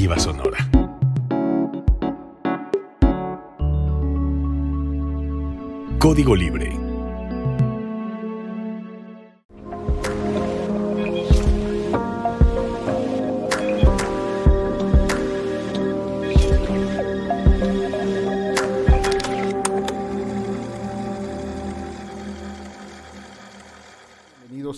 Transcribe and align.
Alternativa 0.00 0.18
Sonora. 0.18 0.58
Código 5.98 6.34
Libre 6.34 6.89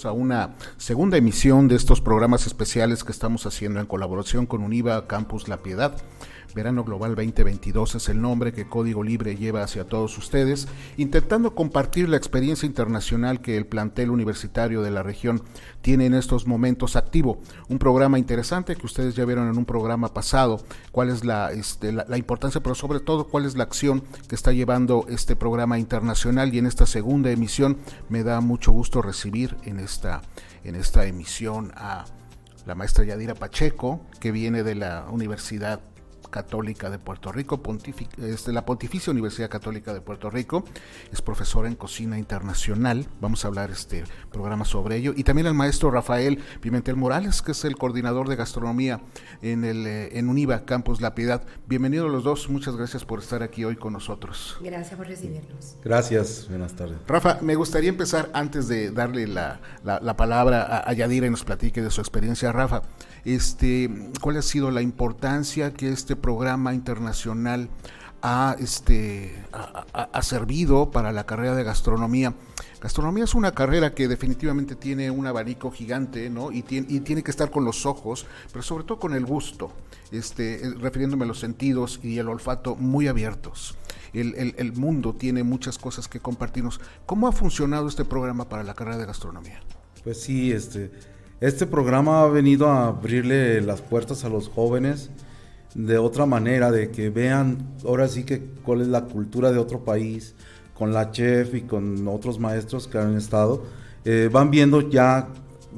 a 0.04 0.12
una 0.12 0.54
segunda 0.76 1.16
emisión 1.16 1.68
de 1.68 1.76
estos 1.76 2.00
programas 2.00 2.46
especiales 2.46 3.04
que 3.04 3.12
estamos 3.12 3.46
haciendo 3.46 3.80
en 3.80 3.86
colaboración 3.86 4.46
con 4.46 4.62
Univa 4.62 5.06
Campus 5.06 5.48
La 5.48 5.58
Piedad. 5.58 5.96
Verano 6.54 6.84
Global 6.84 7.14
2022 7.14 7.94
es 7.94 8.08
el 8.08 8.20
nombre 8.20 8.52
que 8.52 8.68
Código 8.68 9.02
Libre 9.02 9.36
lleva 9.36 9.62
hacia 9.62 9.84
todos 9.84 10.16
ustedes, 10.18 10.68
intentando 10.96 11.54
compartir 11.54 12.08
la 12.08 12.16
experiencia 12.16 12.66
internacional 12.66 13.40
que 13.40 13.56
el 13.56 13.66
plantel 13.66 14.10
universitario 14.10 14.82
de 14.82 14.90
la 14.90 15.02
región 15.02 15.42
tiene 15.80 16.06
en 16.06 16.14
estos 16.14 16.46
momentos 16.46 16.96
activo. 16.96 17.40
Un 17.68 17.78
programa 17.78 18.18
interesante 18.18 18.76
que 18.76 18.86
ustedes 18.86 19.14
ya 19.14 19.24
vieron 19.24 19.48
en 19.48 19.58
un 19.58 19.64
programa 19.64 20.12
pasado, 20.12 20.62
cuál 20.90 21.10
es 21.10 21.24
la, 21.24 21.52
este, 21.52 21.94
importancia, 22.16 22.62
pero 22.62 22.74
sobre 22.74 23.00
todo 23.00 23.28
cuál 23.28 23.46
es 23.46 23.56
la 23.56 23.64
acción 23.64 24.02
que 24.28 24.34
está 24.34 24.52
llevando 24.52 25.06
este 25.08 25.36
programa 25.36 25.78
internacional 25.78 26.54
y 26.54 26.58
en 26.58 26.66
esta 26.66 26.86
segunda 26.86 27.30
emisión 27.30 27.78
me 28.08 28.22
da 28.22 28.40
mucho 28.40 28.72
gusto 28.72 29.02
recibir 29.02 29.56
en 29.64 29.78
esta, 29.78 30.22
en 30.64 30.74
esta 30.74 31.06
emisión 31.06 31.72
a 31.76 32.04
la 32.66 32.74
maestra 32.74 33.04
Yadira 33.04 33.34
Pacheco, 33.34 34.00
que 34.20 34.30
viene 34.30 34.62
de 34.62 34.76
la 34.76 35.06
Universidad 35.10 35.80
Católica 36.32 36.90
de 36.90 36.98
Puerto 36.98 37.30
Rico, 37.30 37.62
de 38.16 38.52
la 38.52 38.64
Pontificia 38.64 39.12
Universidad 39.12 39.48
Católica 39.48 39.94
de 39.94 40.00
Puerto 40.00 40.30
Rico, 40.30 40.64
es 41.12 41.22
profesora 41.22 41.68
en 41.68 41.76
cocina 41.76 42.18
internacional, 42.18 43.06
vamos 43.20 43.44
a 43.44 43.48
hablar 43.48 43.70
este 43.70 44.02
programa 44.32 44.64
sobre 44.64 44.96
ello, 44.96 45.12
y 45.14 45.22
también 45.22 45.46
el 45.46 45.54
maestro 45.54 45.90
Rafael 45.90 46.42
Pimentel 46.60 46.96
Morales, 46.96 47.42
que 47.42 47.52
es 47.52 47.64
el 47.64 47.76
coordinador 47.76 48.28
de 48.28 48.36
gastronomía 48.36 49.00
en, 49.42 49.64
el, 49.64 49.86
eh, 49.86 50.18
en 50.18 50.28
UNIVA 50.28 50.64
Campus 50.64 51.00
La 51.00 51.14
Piedad. 51.14 51.44
Bienvenidos 51.68 52.10
los 52.10 52.24
dos, 52.24 52.48
muchas 52.48 52.74
gracias 52.76 53.04
por 53.04 53.20
estar 53.20 53.42
aquí 53.42 53.64
hoy 53.64 53.76
con 53.76 53.92
nosotros. 53.92 54.56
Gracias 54.62 54.96
por 54.96 55.06
recibirnos. 55.06 55.76
Gracias, 55.84 56.48
buenas 56.48 56.74
tardes. 56.74 56.96
Rafa, 57.06 57.38
me 57.42 57.54
gustaría 57.54 57.90
empezar 57.90 58.30
antes 58.32 58.68
de 58.68 58.90
darle 58.90 59.26
la, 59.26 59.60
la, 59.84 60.16
palabra 60.16 60.62
a, 60.62 60.88
a 60.88 60.92
Yadira 60.94 61.26
y 61.26 61.30
nos 61.30 61.44
platique 61.44 61.82
de 61.82 61.90
su 61.90 62.00
experiencia. 62.00 62.50
Rafa, 62.52 62.82
este, 63.24 63.90
¿cuál 64.20 64.38
ha 64.38 64.42
sido 64.42 64.70
la 64.70 64.80
importancia 64.80 65.74
que 65.74 65.92
este 65.92 66.16
programa 66.22 66.72
internacional 66.72 67.68
ha, 68.22 68.56
este, 68.60 69.44
ha, 69.52 70.22
servido 70.22 70.90
para 70.90 71.12
la 71.12 71.26
carrera 71.26 71.54
de 71.54 71.64
gastronomía. 71.64 72.32
Gastronomía 72.80 73.24
es 73.24 73.34
una 73.34 73.52
carrera 73.52 73.94
que 73.94 74.08
definitivamente 74.08 74.76
tiene 74.76 75.10
un 75.10 75.26
abanico 75.26 75.70
gigante, 75.70 76.30
¿no? 76.30 76.52
Y 76.52 76.62
tiene, 76.62 76.86
y 76.88 77.00
tiene 77.00 77.22
que 77.22 77.30
estar 77.30 77.50
con 77.50 77.64
los 77.64 77.84
ojos, 77.84 78.26
pero 78.52 78.62
sobre 78.62 78.84
todo 78.84 78.98
con 78.98 79.14
el 79.14 79.26
gusto, 79.26 79.72
este, 80.12 80.64
eh, 80.64 80.70
refiriéndome 80.78 81.24
a 81.24 81.28
los 81.28 81.40
sentidos 81.40 82.00
y 82.02 82.18
el 82.18 82.28
olfato 82.28 82.76
muy 82.76 83.08
abiertos. 83.08 83.76
El, 84.12 84.34
el, 84.36 84.54
el 84.56 84.72
mundo 84.72 85.14
tiene 85.14 85.42
muchas 85.42 85.78
cosas 85.78 86.06
que 86.06 86.20
compartirnos. 86.20 86.80
¿Cómo 87.06 87.26
ha 87.26 87.32
funcionado 87.32 87.88
este 87.88 88.04
programa 88.04 88.48
para 88.48 88.62
la 88.62 88.74
carrera 88.74 88.98
de 88.98 89.06
gastronomía? 89.06 89.60
Pues 90.04 90.20
sí, 90.20 90.52
este, 90.52 90.92
este 91.40 91.66
programa 91.66 92.22
ha 92.22 92.28
venido 92.28 92.68
a 92.68 92.88
abrirle 92.88 93.60
las 93.62 93.80
puertas 93.80 94.24
a 94.24 94.28
los 94.28 94.48
jóvenes 94.48 95.10
de 95.74 95.98
otra 95.98 96.26
manera, 96.26 96.70
de 96.70 96.90
que 96.90 97.10
vean 97.10 97.74
ahora 97.84 98.08
sí 98.08 98.24
que 98.24 98.40
cuál 98.64 98.82
es 98.82 98.88
la 98.88 99.04
cultura 99.04 99.52
de 99.52 99.58
otro 99.58 99.84
país, 99.84 100.34
con 100.74 100.92
la 100.92 101.10
chef 101.10 101.54
y 101.54 101.62
con 101.62 102.06
otros 102.08 102.38
maestros 102.38 102.88
que 102.88 102.98
han 102.98 103.16
estado, 103.16 103.62
eh, 104.04 104.28
van 104.32 104.50
viendo 104.50 104.88
ya 104.88 105.28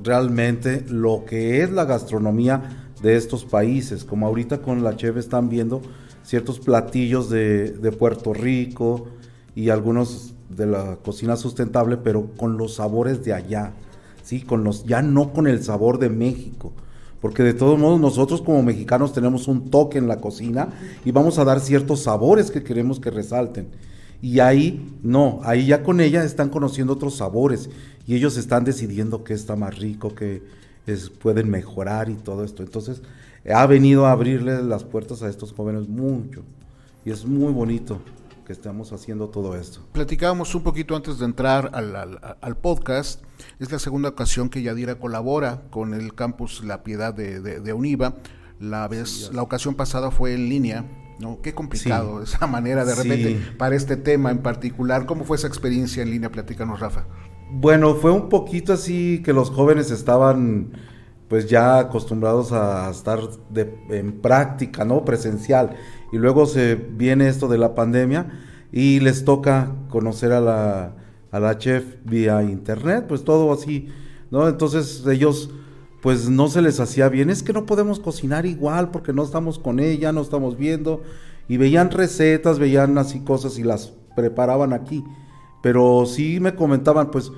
realmente 0.03 0.85
lo 0.89 1.25
que 1.27 1.63
es 1.63 1.71
la 1.71 1.85
gastronomía 1.85 2.93
de 3.03 3.17
estos 3.17 3.45
países, 3.45 4.05
como 4.05 4.27
ahorita 4.27 4.63
con 4.63 4.83
la 4.83 4.97
chef 4.97 5.17
están 5.17 5.49
viendo 5.49 5.83
ciertos 6.23 6.59
platillos 6.59 7.29
de, 7.29 7.71
de 7.73 7.93
Puerto 7.93 8.33
Rico 8.33 9.09
y 9.55 9.69
algunos 9.69 10.35
de 10.49 10.67
la 10.67 10.97
cocina 10.97 11.37
sustentable, 11.37 11.99
pero 11.99 12.31
con 12.37 12.57
los 12.57 12.77
sabores 12.77 13.25
de 13.25 13.35
allá, 13.35 13.73
¿sí? 14.23 14.41
con 14.41 14.65
los, 14.65 14.85
ya 14.85 15.03
no 15.03 15.33
con 15.33 15.47
el 15.47 15.63
sabor 15.63 15.99
de 15.99 16.09
México 16.09 16.73
porque 17.25 17.43
de 17.43 17.55
todos 17.55 17.79
modos 17.79 17.99
nosotros 17.99 18.43
como 18.43 18.63
mexicanos 18.63 19.15
tenemos 19.15 19.49
un 19.49 19.71
toque 19.71 19.97
en 19.97 20.09
la 20.09 20.21
cocina 20.21 20.69
y 21.07 21.11
vamos 21.11 21.39
a 21.39 21.45
dar 21.45 21.59
ciertos 21.59 22.03
sabores 22.03 22.51
que 22.51 22.63
queremos 22.63 23.01
que 23.01 23.11
resalten. 23.11 23.69
Y 24.21 24.41
ahí 24.41 24.95
no, 25.03 25.41
ahí 25.43 25.65
ya 25.65 25.83
con 25.83 26.03
ella 26.03 26.23
están 26.23 26.51
conociendo 26.51 26.93
otros 26.93 27.17
sabores 27.17 27.71
y 28.07 28.15
ellos 28.15 28.37
están 28.37 28.65
decidiendo 28.65 29.25
qué 29.25 29.33
está 29.33 29.57
más 29.57 29.79
rico, 29.79 30.15
qué 30.15 30.43
pueden 31.23 31.49
mejorar 31.49 32.11
y 32.11 32.15
todo 32.15 32.45
esto. 32.45 32.63
Entonces 32.63 33.01
ha 33.51 33.65
venido 33.65 34.05
a 34.05 34.13
abrirle 34.13 34.63
las 34.63 34.85
puertas 34.85 35.23
a 35.23 35.31
estos 35.31 35.55
jóvenes 35.55 35.89
mucho 35.89 36.43
y 37.07 37.11
es 37.11 37.25
muy 37.25 37.55
bonito 37.55 38.01
que 38.45 38.53
estamos 38.53 38.93
haciendo 38.93 39.29
todo 39.29 39.57
esto. 39.57 39.81
Platicábamos 39.93 40.55
un 40.55 40.63
poquito 40.63 40.95
antes 40.95 41.19
de 41.19 41.25
entrar 41.25 41.71
al, 41.75 42.57
podcast, 42.57 43.23
es 43.59 43.73
la 43.73 43.79
segunda 43.79 44.11
ocasión 44.11 44.49
que 44.49 44.63
Yadira 44.63 44.97
colabora 44.97 45.63
con 45.71 45.95
el 45.95 46.15
campus 46.15 46.63
La 46.65 46.83
Piedad 46.83 47.15
de, 47.15 47.73
Univa, 47.73 48.17
la, 48.61 48.87
vez, 48.89 49.31
la 49.33 49.43
ocasión 49.43 49.75
pasada 49.75 50.11
fue 50.11 50.35
en 50.35 50.49
línea, 50.49 50.85
¿no? 51.19 51.41
Qué 51.43 51.55
complicado 51.55 52.23
esa 52.23 52.47
manera 52.47 52.85
de 52.85 52.95
repente 52.95 53.41
para 53.59 53.77
este 53.77 53.97
tema 53.97 54.31
en 54.31 54.39
particular. 54.39 55.07
¿Cómo 55.07 55.25
fue 55.25 55.37
esa 55.37 55.47
experiencia 55.47 56.03
en 56.03 56.11
línea? 56.11 56.31
Platícanos, 56.31 56.81
Rafa. 56.81 57.07
Bueno, 57.51 57.95
fue 57.95 58.11
un 58.11 58.29
poquito 58.29 58.73
así 58.73 59.23
que 59.25 59.33
los 59.33 59.51
jóvenes 59.51 59.91
estaban 59.91 60.73
pues 61.29 61.49
ya 61.49 61.79
acostumbrados 61.79 62.53
a 62.53 62.91
estar 62.91 63.21
de, 63.51 63.75
en 63.91 64.21
práctica, 64.21 64.85
¿no? 64.85 65.05
Presencial 65.05 65.77
y 66.13 66.19
luego 66.19 66.47
se 66.47 66.75
viene 66.75 67.29
esto 67.29 67.49
de 67.49 67.59
la 67.59 67.75
pandemia 67.75 68.27
y 68.71 69.01
les 69.01 69.25
toca 69.25 69.73
conocer 69.89 70.33
a 70.33 70.41
la, 70.41 70.97
a 71.31 71.41
la 71.41 71.59
chef 71.59 71.85
vía 72.05 72.43
internet, 72.43 73.07
pues 73.09 73.25
todo 73.25 73.53
así, 73.53 73.89
¿no? 74.31 74.49
Entonces 74.49 75.05
ellos 75.07 75.51
pues 76.03 76.29
no 76.29 76.49
se 76.49 76.61
les 76.61 76.81
hacía 76.81 77.09
bien, 77.09 77.31
es 77.31 77.43
que 77.43 77.55
no 77.55 77.65
podemos 77.65 77.99
cocinar 77.99 78.45
igual 78.45 78.91
porque 78.91 79.15
no 79.15 79.23
estamos 79.23 79.59
con 79.59 79.81
ella, 79.81 80.13
no 80.13 80.21
estamos 80.21 80.59
viendo, 80.59 81.03
y 81.49 81.57
veían 81.57 81.91
recetas, 81.91 82.59
veían 82.59 82.99
así 82.99 83.21
cosas 83.21 83.59
y 83.59 83.63
las 83.63 83.95
preparaban 84.15 84.75
aquí, 84.75 85.03
pero 85.63 86.05
sí 86.07 86.41
me 86.41 86.55
comentaban, 86.55 87.11
pues 87.11 87.33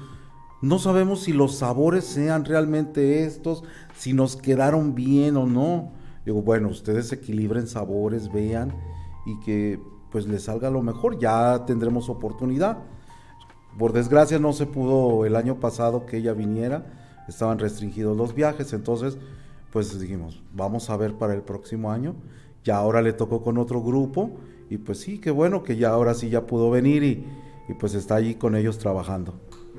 no 0.62 0.78
sabemos 0.78 1.22
si 1.22 1.32
los 1.32 1.56
sabores 1.56 2.04
sean 2.04 2.44
realmente 2.44 3.24
estos, 3.24 3.62
si 3.94 4.12
nos 4.14 4.36
quedaron 4.36 4.94
bien 4.94 5.36
o 5.36 5.46
no. 5.46 5.92
Digo, 6.24 6.42
bueno, 6.42 6.68
ustedes 6.68 7.12
equilibren 7.12 7.66
sabores, 7.66 8.32
vean 8.32 8.74
y 9.26 9.38
que 9.40 9.80
pues 10.10 10.26
les 10.26 10.44
salga 10.44 10.70
lo 10.70 10.82
mejor, 10.82 11.18
ya 11.18 11.64
tendremos 11.66 12.08
oportunidad. 12.08 12.78
Por 13.78 13.92
desgracia 13.92 14.38
no 14.38 14.52
se 14.54 14.64
pudo 14.64 15.26
el 15.26 15.36
año 15.36 15.60
pasado 15.60 16.06
que 16.06 16.16
ella 16.16 16.32
viniera, 16.32 16.86
estaban 17.28 17.58
restringidos 17.58 18.16
los 18.16 18.34
viajes, 18.34 18.72
entonces 18.72 19.18
pues 19.72 20.00
dijimos, 20.00 20.42
vamos 20.54 20.88
a 20.88 20.96
ver 20.96 21.14
para 21.14 21.34
el 21.34 21.42
próximo 21.42 21.90
año. 21.90 22.14
Ya 22.64 22.78
ahora 22.78 23.02
le 23.02 23.12
tocó 23.12 23.42
con 23.42 23.58
otro 23.58 23.82
grupo 23.82 24.30
y 24.70 24.78
pues 24.78 25.00
sí, 25.00 25.18
qué 25.18 25.30
bueno 25.30 25.62
que 25.62 25.76
ya 25.76 25.90
ahora 25.90 26.14
sí 26.14 26.30
ya 26.30 26.46
pudo 26.46 26.70
venir 26.70 27.02
y, 27.04 27.26
y 27.68 27.74
pues 27.74 27.94
está 27.94 28.14
allí 28.14 28.36
con 28.36 28.56
ellos 28.56 28.78
trabajando. 28.78 29.34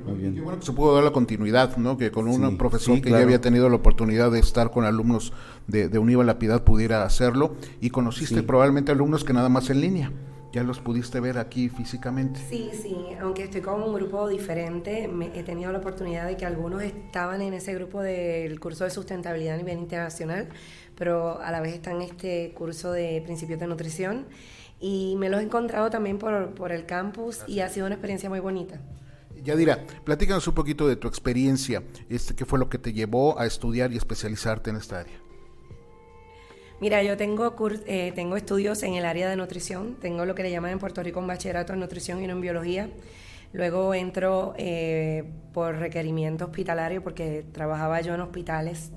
Muy 0.07 0.19
bien. 0.19 0.44
bueno 0.44 0.59
que 0.59 0.66
se 0.66 0.72
pudo 0.73 0.95
dar 0.95 1.03
la 1.03 1.12
continuidad, 1.12 1.78
¿no? 1.78 1.97
Que 1.97 2.12
con 2.12 2.28
un 2.28 2.57
profesor 2.57 3.02
que 3.02 3.09
ya 3.09 3.20
había 3.20 3.41
tenido 3.41 3.70
la 3.70 3.76
oportunidad 3.76 4.31
de 4.31 4.40
estar 4.40 4.72
con 4.72 4.85
alumnos 4.85 5.34
de, 5.67 5.90
de 5.90 5.99
Univa 5.99 6.23
La 6.23 6.40
Piedad 6.40 6.64
pudiera 6.64 7.03
hacerlo 7.03 7.55
y 7.81 7.90
conociste 7.90 8.43
probablemente 8.43 8.91
alumnos 8.91 9.23
que 9.23 9.34
nada 9.34 9.49
más 9.49 9.70
en 9.70 9.81
línea. 9.81 10.11
¿Ya 10.53 10.64
los 10.64 10.79
pudiste 10.79 11.20
ver 11.20 11.37
aquí 11.37 11.70
físicamente? 11.70 12.40
Sí, 12.49 12.72
sí, 12.73 12.96
aunque 13.22 13.43
estoy 13.43 13.61
con 13.61 13.84
un 13.84 13.93
grupo 13.93 14.28
diferente, 14.29 15.09
he 15.34 15.43
tenido 15.43 15.72
la 15.72 15.79
oportunidad 15.79 16.26
de 16.26 16.37
que 16.37 16.46
algunos 16.46 16.81
estaban 16.84 17.41
en 17.41 17.53
ese 17.53 17.73
grupo 17.73 18.02
del 18.02 18.59
curso 18.59 18.85
de 18.85 18.90
sustentabilidad 18.90 19.55
a 19.55 19.58
nivel 19.58 19.78
internacional, 19.78 20.47
pero 20.97 21.41
a 21.41 21.52
la 21.52 21.59
vez 21.59 21.73
están 21.73 21.97
en 21.97 22.03
este 22.03 22.53
curso 22.55 22.91
de 22.91 23.22
principios 23.26 23.59
de 23.59 23.67
nutrición 23.67 24.26
y 24.79 25.16
me 25.17 25.29
los 25.29 25.41
he 25.41 25.43
encontrado 25.43 25.90
también 25.90 26.17
por, 26.17 26.52
por 26.52 26.72
el 26.72 26.85
campus 26.85 27.43
y 27.46 27.59
ha 27.59 27.70
sido 27.70 27.85
una 27.85 27.96
experiencia 27.96 28.29
muy 28.29 28.40
bonita. 28.40 28.79
Yadira, 29.47 29.85
platícanos 30.03 30.46
un 30.49 30.53
poquito 30.53 30.90
de 30.90 30.97
tu 30.97 31.08
experiencia, 31.08 31.82
este, 32.09 32.35
qué 32.35 32.44
fue 32.44 32.59
lo 32.59 32.67
que 32.67 32.78
te 32.78 32.91
llevó 32.91 33.40
a 33.40 33.46
estudiar 33.46 33.94
y 33.94 33.97
especializarte 33.97 34.72
en 34.72 34.76
esta 34.76 34.99
área. 34.99 35.17
Mira, 36.82 37.02
yo 37.02 37.16
tengo, 37.16 37.55
eh, 37.85 38.11
tengo 38.14 38.35
estudios 38.35 38.84
en 38.84 38.96
el 38.96 39.05
área 39.05 39.29
de 39.29 39.38
nutrición, 39.38 39.96
tengo 40.02 40.26
lo 40.26 40.35
que 40.35 40.44
le 40.44 40.52
llaman 40.52 40.72
en 40.72 40.79
Puerto 40.79 41.02
Rico 41.02 41.22
un 41.22 41.28
bachillerato 41.28 41.72
en 41.72 41.79
nutrición 41.79 42.22
y 42.22 42.28
no 42.28 42.34
en 42.34 42.41
biología. 42.41 42.90
Luego 43.53 43.94
entro 43.94 44.53
eh, 44.58 45.23
por 45.53 45.78
requerimiento 45.78 46.43
hospitalario 46.43 47.02
porque 47.02 47.46
trabajaba 47.53 48.02
yo 48.02 48.14
en 48.16 48.20
hospitales 48.20 48.91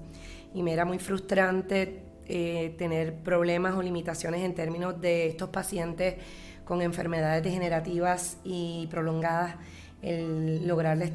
y 0.53 0.65
me 0.65 0.73
era 0.73 0.85
muy 0.85 0.99
frustrante 0.99 2.03
eh, 2.27 2.75
tener 2.77 3.15
problemas 3.23 3.77
o 3.77 3.83
limitaciones 3.83 4.43
en 4.43 4.55
términos 4.57 5.01
de 5.01 5.29
estos 5.29 5.51
pacientes 5.51 6.17
con 6.65 6.83
enfermedades 6.83 7.43
degenerativas 7.43 8.37
y 8.45 8.89
prolongadas, 8.91 9.57
el 10.03 10.67
lograrles 10.67 11.13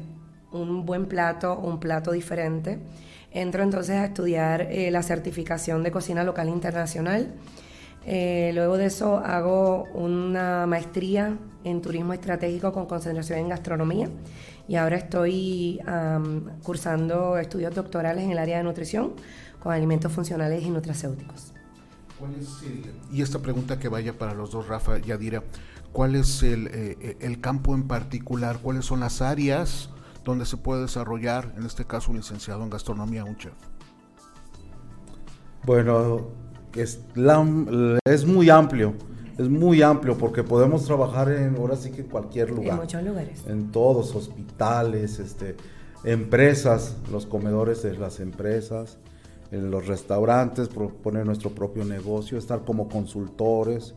un 0.52 0.86
buen 0.86 1.06
plato, 1.06 1.58
un 1.58 1.78
plato 1.80 2.12
diferente. 2.12 2.78
Entro 3.30 3.62
entonces 3.62 3.96
a 3.96 4.06
estudiar 4.06 4.62
eh, 4.62 4.90
la 4.90 5.02
certificación 5.02 5.82
de 5.82 5.90
cocina 5.90 6.24
local 6.24 6.48
internacional. 6.48 7.34
Eh, 8.06 8.52
luego 8.54 8.76
de 8.76 8.86
eso 8.86 9.18
hago 9.18 9.84
una 9.94 10.64
maestría 10.66 11.36
en 11.64 11.82
turismo 11.82 12.12
estratégico 12.12 12.72
con 12.72 12.86
concentración 12.86 13.40
en 13.40 13.48
gastronomía 13.48 14.08
y 14.68 14.76
ahora 14.76 14.96
estoy 14.96 15.80
cursando 16.62 17.36
estudios 17.36 17.74
doctorales 17.74 18.22
en 18.24 18.30
el 18.30 18.38
área 18.38 18.58
de 18.58 18.62
nutrición 18.62 19.14
con 19.60 19.72
alimentos 19.72 20.12
funcionales 20.12 20.62
y 20.62 20.70
nutracéuticos. 20.70 21.52
y 23.12 23.22
esta 23.22 23.40
pregunta 23.40 23.80
que 23.80 23.88
vaya 23.88 24.12
para 24.12 24.34
los 24.34 24.52
dos, 24.52 24.68
Rafa 24.68 24.98
y 25.04 25.10
Adira, 25.10 25.42
¿cuál 25.96 26.14
es 26.14 26.42
el, 26.42 26.66
eh, 26.74 27.16
el 27.20 27.40
campo 27.40 27.74
en 27.74 27.88
particular? 27.88 28.58
¿Cuáles 28.60 28.84
son 28.84 29.00
las 29.00 29.22
áreas 29.22 29.88
donde 30.26 30.44
se 30.44 30.58
puede 30.58 30.82
desarrollar, 30.82 31.54
en 31.56 31.64
este 31.64 31.86
caso, 31.86 32.10
un 32.10 32.18
licenciado 32.18 32.62
en 32.62 32.68
gastronomía, 32.68 33.24
un 33.24 33.38
chef? 33.38 33.54
Bueno, 35.64 36.28
es, 36.74 37.00
es 38.04 38.26
muy 38.26 38.50
amplio 38.50 38.92
es 39.38 39.48
muy 39.48 39.80
amplio 39.80 40.16
porque 40.18 40.42
podemos 40.42 40.84
trabajar 40.84 41.30
en 41.30 41.56
ahora 41.56 41.76
sí 41.76 41.90
que 41.90 42.02
en 42.02 42.08
cualquier 42.08 42.50
lugar. 42.50 42.74
En 42.74 42.76
muchos 42.76 43.02
lugares. 43.02 43.46
En 43.46 43.70
todos, 43.70 44.14
hospitales, 44.14 45.18
este, 45.18 45.56
empresas, 46.04 46.96
los 47.10 47.24
comedores 47.24 47.82
de 47.82 47.96
las 47.96 48.20
empresas, 48.20 48.98
en 49.50 49.70
los 49.70 49.86
restaurantes, 49.86 50.68
poner 51.02 51.24
nuestro 51.24 51.54
propio 51.54 51.84
negocio, 51.84 52.36
estar 52.36 52.64
como 52.64 52.88
consultores. 52.88 53.94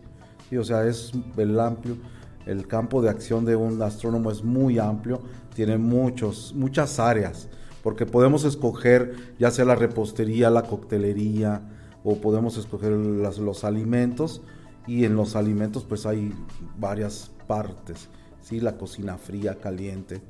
Y 0.52 0.58
o 0.58 0.64
sea, 0.64 0.86
es 0.86 1.12
el 1.38 1.60
amplio. 1.60 1.98
El 2.46 2.68
campo 2.68 3.02
de 3.02 3.10
acción 3.10 3.46
de 3.46 3.56
un 3.56 3.82
astrónomo 3.82 4.32
es 4.32 4.44
muy 4.44 4.80
amplio, 4.80 5.22
tiene 5.54 5.78
muchos, 5.78 6.54
muchas 6.56 7.00
áreas, 7.00 7.48
porque 7.84 8.06
podemos 8.06 8.44
escoger 8.44 9.36
ya 9.38 9.52
sea 9.52 9.66
la 9.66 9.76
repostería, 9.76 10.50
la 10.50 10.64
coctelería, 10.64 11.62
o 12.04 12.16
podemos 12.16 12.58
escoger 12.58 12.92
los 12.92 13.64
alimentos, 13.64 14.42
y 14.88 15.06
en 15.06 15.16
los 15.16 15.36
alimentos 15.36 15.84
pues 15.84 16.08
hay 16.08 16.34
varias 16.80 17.30
partes, 17.46 18.10
¿sí? 18.42 18.60
La 18.60 18.78
cocina 18.78 19.18
fría, 19.18 19.60
caliente, 19.60 20.22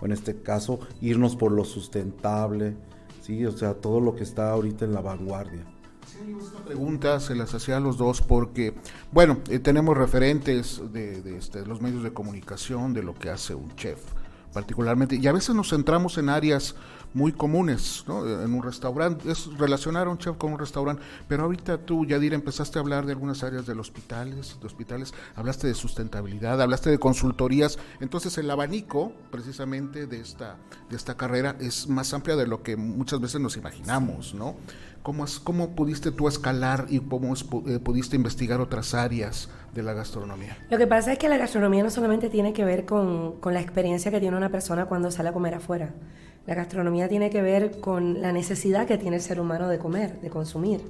o 0.00 0.06
en 0.06 0.12
este 0.12 0.42
caso 0.42 0.80
irnos 1.00 1.36
por 1.36 1.52
lo 1.52 1.64
sustentable, 1.64 2.74
¿sí? 3.20 3.46
O 3.46 3.52
sea, 3.52 3.74
todo 3.74 4.00
lo 4.00 4.16
que 4.16 4.24
está 4.24 4.50
ahorita 4.50 4.84
en 4.84 4.94
la 4.94 5.00
vanguardia. 5.00 5.64
Esta 6.18 6.64
pregunta 6.64 7.20
se 7.20 7.34
las 7.34 7.54
hacía 7.54 7.76
a 7.76 7.80
los 7.80 7.96
dos 7.96 8.20
porque, 8.22 8.74
bueno, 9.12 9.38
eh, 9.48 9.58
tenemos 9.58 9.96
referentes 9.96 10.80
de, 10.92 11.22
de 11.22 11.36
este, 11.36 11.64
los 11.64 11.80
medios 11.80 12.02
de 12.02 12.12
comunicación 12.12 12.92
de 12.92 13.02
lo 13.02 13.14
que 13.14 13.30
hace 13.30 13.54
un 13.54 13.74
chef 13.76 13.98
particularmente, 14.52 15.16
y 15.16 15.26
a 15.26 15.32
veces 15.32 15.54
nos 15.54 15.70
centramos 15.70 16.18
en 16.18 16.28
áreas 16.28 16.74
muy 17.14 17.32
comunes 17.32 18.04
¿no? 18.06 18.26
en 18.42 18.52
un 18.52 18.62
restaurante, 18.62 19.30
es 19.30 19.46
relacionar 19.56 20.06
a 20.06 20.10
un 20.10 20.18
chef 20.18 20.36
con 20.36 20.52
un 20.52 20.58
restaurante, 20.58 21.02
pero 21.26 21.44
ahorita 21.44 21.78
tú, 21.78 22.04
Yadir, 22.04 22.34
empezaste 22.34 22.78
a 22.78 22.82
hablar 22.82 23.06
de 23.06 23.12
algunas 23.12 23.42
áreas 23.42 23.66
del 23.66 23.80
hospitales, 23.80 24.58
de 24.60 24.66
hospitales, 24.66 25.14
hablaste 25.34 25.66
de 25.66 25.74
sustentabilidad, 25.74 26.60
hablaste 26.60 26.90
de 26.90 26.98
consultorías, 26.98 27.78
entonces 28.00 28.36
el 28.38 28.50
abanico 28.50 29.12
precisamente 29.30 30.06
de 30.06 30.20
esta, 30.20 30.56
de 30.90 30.96
esta 30.96 31.16
carrera 31.16 31.56
es 31.60 31.88
más 31.88 32.12
amplia 32.12 32.36
de 32.36 32.46
lo 32.46 32.62
que 32.62 32.76
muchas 32.76 33.20
veces 33.20 33.40
nos 33.40 33.56
imaginamos, 33.56 34.34
¿no? 34.34 34.56
¿Cómo, 35.02 35.24
¿Cómo 35.44 35.70
pudiste 35.70 36.10
tú 36.12 36.28
escalar 36.28 36.86
y 36.88 37.00
cómo 37.00 37.34
eh, 37.34 37.78
pudiste 37.78 38.16
investigar 38.16 38.60
otras 38.60 38.94
áreas 38.94 39.48
de 39.74 39.82
la 39.82 39.92
gastronomía? 39.94 40.58
Lo 40.70 40.78
que 40.78 40.86
pasa 40.86 41.12
es 41.12 41.18
que 41.18 41.28
la 41.28 41.38
gastronomía 41.38 41.82
no 41.82 41.90
solamente 41.90 42.28
tiene 42.28 42.52
que 42.52 42.64
ver 42.64 42.84
con, 42.84 43.40
con 43.40 43.54
la 43.54 43.60
experiencia 43.60 44.10
que 44.10 44.20
tiene 44.20 44.36
una 44.36 44.50
persona 44.50 44.86
cuando 44.86 45.10
sale 45.10 45.30
a 45.30 45.32
comer 45.32 45.54
afuera. 45.54 45.94
La 46.46 46.54
gastronomía 46.54 47.08
tiene 47.08 47.30
que 47.30 47.42
ver 47.42 47.80
con 47.80 48.22
la 48.22 48.32
necesidad 48.32 48.86
que 48.86 48.96
tiene 48.96 49.16
el 49.16 49.22
ser 49.22 49.38
humano 49.38 49.68
de 49.68 49.78
comer, 49.78 50.20
de 50.20 50.30
consumir, 50.30 50.80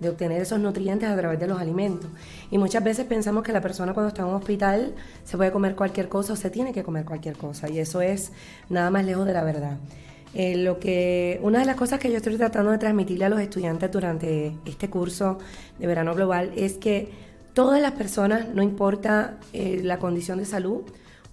de 0.00 0.08
obtener 0.08 0.40
esos 0.40 0.58
nutrientes 0.58 1.08
a 1.08 1.16
través 1.16 1.38
de 1.38 1.46
los 1.46 1.60
alimentos. 1.60 2.10
Y 2.50 2.58
muchas 2.58 2.82
veces 2.82 3.04
pensamos 3.06 3.42
que 3.42 3.52
la 3.52 3.60
persona 3.60 3.92
cuando 3.92 4.08
está 4.08 4.22
en 4.22 4.28
un 4.28 4.34
hospital 4.34 4.94
se 5.24 5.36
puede 5.36 5.52
comer 5.52 5.76
cualquier 5.76 6.08
cosa 6.08 6.32
o 6.32 6.36
se 6.36 6.50
tiene 6.50 6.72
que 6.72 6.82
comer 6.82 7.04
cualquier 7.04 7.36
cosa. 7.36 7.68
Y 7.68 7.78
eso 7.78 8.00
es 8.00 8.32
nada 8.68 8.90
más 8.90 9.04
lejos 9.04 9.26
de 9.26 9.32
la 9.34 9.44
verdad. 9.44 9.76
Eh, 10.34 10.56
lo 10.56 10.78
que, 10.78 11.38
una 11.42 11.58
de 11.58 11.66
las 11.66 11.76
cosas 11.76 11.98
que 11.98 12.10
yo 12.10 12.16
estoy 12.16 12.36
tratando 12.36 12.70
de 12.70 12.78
transmitirle 12.78 13.26
a 13.26 13.28
los 13.28 13.40
estudiantes 13.40 13.90
durante 13.90 14.54
este 14.64 14.88
curso 14.88 15.38
de 15.78 15.86
verano 15.86 16.14
global 16.14 16.52
es 16.56 16.78
que 16.78 17.10
todas 17.52 17.82
las 17.82 17.92
personas, 17.92 18.48
no 18.54 18.62
importa 18.62 19.38
eh, 19.52 19.80
la 19.82 19.98
condición 19.98 20.38
de 20.38 20.46
salud, 20.46 20.82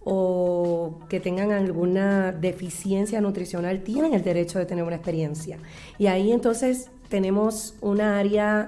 o 0.02 1.00
que 1.10 1.20
tengan 1.20 1.52
alguna 1.52 2.32
deficiencia 2.32 3.22
nutricional 3.22 3.84
tienen 3.84 4.14
el 4.14 4.24
derecho 4.24 4.58
de 4.58 4.66
tener 4.66 4.84
una 4.84 4.96
experiencia. 4.96 5.58
Y 5.98 6.08
ahí 6.08 6.32
entonces 6.32 6.90
tenemos 7.10 7.76
una 7.82 8.18
área 8.18 8.68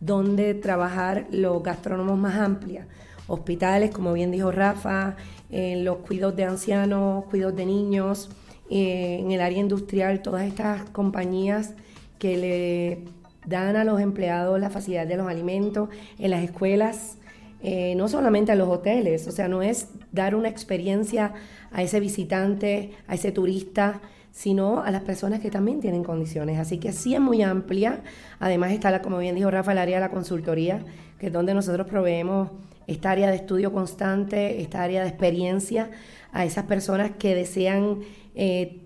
donde 0.00 0.54
trabajar 0.54 1.26
los 1.30 1.62
gastrónomos 1.62 2.18
más 2.18 2.36
amplia. 2.36 2.86
Hospitales, 3.28 3.92
como 3.92 4.12
bien 4.12 4.32
dijo 4.32 4.50
Rafa, 4.50 5.16
en 5.50 5.84
los 5.84 5.98
cuidados 5.98 6.34
de 6.34 6.44
ancianos, 6.44 7.24
cuidados 7.26 7.54
de 7.54 7.66
niños, 7.66 8.28
eh, 8.74 9.18
en 9.20 9.30
el 9.30 9.42
área 9.42 9.58
industrial, 9.58 10.22
todas 10.22 10.46
estas 10.46 10.88
compañías 10.88 11.74
que 12.18 12.38
le 12.38 12.98
dan 13.46 13.76
a 13.76 13.84
los 13.84 14.00
empleados 14.00 14.58
la 14.58 14.70
facilidad 14.70 15.06
de 15.06 15.18
los 15.18 15.28
alimentos, 15.28 15.90
en 16.18 16.30
las 16.30 16.42
escuelas, 16.42 17.18
eh, 17.62 17.94
no 17.96 18.08
solamente 18.08 18.50
a 18.50 18.54
los 18.54 18.70
hoteles, 18.70 19.28
o 19.28 19.30
sea, 19.30 19.46
no 19.46 19.60
es 19.60 19.88
dar 20.10 20.34
una 20.34 20.48
experiencia 20.48 21.34
a 21.70 21.82
ese 21.82 22.00
visitante, 22.00 22.92
a 23.08 23.14
ese 23.14 23.30
turista, 23.30 24.00
sino 24.30 24.82
a 24.82 24.90
las 24.90 25.02
personas 25.02 25.40
que 25.40 25.50
también 25.50 25.80
tienen 25.80 26.02
condiciones. 26.02 26.58
Así 26.58 26.78
que 26.78 26.92
sí 26.92 27.14
es 27.14 27.20
muy 27.20 27.42
amplia. 27.42 28.00
Además 28.40 28.72
está, 28.72 28.90
la, 28.90 29.02
como 29.02 29.18
bien 29.18 29.34
dijo 29.34 29.50
Rafa, 29.50 29.72
el 29.72 29.78
área 29.78 29.96
de 29.98 30.00
la 30.00 30.10
consultoría, 30.10 30.80
que 31.18 31.26
es 31.26 31.32
donde 31.32 31.52
nosotros 31.52 31.86
proveemos 31.86 32.48
esta 32.86 33.10
área 33.10 33.28
de 33.28 33.36
estudio 33.36 33.70
constante, 33.70 34.62
esta 34.62 34.82
área 34.82 35.02
de 35.02 35.10
experiencia 35.10 35.90
a 36.32 36.46
esas 36.46 36.64
personas 36.64 37.12
que 37.18 37.34
desean 37.34 37.98
eh, 38.34 38.80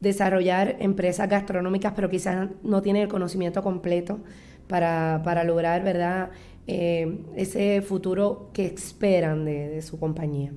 desarrollar 0.00 0.76
empresas 0.80 1.28
gastronómicas, 1.28 1.92
pero 1.94 2.08
quizás 2.08 2.48
no 2.62 2.82
tienen 2.82 3.02
el 3.02 3.08
conocimiento 3.08 3.62
completo 3.62 4.20
para, 4.68 5.22
para 5.24 5.44
lograr, 5.44 5.82
¿verdad?, 5.82 6.30
eh, 6.66 7.24
ese 7.36 7.80
futuro 7.80 8.50
que 8.52 8.66
esperan 8.66 9.46
de, 9.46 9.80
su 9.80 9.98
compañía. 9.98 10.52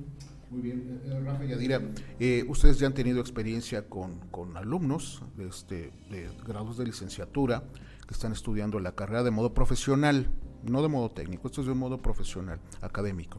Muy 0.50 0.60
bien, 0.60 1.00
eh, 1.06 1.20
Rafa 1.24 1.44
Yadira, 1.44 1.80
ustedes 2.48 2.78
ya 2.78 2.86
han 2.86 2.92
tenido 2.92 3.20
experiencia 3.20 3.88
con, 3.88 4.18
con 4.30 4.56
alumnos 4.58 5.22
este, 5.38 5.90
de 6.10 6.28
grados 6.46 6.76
de 6.76 6.84
licenciatura 6.84 7.62
que 8.06 8.12
están 8.12 8.32
estudiando 8.32 8.78
la 8.78 8.92
carrera 8.92 9.22
de 9.22 9.30
modo 9.30 9.54
profesional, 9.54 10.28
no 10.62 10.82
de 10.82 10.88
modo 10.88 11.10
técnico, 11.10 11.48
esto 11.48 11.62
es 11.62 11.66
de 11.66 11.74
modo 11.74 12.02
profesional, 12.02 12.60
académico. 12.82 13.38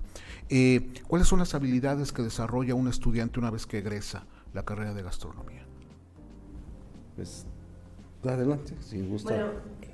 ¿Cuáles 1.08 1.27
son 1.27 1.39
las 1.39 1.54
habilidades 1.54 2.12
que 2.12 2.24
desarrolla 2.24 2.74
un 2.74 2.88
estudiante 2.88 3.39
una 3.39 3.51
vez 3.51 3.68
que 3.68 3.77
egresa 3.77 4.25
la 4.53 4.63
carrera 4.63 4.93
de 4.93 5.03
gastronomía? 5.03 5.65
Pues 7.15 7.45
adelante, 8.24 8.75
si 8.79 9.05
gusta. 9.05 9.33
Bueno, 9.33 9.50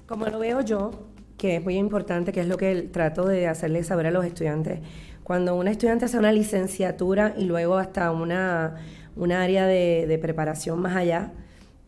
como 0.05 0.25
lo 0.27 0.39
veo 0.39 0.61
yo, 0.61 0.91
que 1.37 1.55
es 1.55 1.63
muy 1.63 1.77
importante, 1.77 2.31
que 2.31 2.41
es 2.41 2.47
lo 2.47 2.57
que 2.57 2.83
trato 2.83 3.25
de 3.25 3.47
hacerles 3.47 3.87
saber 3.87 4.07
a 4.07 4.11
los 4.11 4.25
estudiantes. 4.25 4.79
Cuando 5.23 5.55
un 5.55 5.67
estudiante 5.67 6.05
hace 6.05 6.17
una 6.17 6.31
licenciatura 6.31 7.33
y 7.37 7.45
luego 7.45 7.77
hasta 7.77 8.11
una, 8.11 8.75
área 9.17 9.65
de, 9.65 10.19
preparación 10.21 10.79
más 10.81 10.95
allá, 10.95 11.33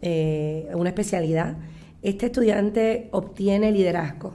eh, 0.01 0.69
una 0.73 0.89
especialidad, 0.89 1.57
este 2.01 2.27
estudiante 2.27 3.09
obtiene 3.11 3.71
liderazgo, 3.71 4.33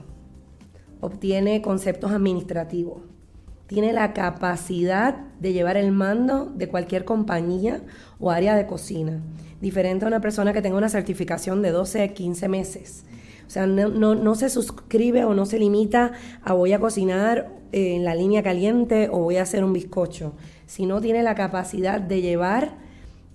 obtiene 1.01 1.61
conceptos 1.61 2.11
administrativos, 2.11 3.01
tiene 3.67 3.93
la 3.93 4.13
capacidad 4.13 5.15
de 5.39 5.53
llevar 5.53 5.77
el 5.77 5.91
mando 5.91 6.45
de 6.45 6.69
cualquier 6.69 7.05
compañía 7.05 7.81
o 8.19 8.31
área 8.31 8.55
de 8.55 8.65
cocina, 8.65 9.21
diferente 9.61 10.05
a 10.05 10.07
una 10.07 10.21
persona 10.21 10.53
que 10.53 10.61
tenga 10.61 10.77
una 10.77 10.89
certificación 10.89 11.61
de 11.61 11.71
12, 11.71 12.13
15 12.13 12.47
meses. 12.47 13.05
O 13.45 13.49
sea, 13.49 13.65
no, 13.65 14.35
se 14.35 14.49
suscribe 14.49 15.23
o 15.23 15.33
no 15.33 15.45
se 15.45 15.57
limita 15.57 16.11
a 16.43 16.53
voy 16.53 16.73
a 16.73 16.79
cocinar 16.79 17.49
en 17.71 18.03
la 18.03 18.13
línea 18.13 18.43
caliente 18.43 19.09
o 19.09 19.19
voy 19.19 19.37
a 19.37 19.43
hacer 19.43 19.63
un 19.63 19.73
bizcocho, 19.73 20.33
sino 20.65 20.99
tiene 20.99 21.23
la 21.23 21.35
capacidad 21.35 22.01
de 22.01 22.21
llevar 22.21 22.86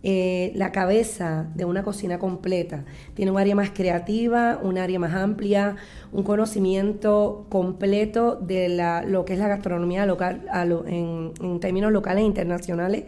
eh, 0.04 0.50
la 0.56 0.72
cabeza 0.72 1.46
de 1.54 1.64
una 1.64 1.84
cocina 1.84 2.18
completa. 2.18 2.84
Tiene 3.14 3.30
un 3.30 3.38
área 3.38 3.54
más 3.54 3.70
creativa, 3.70 4.58
un 4.60 4.76
área 4.76 4.98
más 4.98 5.14
amplia, 5.14 5.76
un 6.10 6.24
conocimiento 6.24 7.46
completo 7.48 8.34
de 8.34 8.68
lo 9.06 9.24
que 9.24 9.34
es 9.34 9.38
la 9.38 9.46
gastronomía 9.46 10.04
local 10.04 10.44
en, 10.86 11.32
en, 11.40 11.60
términos 11.60 11.92
locales 11.92 12.22
e 12.22 12.26
internacionales, 12.26 13.04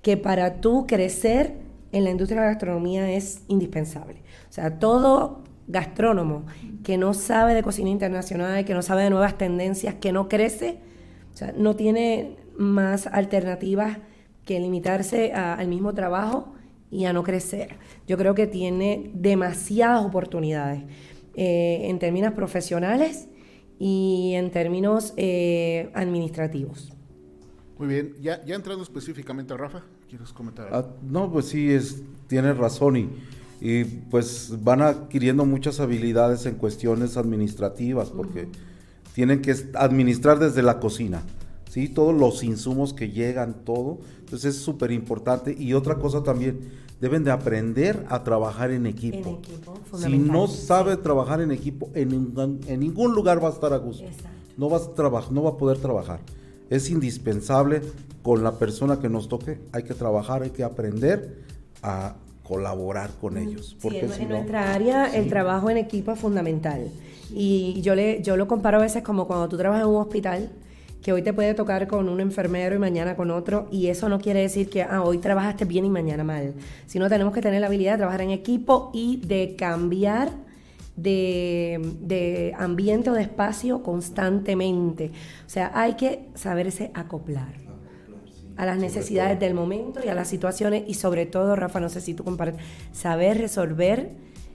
que 0.00 0.16
para 0.16 0.62
tú 0.62 0.86
crecer 0.86 1.54
en 1.92 2.04
la 2.04 2.10
industria 2.10 2.40
de 2.40 2.46
la 2.46 2.52
gastronomía 2.52 3.12
es 3.12 3.42
indispensable. 3.48 4.22
O 4.48 4.52
sea, 4.52 4.78
todo 4.78 5.42
gastrónomo 5.66 6.46
que 6.82 6.96
no 6.96 7.12
sabe 7.12 7.52
de 7.52 7.62
cocina 7.62 7.90
internacional, 7.90 8.64
que 8.64 8.72
no 8.72 8.80
sabe 8.80 9.02
de 9.02 9.10
nuevas 9.10 9.36
tendencias, 9.36 9.96
que 9.96 10.12
no 10.12 10.28
crece, 10.30 10.78
o 11.34 11.36
sea, 11.36 11.52
no 11.54 11.76
tiene 11.76 12.38
más 12.56 13.06
alternativas 13.06 13.98
que 14.48 14.58
limitarse 14.58 15.34
al 15.34 15.68
mismo 15.68 15.92
trabajo 15.92 16.54
y 16.90 17.04
a 17.04 17.12
no 17.12 17.22
crecer. 17.22 17.76
Yo 18.06 18.16
creo 18.16 18.34
que 18.34 18.46
tiene 18.46 19.10
demasiadas 19.12 20.02
oportunidades 20.02 20.84
eh, 21.34 21.82
en 21.82 21.98
términos 21.98 22.32
profesionales 22.32 23.28
y 23.78 24.32
en 24.34 24.50
términos 24.50 25.12
eh, 25.18 25.90
administrativos. 25.92 26.90
Muy 27.78 27.88
bien, 27.88 28.14
ya, 28.22 28.42
ya 28.46 28.54
entrando 28.54 28.82
específicamente 28.82 29.52
a 29.52 29.58
Rafa, 29.58 29.82
¿quieres 30.08 30.32
comentar? 30.32 30.68
Ah, 30.72 30.86
no, 31.02 31.30
pues 31.30 31.44
sí, 31.44 31.70
es, 31.70 32.02
tienes 32.26 32.56
razón 32.56 32.96
y, 32.96 33.10
y, 33.60 33.84
pues 33.84 34.54
van 34.64 34.80
adquiriendo 34.80 35.44
muchas 35.44 35.78
habilidades 35.78 36.46
en 36.46 36.54
cuestiones 36.54 37.18
administrativas 37.18 38.08
porque 38.08 38.48
tienen 39.14 39.42
que 39.42 39.54
administrar 39.74 40.38
desde 40.38 40.62
la 40.62 40.80
cocina, 40.80 41.22
¿sí? 41.68 41.88
Todos 41.88 42.14
los 42.14 42.42
insumos 42.42 42.92
que 42.92 43.10
llegan, 43.10 43.64
todo, 43.64 43.98
entonces 44.20 44.56
es 44.56 44.62
súper 44.62 44.90
importante 44.90 45.54
y 45.58 45.74
otra 45.74 45.96
cosa 45.96 46.22
también, 46.22 46.60
deben 47.00 47.22
de 47.24 47.30
aprender 47.30 48.04
a 48.08 48.24
trabajar 48.24 48.70
en 48.70 48.86
equipo. 48.86 49.28
En 49.28 49.34
equipo, 49.36 49.78
Si 49.96 50.18
no 50.18 50.48
sabe 50.48 50.96
trabajar 50.96 51.40
en 51.40 51.52
equipo, 51.52 51.90
en, 51.94 52.34
en, 52.66 52.80
ningún 52.80 53.14
lugar 53.14 53.42
va 53.42 53.48
a 53.48 53.52
estar 53.52 53.72
a 53.72 53.76
gusto. 53.76 54.04
No 54.56 54.68
va 54.68 54.78
a, 54.78 55.30
no 55.30 55.42
va 55.42 55.50
a 55.50 55.56
poder 55.56 55.78
trabajar. 55.78 56.20
Es 56.70 56.90
indispensable 56.90 57.82
con 58.22 58.42
la 58.42 58.58
persona 58.58 58.98
que 58.98 59.08
nos 59.08 59.28
toque, 59.28 59.60
hay 59.72 59.84
que 59.84 59.94
trabajar, 59.94 60.42
hay 60.42 60.50
que 60.50 60.64
aprender 60.64 61.44
a 61.82 62.16
colaborar 62.42 63.10
con 63.20 63.38
ellos. 63.38 63.76
Porque 63.80 64.00
en, 64.00 64.28
nuestra 64.28 64.74
área 64.74 65.14
el 65.14 65.28
trabajo 65.28 65.70
en 65.70 65.76
equipo 65.76 66.12
es 66.12 66.18
fundamental. 66.18 66.90
Y 67.32 67.80
yo, 67.82 67.94
le, 67.94 68.22
yo 68.22 68.36
lo 68.36 68.48
comparo 68.48 68.78
a 68.78 68.80
veces 68.80 69.02
como 69.02 69.26
cuando 69.26 69.48
tú 69.48 69.56
trabajas 69.56 69.84
en 69.84 69.90
un 69.90 69.96
hospital, 69.96 70.50
que 71.08 71.14
hoy 71.14 71.22
te 71.22 71.32
puede 71.32 71.54
tocar 71.54 71.88
con 71.88 72.06
un 72.06 72.20
enfermero 72.20 72.76
y 72.76 72.78
mañana 72.78 73.16
con 73.16 73.30
otro, 73.30 73.66
y 73.70 73.86
eso 73.86 74.10
no 74.10 74.20
quiere 74.20 74.42
decir 74.42 74.68
que 74.68 74.82
ah, 74.82 75.02
hoy 75.02 75.16
trabajaste 75.16 75.64
bien 75.64 75.86
y 75.86 75.88
mañana 75.88 76.22
mal, 76.22 76.52
sino 76.84 77.08
tenemos 77.08 77.32
que 77.32 77.40
tener 77.40 77.62
la 77.62 77.68
habilidad 77.68 77.92
de 77.92 77.96
trabajar 77.96 78.20
en 78.20 78.28
equipo 78.28 78.90
y 78.92 79.16
de 79.24 79.56
cambiar 79.56 80.28
de, 80.96 82.52
ambiente 82.58 83.08
o 83.08 83.14
de 83.14 83.22
espacio 83.22 83.82
constantemente. 83.82 85.12
O 85.46 85.48
sea, 85.48 85.72
hay 85.74 85.94
que 85.94 86.26
saberse 86.34 86.90
acoplar 86.92 87.54
a 88.58 88.66
las 88.66 88.76
necesidades 88.76 89.40
del 89.40 89.54
momento 89.54 90.00
y 90.04 90.08
a 90.08 90.14
las 90.14 90.28
situaciones 90.28 90.84
y 90.86 90.92
sobre 90.92 91.24
todo, 91.24 91.56
Rafa, 91.56 91.80
no 91.80 91.88
sé 91.88 92.02
si 92.02 92.12
tú 92.12 92.22
compartes, 92.22 92.60
saber 92.92 93.38
resolver 93.38 94.10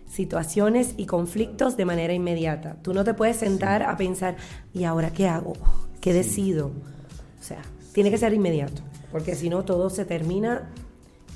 situaciones 0.07 0.93
y 0.98 1.07
conflictos 1.07 1.77
de 1.77 1.86
manera 1.86 2.13
inmediata. 2.13 2.77
Tú 2.83 2.93
no 2.93 3.03
te 3.03 3.15
puedes 3.15 3.38
sentar 3.38 3.81
a 3.81 3.98
pensar, 3.98 4.36
¿y 4.72 4.83
ahora 4.83 5.10
qué 5.10 5.27
hago? 5.27 5.53
¿Qué 6.03 6.12
decido? 6.12 6.65
O 7.39 7.43
sea, 7.43 7.62
tiene 7.93 8.12
que 8.12 8.17
ser 8.17 8.33
inmediato, 8.33 8.81
porque 9.10 9.36
si 9.36 9.50
no 9.50 9.63
todo 9.63 9.89
se 9.89 10.03
termina 10.03 10.69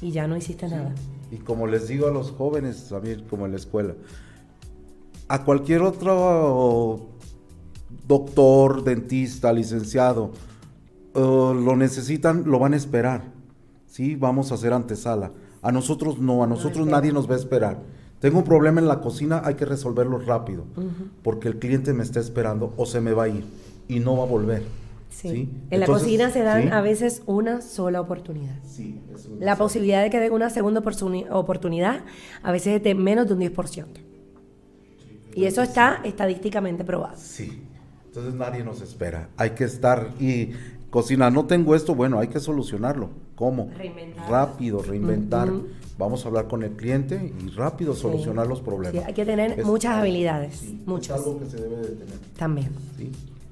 y 0.02 0.12
ya 0.12 0.28
no 0.28 0.36
hiciste 0.36 0.68
nada. 0.68 0.94
Y 1.32 1.38
como 1.38 1.68
les 1.68 1.88
digo 1.88 2.06
a 2.06 2.12
los 2.12 2.32
jóvenes, 2.32 2.90
también 2.90 3.24
como 3.30 3.46
en 3.46 3.54
la 3.54 3.58
escuela, 3.60 3.94
a 5.30 5.46
cualquier 5.46 5.84
otro 5.84 7.00
doctor, 8.06 8.84
dentista, 8.84 9.54
licenciado, 9.54 10.32
eh, 11.16 11.22
lo 11.22 11.78
necesitan, 11.78 12.44
lo 12.46 12.60
van 12.60 12.74
a 12.74 12.76
esperar. 12.76 13.24
¿sí? 13.86 14.18
Vamos 14.18 14.52
a 14.52 14.56
hacer 14.56 14.74
antesala. 14.74 15.32
A 15.62 15.72
nosotros 15.72 16.20
no, 16.20 16.44
a 16.44 16.48
nosotros 16.48 16.86
nadie 16.88 17.14
nos 17.14 17.30
va 17.30 17.36
a 17.36 17.38
esperar. 17.38 17.80
Tengo 18.20 18.40
un 18.40 18.44
problema 18.44 18.82
en 18.82 18.90
la 18.90 19.00
cocina, 19.00 19.44
hay 19.46 19.56
que 19.56 19.64
resolverlo 19.64 20.18
rápido, 20.20 20.66
porque 21.24 21.48
el 21.48 21.58
cliente 21.58 21.94
me 21.94 22.04
está 22.04 22.20
esperando 22.20 22.74
o 22.76 22.86
se 22.86 23.00
me 23.00 23.14
va 23.14 23.24
a 23.24 23.30
ir 23.30 23.46
y 23.88 24.00
no 24.00 24.18
va 24.18 24.24
a 24.24 24.28
volver. 24.28 24.64
Sí. 25.10 25.50
En 25.72 25.80
la 25.80 25.86
cocina 25.88 26.30
se 26.30 26.44
dan 26.44 26.72
a 26.72 26.82
veces 26.82 27.24
una 27.26 27.62
sola 27.62 28.02
oportunidad. 28.02 28.56
Sí, 28.64 29.00
la 29.40 29.56
posibilidad 29.56 30.04
de 30.04 30.10
que 30.10 30.20
den 30.20 30.32
una 30.32 30.50
segunda 30.50 30.82
oportunidad 31.32 32.02
a 32.44 32.52
veces 32.52 32.78
es 32.78 32.84
de 32.84 32.94
menos 32.94 33.28
de 33.28 33.34
un 33.34 33.40
10%. 33.42 33.86
y 35.34 35.46
eso 35.46 35.62
está 35.62 36.02
estadísticamente 36.04 36.84
probado. 36.84 37.16
Sí. 37.18 37.64
Entonces 38.08 38.34
nadie 38.34 38.64
nos 38.64 38.82
espera. 38.82 39.30
Hay 39.38 39.52
que 39.52 39.64
estar 39.64 40.12
y 40.20 40.52
cocina, 40.90 41.30
no 41.30 41.46
tengo 41.46 41.76
esto, 41.76 41.94
bueno, 41.94 42.20
hay 42.20 42.28
que 42.28 42.40
solucionarlo. 42.40 43.10
¿Cómo? 43.36 43.70
Reinventar. 43.78 44.30
Rápido, 44.30 44.82
reinventar. 44.82 45.52
Vamos 46.00 46.26
a 46.26 46.28
hablar 46.28 46.48
con 46.48 46.64
el 46.64 46.72
cliente 46.72 47.34
y 47.40 47.50
rápido 47.50 47.94
solucionar 47.94 48.48
los 48.48 48.62
problemas. 48.62 49.06
hay 49.06 49.14
que 49.14 49.26
tener 49.26 49.64
muchas 49.64 49.96
habilidades, 49.96 50.64
muchas. 50.86 51.20
Es 51.20 51.26
algo 51.26 51.40
que 51.40 51.46
se 51.46 51.58
debe 51.58 51.78
de 51.78 51.88
tener. 51.90 52.18
También. 52.38 52.70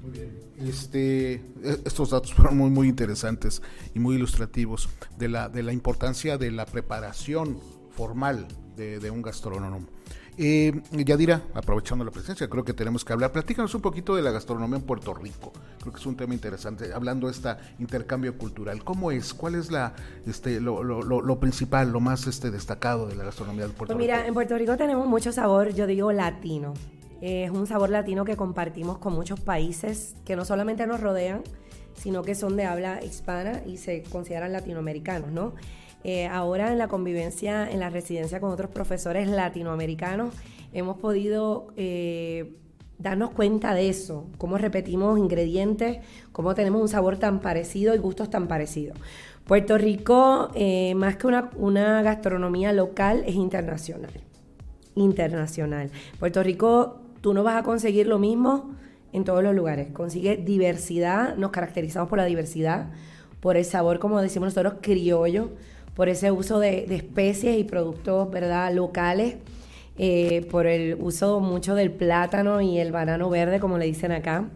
Muy 0.06 0.18
bien. 0.18 0.46
Este, 0.58 1.34
e, 1.34 1.42
estos 1.84 2.10
datos 2.10 2.32
fueron 2.32 2.56
muy, 2.56 2.70
muy 2.70 2.88
interesantes 2.88 3.62
y 3.94 3.98
muy 3.98 4.16
ilustrativos 4.16 4.88
de 5.18 5.28
la, 5.28 5.48
de 5.48 5.62
la 5.62 5.72
importancia 5.72 6.38
de 6.38 6.50
la 6.50 6.66
preparación 6.66 7.58
formal 7.90 8.46
de, 8.76 9.10
un 9.10 9.22
gastrónomo. 9.22 9.86
Eh, 10.38 10.82
Yadira, 10.92 11.44
aprovechando 11.54 12.04
la 12.04 12.10
presencia, 12.10 12.46
creo 12.48 12.62
que 12.62 12.74
tenemos 12.74 13.06
que 13.06 13.12
hablar. 13.14 13.32
Platícanos 13.32 13.74
un 13.74 13.80
poquito 13.80 14.14
de 14.14 14.20
la 14.20 14.30
gastronomía 14.30 14.76
en 14.76 14.82
Puerto 14.82 15.14
Rico. 15.14 15.50
Creo 15.80 15.92
que 15.94 15.98
es 15.98 16.04
un 16.04 16.14
tema 16.14 16.34
interesante, 16.34 16.92
hablando 16.92 17.26
de 17.26 17.32
este 17.32 17.56
intercambio 17.78 18.36
cultural. 18.36 18.84
¿Cómo 18.84 19.10
es? 19.10 19.32
¿Cuál 19.32 19.54
es 19.54 19.70
la, 19.70 19.94
este, 20.26 20.60
lo, 20.60 20.82
lo, 20.82 21.02
lo, 21.02 21.40
principal, 21.40 21.90
lo 21.90 22.00
más 22.00 22.26
este, 22.26 22.50
destacado 22.50 23.06
de 23.06 23.16
la 23.16 23.24
gastronomía 23.24 23.66
de 23.66 23.72
Puerto 23.72 23.94
pues 23.94 24.06
Rico? 24.06 24.14
Mira, 24.14 24.26
en 24.26 24.34
Puerto 24.34 24.58
Rico 24.58 24.76
tenemos 24.76 25.06
mucho 25.06 25.32
sabor, 25.32 25.72
yo 25.72 25.86
digo 25.86 26.12
latino. 26.12 26.74
Es 27.20 27.50
un 27.50 27.66
sabor 27.66 27.90
latino 27.90 28.24
que 28.24 28.36
compartimos 28.36 28.98
con 28.98 29.14
muchos 29.14 29.40
países 29.40 30.16
que 30.24 30.36
no 30.36 30.44
solamente 30.44 30.86
nos 30.86 31.00
rodean, 31.00 31.42
sino 31.94 32.22
que 32.22 32.34
son 32.34 32.56
de 32.56 32.64
habla 32.64 33.02
hispana 33.02 33.62
y 33.66 33.78
se 33.78 34.02
consideran 34.02 34.52
latinoamericanos, 34.52 35.30
¿no? 35.32 35.54
Eh, 36.04 36.26
ahora 36.26 36.70
en 36.70 36.78
la 36.78 36.88
convivencia, 36.88 37.68
en 37.68 37.80
la 37.80 37.90
residencia 37.90 38.38
con 38.38 38.50
otros 38.50 38.70
profesores 38.70 39.28
latinoamericanos, 39.28 40.34
hemos 40.72 40.98
podido 40.98 41.68
eh, 41.76 42.54
darnos 42.98 43.30
cuenta 43.30 43.74
de 43.74 43.88
eso, 43.88 44.26
cómo 44.38 44.58
repetimos 44.58 45.18
ingredientes, 45.18 45.98
cómo 46.32 46.54
tenemos 46.54 46.80
un 46.80 46.88
sabor 46.88 47.16
tan 47.16 47.40
parecido 47.40 47.94
y 47.94 47.98
gustos 47.98 48.30
tan 48.30 48.46
parecidos. 48.46 48.98
Puerto 49.46 49.78
Rico, 49.78 50.50
eh, 50.54 50.94
más 50.94 51.16
que 51.16 51.26
una, 51.26 51.50
una 51.56 52.02
gastronomía 52.02 52.72
local, 52.72 53.24
es 53.26 53.34
internacional. 53.34 54.12
Internacional. 54.94 55.90
Puerto 56.18 56.42
Rico 56.42 57.05
tú 57.26 57.34
no 57.34 57.42
vas 57.42 57.56
a 57.56 57.64
conseguir 57.64 58.06
lo 58.06 58.20
mismo 58.20 58.70
en 59.12 59.24
todos 59.24 59.42
los 59.42 59.52
lugares. 59.52 59.88
Consigue 59.92 60.36
diversidad, 60.36 61.34
nos 61.34 61.50
caracterizamos 61.50 62.08
por 62.08 62.18
la 62.18 62.24
diversidad, 62.24 62.90
por 63.40 63.56
el 63.56 63.64
sabor, 63.64 63.98
como 63.98 64.22
decimos 64.22 64.54
nosotros, 64.54 64.74
criollo, 64.80 65.50
por 65.96 66.08
ese 66.08 66.30
uso 66.30 66.60
de, 66.60 66.84
especies 66.94 67.58
y 67.58 67.64
productos, 67.64 68.30
¿verdad?, 68.30 68.72
locales, 68.72 69.38
eh, 69.98 70.46
por 70.52 70.68
el 70.68 70.98
uso 71.00 71.40
mucho 71.40 71.74
del 71.74 71.90
plátano 71.90 72.60
y 72.60 72.78
el 72.78 72.92
banano 72.92 73.28
verde, 73.28 73.58
como 73.58 73.76
le 73.76 73.86
dicen 73.86 74.12
acá, 74.12 74.48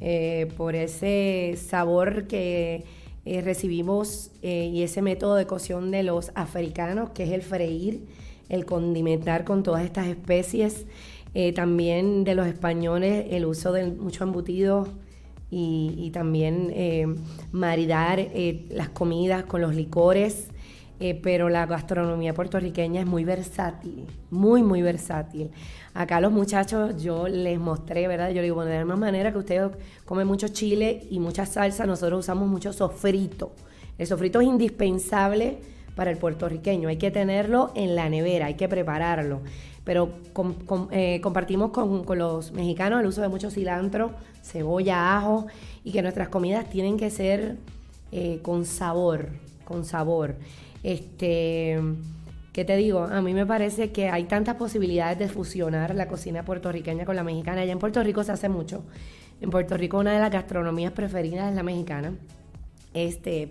eh, 0.00 0.46
por 0.56 0.76
ese 0.76 1.56
sabor 1.56 2.28
que 2.28 2.84
eh, 3.24 3.40
recibimos 3.40 4.30
y 4.40 4.84
ese 4.84 5.02
método 5.02 5.34
de 5.34 5.48
cocción 5.48 5.90
de 5.90 6.04
los 6.04 6.30
africanos, 6.36 7.10
que 7.10 7.24
es 7.24 7.32
el 7.32 7.42
freír, 7.42 8.06
el 8.48 8.66
condimentar 8.66 9.44
con 9.44 9.64
todas 9.64 9.84
estas 9.84 10.06
especies. 10.06 10.86
Eh, 11.36 11.52
también 11.52 12.22
de 12.22 12.36
los 12.36 12.46
españoles 12.46 13.26
el 13.30 13.44
uso 13.44 13.72
de 13.72 13.86
mucho 13.86 14.22
embutido 14.22 14.86
y, 15.50 16.10
también 16.12 16.70
eh, 16.74 17.06
maridar 17.52 18.18
eh, 18.18 18.66
las 18.70 18.88
comidas 18.88 19.44
con 19.44 19.60
los 19.60 19.74
licores. 19.74 20.48
pero 21.22 21.48
la 21.48 21.66
gastronomía 21.66 22.32
puertorriqueña 22.32 23.00
es 23.00 23.06
muy 23.06 23.24
versátil, 23.24 24.06
muy, 24.30 24.62
muy 24.62 24.80
versátil. 24.80 25.50
Acá 25.92 26.20
los 26.20 26.32
muchachos, 26.32 27.02
yo 27.02 27.28
les 27.28 27.58
mostré, 27.58 28.08
¿verdad? 28.08 28.28
Yo 28.28 28.36
les 28.36 28.44
digo, 28.44 28.54
bueno, 28.56 28.70
de 28.70 28.78
la 28.78 28.84
misma 28.84 28.96
manera 28.96 29.30
que 29.30 29.38
ustedes 29.38 29.70
comen 30.06 30.26
mucho 30.26 30.48
chile 30.48 31.06
y 31.10 31.18
mucha 31.20 31.46
salsa, 31.46 31.84
nosotros 31.84 32.20
usamos 32.20 32.48
mucho 32.48 32.72
sofrito. 32.72 33.52
El 33.98 34.06
sofrito 34.06 34.40
es 34.40 34.46
indispensable 34.46 35.58
para 35.94 36.10
el 36.10 36.16
puertorriqueño, 36.16 36.88
hay 36.88 36.96
que 36.96 37.10
tenerlo 37.10 37.70
en 37.74 37.94
la 37.94 38.08
nevera, 38.08 38.46
hay 38.46 38.54
que 38.54 38.68
prepararlo 38.68 39.42
pero 39.84 40.14
eh, 40.90 41.20
compartimos 41.20 41.70
con, 41.70 42.04
los 42.18 42.52
mexicanos 42.52 43.00
el 43.00 43.06
uso 43.06 43.20
de 43.20 43.28
mucho 43.28 43.50
cilantro, 43.50 44.12
cebolla, 44.42 45.16
ajo 45.16 45.46
y 45.84 45.92
que 45.92 46.02
nuestras 46.02 46.28
comidas 46.28 46.68
tienen 46.70 46.96
que 46.96 47.10
ser 47.10 47.56
eh, 48.10 48.40
con 48.42 48.64
sabor, 48.64 49.28
con 49.64 49.84
sabor. 49.84 50.36
Este, 50.82 51.78
¿qué 52.52 52.64
te 52.64 52.76
digo? 52.76 53.04
A 53.04 53.20
mí 53.20 53.34
me 53.34 53.44
parece 53.44 53.92
que 53.92 54.08
hay 54.08 54.24
tantas 54.24 54.56
posibilidades 54.56 55.18
de 55.18 55.28
fusionar 55.28 55.94
la 55.94 56.08
cocina 56.08 56.44
puertorriqueña 56.44 57.04
con 57.04 57.16
la 57.16 57.24
mexicana. 57.24 57.60
Allá 57.60 57.72
en 57.72 57.78
Puerto 57.78 58.02
Rico 58.02 58.24
se 58.24 58.32
hace 58.32 58.48
mucho. 58.48 58.84
En 59.42 59.50
Puerto 59.50 59.76
Rico 59.76 59.98
una 59.98 60.12
de 60.12 60.20
las 60.20 60.30
gastronomías 60.30 60.92
preferidas 60.92 61.50
es 61.50 61.56
la 61.56 61.62
mexicana. 61.62 62.14
Este, 62.94 63.50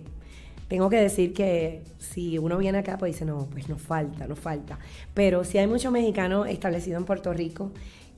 tengo 0.68 0.90
que 0.90 0.98
decir 0.98 1.34
que 1.34 1.84
si 2.00 2.38
uno 2.38 2.58
viene 2.58 2.80
acá, 2.80 2.98
pues 2.98 3.14
dice, 3.14 3.26
no, 3.26 3.48
pues 3.52 3.70
nos 3.70 3.82
falta, 3.82 4.28
nos 4.28 4.40
falta. 4.40 4.80
Pero 5.14 5.44
si 5.44 5.58
hay 5.58 5.68
muchos 5.68 5.92
mexicanos 5.92 6.48
establecidos 6.48 7.00
en 7.00 7.06
Puerto 7.06 7.34
Rico 7.34 7.72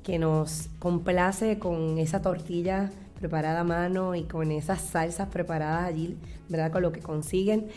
que 0.04 0.20
nos 0.20 0.70
complace 0.80 1.58
con 1.58 1.98
esa 1.98 2.22
tortilla 2.22 2.92
preparada 3.20 3.62
a 3.62 3.64
mano 3.64 4.14
y 4.16 4.24
con 4.24 4.52
esas 4.52 4.82
salsas 4.82 5.30
preparadas 5.30 5.86
allí, 5.86 6.18
¿verdad? 6.48 6.72
Con 6.72 6.84
lo 6.84 6.92
que 6.92 7.02
consiguen. 7.02 7.68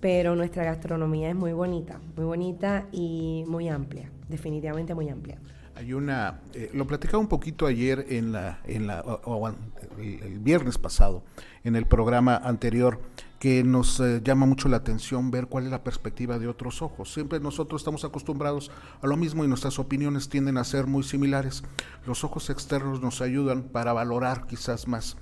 Pero 0.00 0.36
nuestra 0.36 0.62
gastronomía 0.62 1.30
es 1.30 1.34
muy 1.34 1.52
bonita, 1.52 1.98
muy 2.16 2.24
bonita 2.24 2.86
y 2.92 3.44
muy 3.48 3.68
amplia, 3.68 4.08
definitivamente 4.28 4.94
muy 4.94 5.08
amplia. 5.08 5.38
Hay 5.74 5.92
una, 5.92 6.40
eh, 6.54 6.70
lo 6.74 6.86
platicaba 6.86 7.18
un 7.18 7.28
poquito 7.28 7.66
ayer 7.66 8.06
en 8.08 8.32
la, 8.32 8.60
en 8.64 8.86
la 8.86 9.04
el, 9.98 10.38
viernes 10.40 10.76
pasado, 10.76 11.24
en 11.64 11.76
el 11.76 11.86
programa 11.86 12.36
anterior, 12.36 13.00
que 13.38 13.62
nos 13.62 14.00
eh, 14.00 14.20
llama 14.22 14.46
mucho 14.46 14.68
la 14.68 14.78
atención 14.78 15.30
ver 15.30 15.46
cuál 15.46 15.64
es 15.64 15.70
la 15.70 15.84
perspectiva 15.84 16.38
de 16.38 16.48
otros 16.48 16.82
ojos. 16.82 17.12
Siempre 17.12 17.40
nosotros 17.40 17.80
estamos 17.80 18.04
acostumbrados 18.04 18.70
a 19.00 19.06
lo 19.06 19.16
mismo 19.16 19.44
y 19.44 19.48
nuestras 19.48 19.78
opiniones 19.78 20.28
tienden 20.28 20.58
a 20.58 20.64
ser 20.64 20.86
muy 20.86 21.04
similares. 21.04 21.62
Los 22.06 22.24
ojos 22.24 22.50
externos 22.50 23.00
nos 23.00 23.20
ayudan 23.20 23.62
para 23.62 23.92
valorar 23.92 24.46
quizás 24.46 24.88
más. 24.88 25.16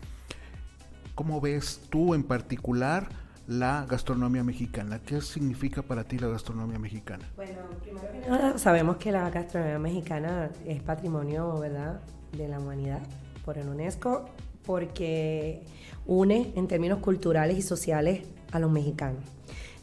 ¿Cómo 1.14 1.40
ves 1.40 1.80
tú 1.90 2.14
en 2.14 2.23
particular? 2.23 3.08
la 3.46 3.87
gastronomía 3.88 4.42
mexicana. 4.42 5.00
¿Qué 5.00 5.20
significa 5.20 5.82
para 5.82 6.04
ti 6.04 6.18
la 6.18 6.28
gastronomía 6.28 6.78
mexicana? 6.78 7.30
Bueno, 7.37 7.61
primero 7.80 8.11
que 8.11 8.28
nada, 8.28 8.58
sabemos 8.58 8.96
que 8.96 9.12
la 9.12 9.30
gastronomía 9.30 9.78
mexicana 9.78 10.50
es 10.66 10.82
patrimonio, 10.82 11.58
¿verdad?, 11.58 12.00
de 12.37 12.49
la 12.49 12.58
humanidad 12.58 13.00
por 13.44 13.56
el 13.56 13.68
UNESCO, 13.68 14.28
porque 14.64 15.64
une 16.06 16.52
en 16.54 16.68
términos 16.68 16.98
culturales 16.98 17.58
y 17.58 17.62
sociales 17.62 18.20
a 18.52 18.58
los 18.58 18.70
mexicanos. 18.70 19.22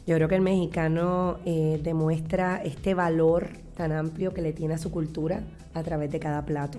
Yo 0.06 0.16
creo 0.16 0.28
que 0.28 0.34
el 0.34 0.42
mexicano 0.42 1.38
eh, 1.46 1.80
demuestra 1.82 2.62
este 2.62 2.94
valor 2.94 3.48
tan 3.76 3.92
amplio 3.92 4.34
que 4.34 4.42
le 4.42 4.52
tiene 4.52 4.74
a 4.74 4.78
su 4.78 4.90
cultura 4.90 5.42
a 5.72 5.82
través 5.82 6.10
de 6.10 6.20
cada 6.20 6.44
plato. 6.44 6.78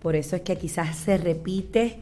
Por 0.00 0.16
eso 0.16 0.36
es 0.36 0.42
que 0.42 0.56
quizás 0.56 0.96
se 0.96 1.18
repite 1.18 1.98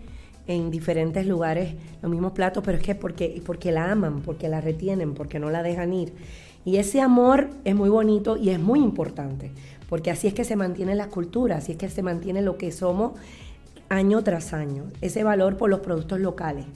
en 0.47 0.71
diferentes 0.71 1.26
lugares 1.26 1.75
los 2.02 2.11
mismos 2.11 2.33
platos, 2.33 2.62
pero 2.64 2.78
es 2.78 2.85
que 2.85 2.95
porque, 2.95 3.42
porque 3.45 3.73
la 3.73 3.90
aman, 3.90 4.23
porque 4.23 4.49
la 4.49 4.61
retienen, 4.61 5.14
porque 5.14 5.38
no 5.38 5.50
la 5.50 5.62
dejan 5.62 5.92
ir. 5.92 6.12
Y 6.64 6.76
ese 6.76 7.00
amor 7.00 7.49
es 7.64 7.75
muy 7.75 7.88
bonito 7.88 8.37
y 8.37 8.50
es 8.50 8.59
muy 8.59 8.80
importante, 8.80 9.50
porque 9.88 10.11
así 10.11 10.26
es 10.26 10.35
que 10.35 10.45
se 10.45 10.57
mantiene 10.57 10.95
la 10.95 11.09
cultura, 11.09 11.57
así 11.57 11.73
es 11.73 11.78
que 11.78 11.88
se 11.88 12.02
mantiene 12.02 12.42
lo 12.42 12.57
que 12.59 12.73
somos 12.73 13.12
año 13.88 14.23
tras 14.23 14.52
año. 14.52 14.85
Ese 15.00 15.25
valor 15.25 15.57
por 15.57 15.71
los 15.71 15.80
productos 15.80 16.21
locales, 16.21 16.66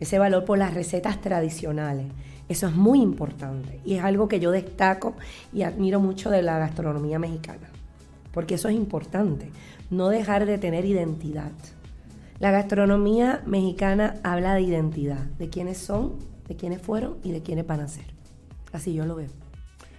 ese 0.00 0.18
valor 0.18 0.44
por 0.44 0.58
las 0.58 0.74
recetas 0.74 1.20
tradicionales. 1.20 2.06
Eso 2.48 2.66
es 2.66 2.74
muy 2.74 3.00
importante 3.00 3.80
y 3.84 3.94
es 3.94 4.04
algo 4.04 4.28
que 4.28 4.40
yo 4.40 4.50
destaco 4.50 5.14
y 5.52 5.62
admiro 5.62 6.00
mucho 6.00 6.30
de 6.30 6.42
la 6.42 6.58
gastronomía 6.58 7.18
mexicana, 7.18 7.68
porque 8.32 8.56
eso 8.56 8.68
es 8.68 8.74
importante, 8.74 9.50
no 9.90 10.08
dejar 10.08 10.44
de 10.44 10.58
tener 10.58 10.84
identidad. 10.84 11.52
La 12.40 12.50
gastronomía 12.50 13.42
mexicana 13.46 14.16
habla 14.24 14.54
de 14.54 14.62
identidad, 14.62 15.24
de 15.38 15.48
quiénes 15.48 15.78
son, 15.78 16.16
de 16.48 16.56
quiénes 16.56 16.82
fueron 16.82 17.18
y 17.22 17.30
de 17.30 17.42
quiénes 17.42 17.66
van 17.66 17.80
a 17.80 17.88
ser. 17.88 18.06
Así 18.72 18.92
yo 18.92 19.06
lo 19.06 19.14
veo. 19.14 19.41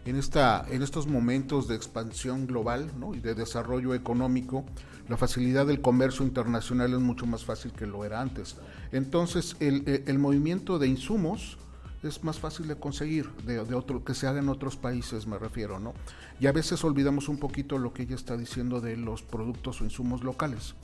En, 0.05 0.17
esta, 0.17 0.65
en 0.69 0.83
estos 0.83 1.07
momentos 1.07 1.67
de 1.67 1.75
expansión 1.75 2.45
global 2.45 2.91
y 3.13 3.19
de 3.19 3.35
desarrollo 3.35 3.93
económico, 3.93 4.65
la 5.07 5.17
facilidad 5.17 5.65
del 5.65 5.81
comercio 5.81 6.25
internacional 6.25 6.93
es 6.93 6.99
mucho 6.99 7.25
más 7.25 7.45
fácil 7.45 7.71
que 7.71 7.87
lo 7.87 8.03
era 8.03 8.21
antes. 8.21 8.57
Entonces, 8.91 9.55
el, 9.59 10.19
movimiento 10.19 10.77
de 10.79 10.87
insumos 10.87 11.57
es 12.03 12.23
más 12.23 12.37
fácil 12.39 12.67
de 12.67 12.75
conseguir, 12.75 13.29
de, 13.45 13.59
otro, 13.59 14.03
que 14.03 14.13
se 14.13 14.27
haga 14.27 14.39
en 14.39 14.49
otros 14.49 14.75
países, 14.75 15.25
me 15.25 15.37
refiero, 15.37 15.79
¿no? 15.79 15.93
Y 16.39 16.47
a 16.47 16.51
veces 16.51 16.83
olvidamos 16.83 17.29
un 17.29 17.37
poquito 17.37 17.77
lo 17.77 17.93
que 17.93 18.03
ella 18.03 18.15
está 18.15 18.35
diciendo 18.35 18.81
de 18.81 18.97
los 18.97 19.23
productos 19.23 19.79
o 19.79 19.85
insumos 19.85 20.23
locales. 20.23 20.75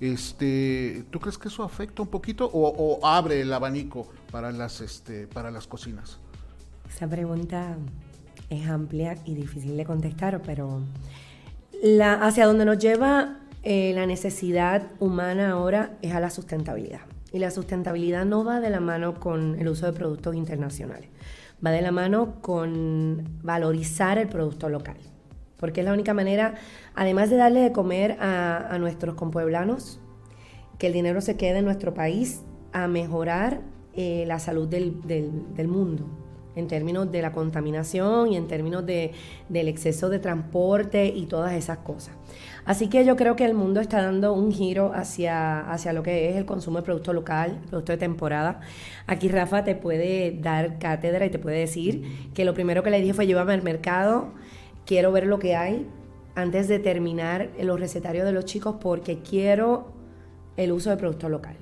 Este, 0.00 1.04
¿Tú 1.10 1.20
crees 1.20 1.38
que 1.38 1.48
eso 1.48 1.62
afecta 1.62 2.02
un 2.02 2.08
poquito 2.08 2.48
o, 2.52 3.04
abre 3.06 3.40
el 3.40 3.52
abanico 3.52 4.08
para 4.30 4.52
las, 4.52 4.80
este, 4.80 5.26
para 5.26 5.50
las 5.50 5.66
cocinas? 5.66 6.18
Esa 6.88 7.08
pregunta 7.08 7.76
es 8.52 8.68
amplia 8.68 9.16
y 9.24 9.34
difícil 9.34 9.76
de 9.76 9.84
contestar, 9.84 10.42
pero 10.42 10.80
la, 11.82 12.14
hacia 12.14 12.46
donde 12.46 12.64
nos 12.64 12.78
lleva 12.78 13.38
eh, 13.62 13.92
la 13.94 14.06
necesidad 14.06 14.90
humana 14.98 15.52
ahora 15.52 15.96
es 16.02 16.14
a 16.14 16.20
la 16.20 16.30
sustentabilidad. 16.30 17.00
Y 17.32 17.38
la 17.38 17.50
sustentabilidad 17.50 18.26
no 18.26 18.44
va 18.44 18.60
de 18.60 18.68
la 18.70 18.80
mano 18.80 19.14
con 19.14 19.58
el 19.58 19.68
uso 19.68 19.86
de 19.86 19.92
productos 19.92 20.34
internacionales, 20.34 21.08
va 21.64 21.70
de 21.70 21.80
la 21.80 21.90
mano 21.90 22.40
con 22.42 23.38
valorizar 23.42 24.18
el 24.18 24.28
producto 24.28 24.68
local. 24.68 24.98
Porque 25.56 25.80
es 25.80 25.86
la 25.86 25.94
única 25.94 26.12
manera, 26.12 26.54
además 26.94 27.30
de 27.30 27.36
darle 27.36 27.60
de 27.60 27.72
comer 27.72 28.18
a, 28.20 28.76
nuestros 28.78 29.14
compueblanos, 29.14 30.00
que 30.78 30.88
el 30.88 30.92
dinero 30.92 31.20
se 31.20 31.36
quede 31.36 31.58
en 31.58 31.64
nuestro 31.64 31.94
país, 31.94 32.42
a 32.72 32.88
mejorar 32.88 33.60
eh, 33.94 34.24
la 34.26 34.38
salud 34.38 34.68
del, 34.68 35.68
mundo 35.68 36.21
en 36.56 36.68
términos 36.68 37.10
de 37.10 37.22
la 37.22 37.32
contaminación 37.32 38.32
y 38.32 38.36
en 38.36 38.46
términos 38.46 38.84
de, 38.84 39.12
del 39.48 39.68
exceso 39.68 40.08
de 40.08 40.18
transporte 40.18 41.06
y 41.06 41.26
todas 41.26 41.52
esas 41.52 41.78
cosas. 41.78 42.14
Así 42.64 42.88
que 42.88 43.04
yo 43.04 43.16
creo 43.16 43.34
que 43.34 43.44
el 43.44 43.54
mundo 43.54 43.80
está 43.80 44.02
dando 44.02 44.32
un 44.32 44.52
giro 44.52 44.92
hacia, 44.94 45.60
hacia 45.60 45.92
lo 45.92 46.02
que 46.02 46.30
es 46.30 46.36
el 46.36 46.44
consumo 46.44 46.78
de 46.78 46.84
producto 46.84 47.12
local, 47.12 47.60
producto 47.68 47.92
de 47.92 47.98
temporada. 47.98 48.60
Aquí 49.06 49.28
Rafa 49.28 49.64
te 49.64 49.74
puede 49.74 50.38
dar 50.40 50.78
cátedra 50.78 51.26
y 51.26 51.30
te 51.30 51.38
puede 51.38 51.58
decir 51.58 52.30
que 52.34 52.44
lo 52.44 52.54
primero 52.54 52.82
que 52.82 52.90
le 52.90 53.00
dije 53.00 53.14
fue 53.14 53.26
llévame 53.26 53.54
al 53.54 53.62
mercado, 53.62 54.32
quiero 54.86 55.10
ver 55.12 55.26
lo 55.26 55.38
que 55.38 55.56
hay 55.56 55.88
antes 56.34 56.68
de 56.68 56.78
terminar 56.78 57.50
los 57.60 57.78
recetarios 57.78 58.24
de 58.24 58.32
los 58.32 58.44
chicos 58.44 58.76
porque 58.80 59.18
quiero 59.18 59.92
el 60.56 60.72
uso 60.72 60.90
de 60.90 60.96
producto 60.96 61.28
local. 61.28 61.56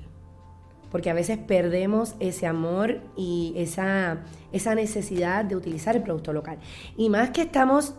Porque 0.91 1.09
a 1.09 1.13
veces 1.13 1.37
perdemos 1.37 2.15
ese 2.19 2.47
amor 2.47 3.01
y 3.15 3.53
esa, 3.55 4.23
esa 4.51 4.75
necesidad 4.75 5.45
de 5.45 5.55
utilizar 5.55 5.95
el 5.95 6.03
producto 6.03 6.33
local. 6.33 6.57
Y 6.97 7.09
más 7.09 7.29
que 7.29 7.41
estamos 7.41 7.95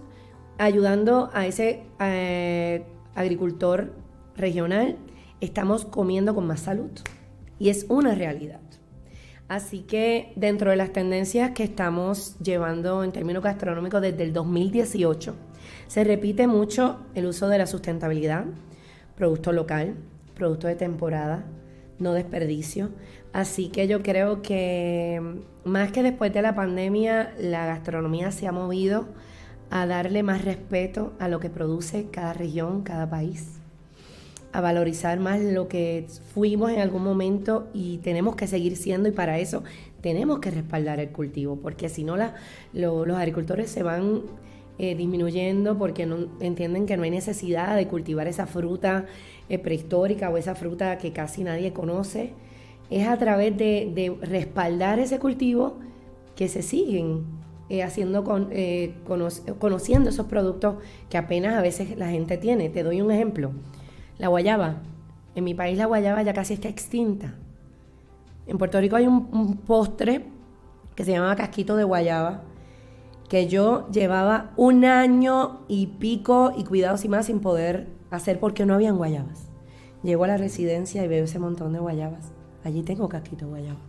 ayudando 0.59 1.31
a 1.33 1.47
ese 1.47 1.85
eh, 2.01 2.85
agricultor 3.15 3.93
regional, 4.37 4.99
estamos 5.41 5.85
comiendo 5.85 6.35
con 6.35 6.47
más 6.47 6.61
salud. 6.61 6.91
Y 7.59 7.71
es 7.71 7.87
una 7.89 8.15
realidad. 8.15 8.61
Así 9.49 9.81
que 9.81 10.33
dentro 10.37 10.71
de 10.71 10.77
las 10.77 10.93
tendencias 10.93 11.51
que 11.51 11.65
estamos 11.65 12.39
llevando 12.39 13.05
en 13.05 13.13
términos 13.13 13.43
gastronómicos 13.43 14.01
desde 14.01 14.23
el 14.23 14.33
2018, 14.33 15.35
se 15.89 16.05
repite 16.05 16.47
mucho 16.47 17.01
el 17.15 17.27
uso 17.27 17.49
de 17.49 17.59
la 17.59 17.67
sustentabilidad, 17.67 18.47
producto 19.15 19.53
local, 19.53 19.95
producto 20.35 20.69
de 20.69 20.75
temporada, 20.75 21.45
no 22.03 22.13
desperdicio. 22.13 22.91
Así 23.33 23.69
que 23.69 23.89
yo 23.89 24.03
creo 24.03 24.43
que 24.43 25.23
más 25.65 25.93
que 25.93 26.03
después 26.03 26.33
de 26.35 26.43
la 26.43 26.55
pandemia, 26.55 27.33
la 27.39 27.67
gastronomía 27.67 28.31
se 28.31 28.47
ha 28.47 28.53
movido 28.53 29.07
a 29.71 29.87
darle 29.87 30.23
más 30.23 30.45
respeto 30.45 31.15
a 31.19 31.29
lo 31.29 31.41
que 31.41 31.49
produce 31.49 32.09
cada 32.11 32.35
región, 32.35 32.83
cada 32.83 33.09
país 33.09 33.63
a 34.53 34.61
valorizar 34.61 35.19
más 35.19 35.41
lo 35.41 35.67
que 35.67 36.07
fuimos 36.35 36.71
en 36.71 36.81
algún 36.81 37.03
momento 37.03 37.69
y 37.73 37.99
tenemos 37.99 38.37
que 38.37 38.47
seguir 38.47 38.77
siendo 38.77 39.09
y 39.09 39.13
para 39.13 39.39
eso 39.39 39.65
tenemos 40.03 40.41
que 40.41 40.51
respaldar 40.51 41.01
el 41.01 41.09
cultivo, 41.09 41.57
porque 41.57 41.89
si 41.89 42.05
no 42.05 42.17
los 42.73 43.17
agricultores 43.17 43.71
se 43.71 43.83
van 43.83 44.23
eh, 44.79 44.95
disminuyendo 44.95 45.79
porque 45.79 46.07
no, 46.07 46.29
entienden 46.41 46.87
que 46.87 46.97
no 46.97 47.05
hay 47.05 47.11
necesidad 47.11 47.77
de 47.77 47.87
cultivar 47.89 48.27
esa 48.27 48.47
fruta 48.47 49.07
eh, 49.49 49.59
prehistórica 49.59 50.31
o 50.31 50.37
esa 50.37 50.55
fruta 50.55 50.99
que 50.99 51.13
casi 51.13 51.45
nadie 51.45 51.73
conoce. 51.73 52.33
Es 52.91 53.09
a 53.09 53.17
través 53.17 53.57
de, 53.57 54.17
respaldar 54.21 54.99
ese 54.99 55.19
cultivo 55.19 55.79
que 56.37 56.49
se 56.49 56.63
siguen 56.63 57.25
eh, 57.69 57.83
haciendo 57.83 58.25
con, 58.25 58.51
conociendo 59.59 60.11
esos 60.11 60.27
productos 60.27 60.77
que 61.09 61.17
apenas 61.17 61.55
a 61.55 61.63
veces 61.63 61.97
la 61.97 62.09
gente 62.09 62.37
tiene. 62.37 62.69
Te 62.69 62.83
doy 62.83 63.01
un 63.01 63.11
ejemplo. 63.11 63.53
La 64.19 64.29
guayaba. 64.29 64.83
En 65.35 65.45
mi 65.45 65.55
país 65.55 65.79
la 65.79 65.87
guayaba 65.87 66.23
ya 66.23 66.35
casi 66.35 66.55
está 66.55 66.69
extinta. 66.69 67.35
En 68.47 68.59
Puerto 68.59 68.81
Rico 68.81 68.97
hay 68.97 69.07
un, 69.07 69.57
postre 69.67 70.25
que 70.95 71.05
se 71.05 71.13
llama 71.13 71.35
casquito 71.37 71.77
de 71.77 71.85
guayaba, 71.85 72.43
que 73.29 73.47
yo 73.49 73.89
llevaba 73.91 74.53
un 74.57 74.85
año 74.85 75.61
y 75.69 75.87
pico 75.87 76.53
y 76.57 76.65
cuidados 76.65 77.05
y 77.05 77.09
más 77.09 77.27
sin 77.27 77.41
poder 77.41 77.89
hacer 78.11 78.39
porque 78.39 78.67
no 78.67 78.75
habían 78.75 78.97
guayabas. 78.97 79.49
Llego 80.03 80.25
a 80.25 80.29
la 80.29 80.37
residencia 80.37 81.05
y 81.05 81.09
veo 81.09 81.25
ese 81.25 81.39
montón 81.39 81.73
de 81.73 81.79
guayabas. 81.79 82.33
Allí 82.65 82.83
tengo 82.83 83.09
casquito 83.09 83.49
guayaba. 83.49 83.81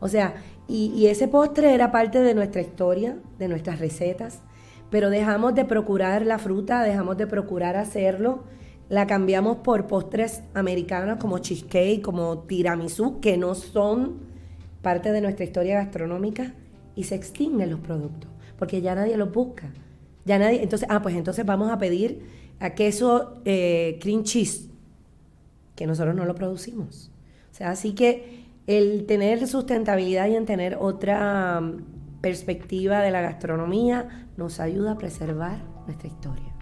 O 0.00 0.08
sea, 0.08 0.34
y, 0.66 0.92
y 0.94 1.08
ese 1.08 1.28
postre 1.28 1.74
era 1.74 1.92
parte 1.92 2.20
de 2.20 2.34
nuestra 2.34 2.62
historia, 2.62 3.18
de 3.38 3.48
nuestras 3.48 3.80
recetas, 3.80 4.40
pero 4.88 5.10
dejamos 5.10 5.54
de 5.54 5.64
procurar 5.64 6.24
la 6.24 6.38
fruta, 6.38 6.82
dejamos 6.82 7.18
de 7.18 7.26
procurar 7.26 7.76
hacerlo 7.76 8.44
la 8.90 9.06
cambiamos 9.06 9.58
por 9.58 9.86
postres 9.86 10.42
americanos 10.52 11.18
como 11.18 11.38
cheesecake, 11.38 12.02
como 12.02 12.40
tiramisú, 12.40 13.20
que 13.20 13.38
no 13.38 13.54
son 13.54 14.18
parte 14.82 15.12
de 15.12 15.20
nuestra 15.20 15.44
historia 15.44 15.76
gastronómica 15.76 16.54
y 16.96 17.04
se 17.04 17.14
extinguen 17.14 17.70
los 17.70 17.78
productos, 17.78 18.28
porque 18.60 18.82
ya 18.82 18.94
nadie 18.94 19.16
los 19.16 19.32
busca. 19.32 19.72
Ya 20.26 20.38
nadie, 20.38 20.62
entonces, 20.62 20.86
ah, 20.90 21.00
pues 21.02 21.16
entonces 21.16 21.44
vamos 21.44 21.70
a 21.72 21.78
pedir 21.78 22.22
a 22.60 22.70
queso 22.74 23.40
eh, 23.46 23.98
cream 24.02 24.22
cheese, 24.22 24.68
que 25.74 25.86
nosotros 25.86 26.14
no 26.14 26.26
lo 26.26 26.34
producimos. 26.34 27.10
O 27.50 27.54
sea, 27.54 27.70
así 27.70 27.94
que 27.94 28.44
el 28.66 29.06
tener 29.06 29.48
sustentabilidad 29.48 30.28
y 30.28 30.36
en 30.36 30.44
tener 30.44 30.76
otra 30.78 31.60
mm, 31.62 32.20
perspectiva 32.20 33.00
de 33.00 33.10
la 33.10 33.22
gastronomía 33.22 34.28
nos 34.36 34.60
ayuda 34.60 34.92
a 34.92 34.98
preservar 34.98 35.58
nuestra 35.86 36.08
historia. 36.08 36.54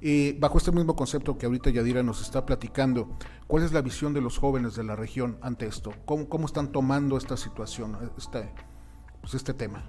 Y 0.00 0.32
bajo 0.32 0.56
este 0.56 0.70
mismo 0.70 0.94
concepto 0.94 1.36
que 1.36 1.46
ahorita 1.46 1.70
Yadira 1.70 2.04
nos 2.04 2.22
está 2.22 2.46
platicando, 2.46 3.10
¿cuál 3.48 3.64
es 3.64 3.72
la 3.72 3.82
visión 3.82 4.14
de 4.14 4.20
los 4.20 4.38
jóvenes 4.38 4.76
de 4.76 4.84
la 4.84 4.94
región 4.94 5.36
ante 5.42 5.66
esto? 5.66 5.92
¿Cómo, 6.04 6.28
cómo 6.28 6.46
están 6.46 6.70
tomando 6.70 7.18
esta 7.18 7.36
situación, 7.36 7.98
este, 8.16 8.50
pues 9.20 9.34
este 9.34 9.54
tema? 9.54 9.84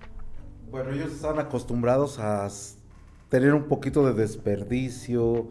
Bueno, 0.70 0.92
ellos 0.92 1.12
están 1.12 1.40
acostumbrados 1.40 2.20
a 2.20 2.48
tener 3.30 3.54
un 3.54 3.64
poquito 3.64 4.06
de 4.06 4.14
desperdicio, 4.14 5.50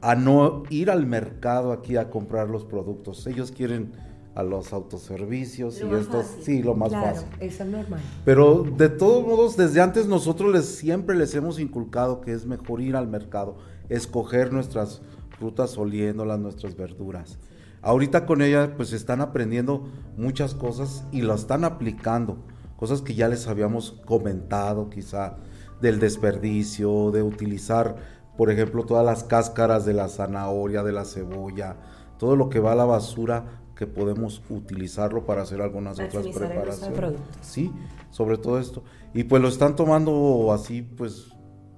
a 0.00 0.14
no 0.14 0.62
ir 0.70 0.90
al 0.90 1.06
mercado 1.06 1.72
aquí 1.72 1.96
a 1.96 2.10
comprar 2.10 2.48
los 2.48 2.64
productos. 2.64 3.26
Ellos 3.26 3.50
quieren 3.50 3.92
a 4.34 4.44
los 4.44 4.72
autoservicios 4.72 5.80
y 5.80 5.94
esto 5.94 6.22
sí 6.42 6.62
lo 6.62 6.76
más 6.76 6.90
claro, 6.90 7.06
fácil. 7.06 7.28
Eso 7.40 7.64
es 7.64 7.68
normal. 7.70 8.00
Pero 8.24 8.62
de 8.62 8.88
todos 8.88 9.26
modos 9.26 9.56
desde 9.56 9.80
antes 9.80 10.06
nosotros 10.06 10.52
les 10.52 10.64
siempre 10.64 11.16
les 11.16 11.34
hemos 11.34 11.58
inculcado 11.58 12.20
que 12.20 12.32
es 12.32 12.46
mejor 12.46 12.80
ir 12.80 12.94
al 12.94 13.08
mercado, 13.08 13.56
escoger 13.88 14.52
nuestras 14.52 15.02
frutas 15.38 15.76
oliéndolas, 15.76 16.38
nuestras 16.38 16.76
verduras. 16.76 17.36
Ahorita 17.82 18.26
con 18.26 18.40
ella 18.40 18.76
pues 18.76 18.92
están 18.92 19.20
aprendiendo 19.20 19.88
muchas 20.16 20.54
cosas 20.54 21.04
y 21.10 21.22
lo 21.22 21.34
están 21.34 21.64
aplicando, 21.64 22.38
cosas 22.78 23.02
que 23.02 23.14
ya 23.14 23.28
les 23.28 23.48
habíamos 23.48 24.00
comentado 24.06 24.88
quizá 24.88 25.36
del 25.80 25.98
desperdicio, 25.98 27.10
de 27.10 27.22
utilizar 27.22 27.96
por 28.36 28.52
ejemplo 28.52 28.86
todas 28.86 29.04
las 29.04 29.24
cáscaras 29.24 29.84
de 29.84 29.94
la 29.94 30.08
zanahoria, 30.08 30.84
de 30.84 30.92
la 30.92 31.04
cebolla, 31.04 31.76
todo 32.18 32.36
lo 32.36 32.48
que 32.48 32.60
va 32.60 32.72
a 32.72 32.76
la 32.76 32.84
basura 32.84 33.62
que 33.74 33.88
podemos 33.88 34.42
utilizarlo 34.48 35.26
para 35.26 35.42
hacer 35.42 35.60
algunas 35.60 35.98
otras 35.98 36.26
preparaciones. 36.28 37.20
Sí, 37.40 37.72
sobre 38.10 38.38
todo 38.38 38.60
esto. 38.60 38.84
Y 39.12 39.24
pues 39.24 39.42
lo 39.42 39.48
están 39.48 39.74
tomando 39.76 40.52
así, 40.52 40.82
pues 40.82 41.32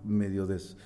medio 0.05 0.47
des... 0.47 0.77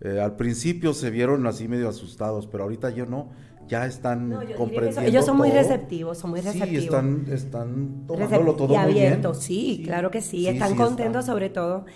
Eh, 0.00 0.20
al 0.20 0.34
principio 0.36 0.94
se 0.94 1.10
vieron 1.10 1.46
así 1.46 1.68
medio 1.68 1.88
asustados, 1.88 2.46
pero 2.46 2.64
ahorita 2.64 2.90
yo 2.90 3.06
no, 3.06 3.30
ya 3.70 3.86
están 3.86 4.30
comprendiendo. 4.56 5.00
ellos 5.02 5.24
son 5.24 5.36
muy 5.36 5.50
receptivos, 5.50 6.18
son 6.18 6.30
muy 6.30 6.40
receptivos. 6.40 6.82
Sí, 6.82 6.84
están, 6.84 7.26
están 7.30 8.06
tomándolo 8.06 8.54
todo 8.54 8.74
y 8.74 8.76
abiertos, 8.76 9.38
Sí, 9.38 9.82
claro 9.84 10.10
que 10.10 10.20
sí, 10.20 10.46
están 10.46 10.76
contentos 10.76 11.26
sobre 11.26 11.48
todo. 11.48 11.86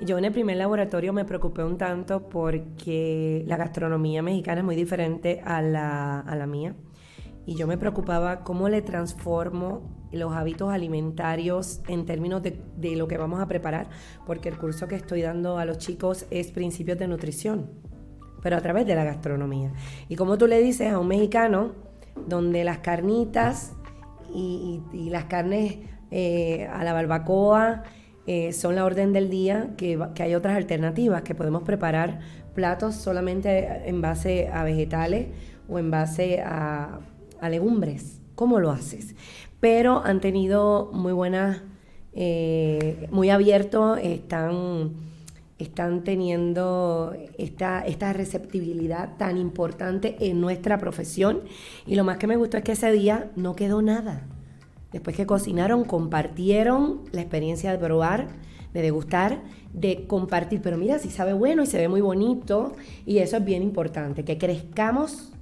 Yo 0.00 0.18
en 0.18 0.24
el 0.24 0.32
primer 0.32 0.56
laboratorio 0.56 1.12
me 1.12 1.24
preocupé 1.24 1.62
un 1.62 1.78
tanto 1.78 2.28
porque 2.28 3.44
la 3.46 3.56
gastronomía 3.56 4.22
mexicana 4.22 4.60
es 4.60 4.64
muy 4.64 4.74
diferente 4.74 5.40
a 5.44 5.62
la, 5.62 6.20
a 6.20 6.34
la 6.34 6.46
mía 6.46 6.74
y 7.46 7.54
yo 7.54 7.66
me 7.66 7.78
preocupaba 7.78 8.44
cómo 8.44 8.68
le 8.68 8.82
transformo 8.82 9.82
los 10.12 10.32
hábitos 10.32 10.70
alimentarios 10.70 11.80
en 11.88 12.04
términos 12.04 12.42
de, 12.42 12.96
lo 12.96 13.08
que 13.08 13.16
vamos 13.16 13.40
a 13.40 13.48
preparar, 13.48 13.88
porque 14.26 14.48
el 14.48 14.58
curso 14.58 14.86
que 14.86 14.94
estoy 14.94 15.22
dando 15.22 15.58
a 15.58 15.64
los 15.64 15.78
chicos 15.78 16.26
es 16.30 16.50
principios 16.50 16.98
de 16.98 17.08
nutrición, 17.08 17.70
pero 18.42 18.56
a 18.56 18.60
través 18.60 18.86
de 18.86 18.94
la 18.94 19.04
gastronomía. 19.04 19.72
Y 20.08 20.16
como 20.16 20.38
tú 20.38 20.46
le 20.46 20.60
dices 20.60 20.92
a 20.92 20.98
un 20.98 21.08
mexicano, 21.08 21.72
donde 22.26 22.64
las 22.64 22.78
carnitas 22.78 23.72
y, 24.34 24.80
las 25.10 25.24
carnes 25.24 25.78
eh, 26.10 26.66
a 26.72 26.84
la 26.84 26.92
barbacoa 26.92 27.84
eh, 28.26 28.52
son 28.52 28.74
la 28.74 28.84
orden 28.84 29.12
del 29.12 29.30
día, 29.30 29.70
que, 29.76 29.98
hay 30.18 30.34
otras 30.34 30.56
alternativas, 30.56 31.22
que 31.22 31.34
podemos 31.34 31.62
preparar 31.62 32.20
platos 32.54 32.94
solamente 32.96 33.88
en 33.88 34.00
base 34.00 34.48
a 34.48 34.64
vegetales 34.64 35.28
o 35.68 35.78
en 35.78 35.90
base 35.90 36.42
a 36.42 37.00
legumbres. 37.48 38.22
¿Cómo 38.34 38.58
lo 38.60 38.70
haces? 38.70 39.14
Pero 39.60 40.02
han 40.04 40.20
tenido 40.20 40.90
muy 40.92 41.12
buenas, 41.12 41.62
eh, 42.12 43.06
muy 43.12 43.30
abierto, 43.30 43.96
están, 43.96 45.01
están 45.62 46.04
teniendo 46.04 47.14
esta, 47.38 47.80
esta 47.80 48.12
receptibilidad 48.12 49.16
tan 49.16 49.38
importante 49.38 50.16
en 50.20 50.40
nuestra 50.40 50.78
profesión. 50.78 51.40
Y 51.86 51.94
lo 51.94 52.04
más 52.04 52.18
que 52.18 52.26
me 52.26 52.36
gustó 52.36 52.56
es 52.56 52.64
que 52.64 52.72
ese 52.72 52.92
día 52.92 53.30
no 53.36 53.56
quedó 53.56 53.82
nada. 53.82 54.26
Después 54.92 55.16
que 55.16 55.26
cocinaron, 55.26 55.84
compartieron 55.84 57.02
la 57.12 57.22
experiencia 57.22 57.72
de 57.72 57.78
probar, 57.78 58.28
de 58.74 58.82
degustar, 58.82 59.42
de 59.72 60.06
compartir. 60.06 60.60
Pero 60.62 60.76
mira, 60.76 60.98
si 60.98 61.10
sabe 61.10 61.32
bueno 61.32 61.62
y 61.62 61.66
se 61.66 61.78
ve 61.78 61.88
muy 61.88 62.00
bonito. 62.00 62.72
Y 63.06 63.18
eso 63.18 63.38
es 63.38 63.44
bien 63.44 63.62
importante, 63.62 64.24
que 64.24 64.38
crezcamos 64.38 65.32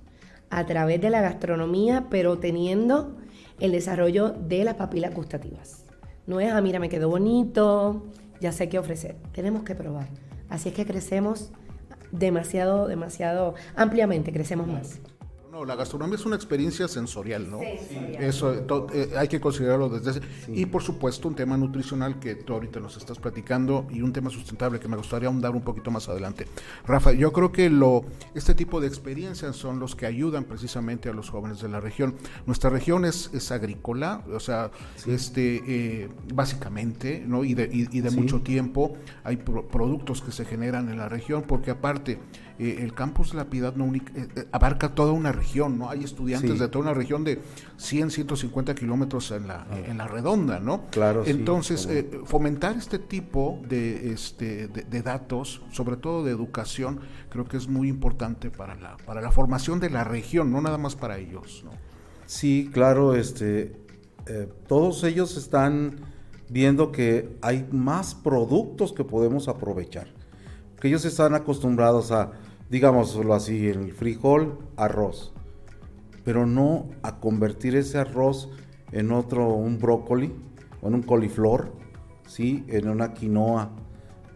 a 0.50 0.66
través 0.66 1.00
de 1.00 1.10
la 1.10 1.20
gastronomía, 1.20 2.06
pero 2.10 2.38
teniendo 2.38 3.16
el 3.58 3.72
desarrollo 3.72 4.30
de 4.30 4.64
las 4.64 4.74
papilas 4.74 5.14
gustativas. 5.14 5.84
No 6.26 6.40
es, 6.40 6.52
ah, 6.52 6.60
mira, 6.60 6.78
me 6.78 6.88
quedó 6.88 7.08
bonito, 7.08 8.04
ya 8.40 8.52
sé 8.52 8.68
qué 8.68 8.78
ofrecer. 8.78 9.16
Tenemos 9.32 9.62
que 9.62 9.74
probar. 9.74 10.08
Así 10.48 10.70
es 10.70 10.74
que 10.74 10.86
crecemos 10.86 11.50
demasiado, 12.10 12.88
demasiado 12.88 13.54
ampliamente, 13.76 14.32
crecemos 14.32 14.66
más. 14.66 15.00
No, 15.50 15.64
la 15.64 15.74
gastronomía 15.74 16.14
es 16.14 16.24
una 16.24 16.36
experiencia 16.36 16.86
sensorial, 16.86 17.50
¿no? 17.50 17.60
Eso 18.20 18.54
eh, 18.94 19.10
hay 19.18 19.26
que 19.26 19.40
considerarlo 19.40 19.88
desde 19.88 20.12
ese. 20.12 20.20
Y 20.46 20.66
por 20.66 20.80
supuesto, 20.80 21.26
un 21.26 21.34
tema 21.34 21.56
nutricional 21.56 22.20
que 22.20 22.36
tú 22.36 22.52
ahorita 22.52 22.78
nos 22.78 22.96
estás 22.96 23.18
platicando 23.18 23.84
y 23.90 24.00
un 24.00 24.12
tema 24.12 24.30
sustentable 24.30 24.78
que 24.78 24.86
me 24.86 24.96
gustaría 24.96 25.26
ahondar 25.26 25.50
un 25.56 25.62
poquito 25.62 25.90
más 25.90 26.08
adelante. 26.08 26.46
Rafa, 26.86 27.10
yo 27.12 27.32
creo 27.32 27.50
que 27.50 27.68
lo 27.68 28.04
este 28.32 28.54
tipo 28.54 28.80
de 28.80 28.86
experiencias 28.86 29.56
son 29.56 29.80
los 29.80 29.96
que 29.96 30.06
ayudan 30.06 30.44
precisamente 30.44 31.08
a 31.08 31.12
los 31.12 31.30
jóvenes 31.30 31.60
de 31.60 31.68
la 31.68 31.80
región. 31.80 32.14
Nuestra 32.46 32.70
región 32.70 33.04
es, 33.04 33.30
es 33.34 33.50
agrícola, 33.50 34.22
o 34.32 34.38
sea, 34.38 34.70
este 35.08 35.62
eh, 35.66 36.08
básicamente, 36.32 37.24
¿no? 37.26 37.42
Y 37.42 37.54
de, 37.54 37.68
y, 37.72 38.00
de 38.00 38.10
mucho 38.12 38.42
tiempo 38.42 38.96
hay 39.24 39.36
productos 39.36 40.22
que 40.22 40.30
se 40.30 40.44
generan 40.44 40.88
en 40.90 40.98
la 40.98 41.08
región, 41.08 41.42
porque 41.42 41.72
aparte 41.72 42.20
eh, 42.62 42.82
el 42.82 42.92
campus 42.92 43.32
la 43.32 43.46
Piedad 43.46 43.74
no 43.74 43.86
eh, 43.94 44.02
eh, 44.14 44.46
abarca 44.52 44.94
toda 44.94 45.12
una 45.12 45.32
región, 45.32 45.78
¿no? 45.78 45.88
Hay 45.88 46.04
estudiantes 46.04 46.58
de 46.58 46.68
toda 46.68 46.84
una 46.84 46.92
región 46.92 47.24
de 47.24 47.40
100, 47.78 48.10
150 48.10 48.74
kilómetros 48.74 49.30
en 49.30 49.48
la, 49.48 49.66
ah. 49.70 49.78
en 49.86 49.96
la 49.96 50.06
redonda, 50.06 50.60
¿no? 50.60 50.82
Claro. 50.90 51.22
Entonces, 51.24 51.88
fomentar 52.24 52.76
este 52.76 52.98
tipo 52.98 53.62
de, 53.66 54.12
este, 54.12 54.68
de, 54.68 55.02
datos, 55.02 55.62
sobre 55.70 55.96
todo 55.96 56.22
de 56.22 56.32
educación, 56.32 57.00
creo 57.30 57.46
que 57.46 57.56
es 57.56 57.66
muy 57.66 57.88
importante 57.88 58.50
para 58.50 58.74
la, 58.74 58.98
para 59.06 59.22
la 59.22 59.30
formación 59.30 59.80
de 59.80 59.88
la 59.88 60.04
región, 60.04 60.52
no 60.52 60.60
nada 60.60 60.76
más 60.76 60.96
para 60.96 61.16
ellos, 61.16 61.62
¿no? 61.64 61.70
Sí, 62.26 62.68
claro, 62.74 63.16
este, 63.16 63.74
todos 64.68 65.02
ellos 65.04 65.38
están 65.38 65.96
viendo 66.50 66.92
que 66.92 67.38
hay 67.40 67.66
más 67.72 68.14
productos 68.14 68.92
que 68.92 69.02
podemos 69.02 69.48
aprovechar. 69.48 70.08
Que 70.78 70.88
ellos 70.88 71.06
están 71.06 71.34
acostumbrados 71.34 72.12
a 72.12 72.32
digámoslo 72.70 73.34
así, 73.34 73.68
el 73.68 73.92
frijol, 73.92 74.58
arroz. 74.76 75.32
Pero 76.24 76.46
no 76.46 76.86
a 77.02 77.18
convertir 77.18 77.76
ese 77.76 77.98
arroz 77.98 78.48
en 78.92 79.12
otro, 79.12 79.48
un 79.48 79.78
brócoli, 79.78 80.32
o 80.80 80.88
en 80.88 80.94
un 80.94 81.02
coliflor, 81.02 81.72
¿sí? 82.26 82.64
en 82.68 82.88
una 82.88 83.12
quinoa. 83.12 83.70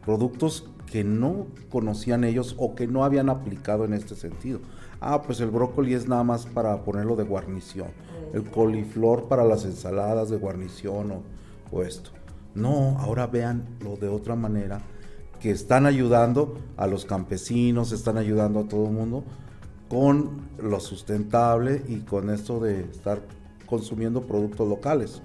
Productos 0.05 0.69
que 0.91 1.05
no 1.05 1.47
conocían 1.71 2.25
ellos 2.25 2.57
o 2.59 2.75
que 2.75 2.87
no 2.87 3.05
habían 3.05 3.31
aplicado 3.31 3.85
en 3.85 3.95
este 3.95 4.15
sentido. 4.15 4.61
Ah, 5.01 5.23
pues 5.23 5.41
el 5.41 5.51
brócoli 5.51 5.95
es 5.95 6.09
nada 6.09 6.25
más 6.25 6.47
para 6.47 6.83
ponerlo 6.83 7.17
de 7.17 7.25
guarnición. 7.25 7.89
El 8.33 8.51
coliflor 8.51 9.29
para 9.29 9.45
las 9.45 9.65
ensaladas 9.65 10.29
de 10.29 10.37
guarnición 10.37 11.13
o, 11.13 11.23
o 11.71 11.83
esto. 11.83 12.11
No, 12.55 12.99
ahora 12.99 13.27
vean 13.27 13.67
lo 13.81 13.97
de 13.97 14.09
otra 14.09 14.37
manera 14.37 14.81
que 15.45 15.51
están 15.51 15.85
ayudando 15.85 16.57
a 16.79 16.87
los 16.87 17.05
campesinos, 17.05 17.93
están 17.93 18.17
ayudando 18.17 18.61
a 18.61 18.65
todo 18.65 18.87
el 18.87 18.93
mundo 18.93 19.25
con 19.91 20.49
lo 20.57 20.81
sustentable 20.81 21.83
y 21.87 21.99
con 21.99 22.31
esto 22.31 22.61
de 22.61 22.81
estar 22.81 23.21
consumiendo 23.67 24.23
productos 24.23 24.67
locales. 24.67 25.21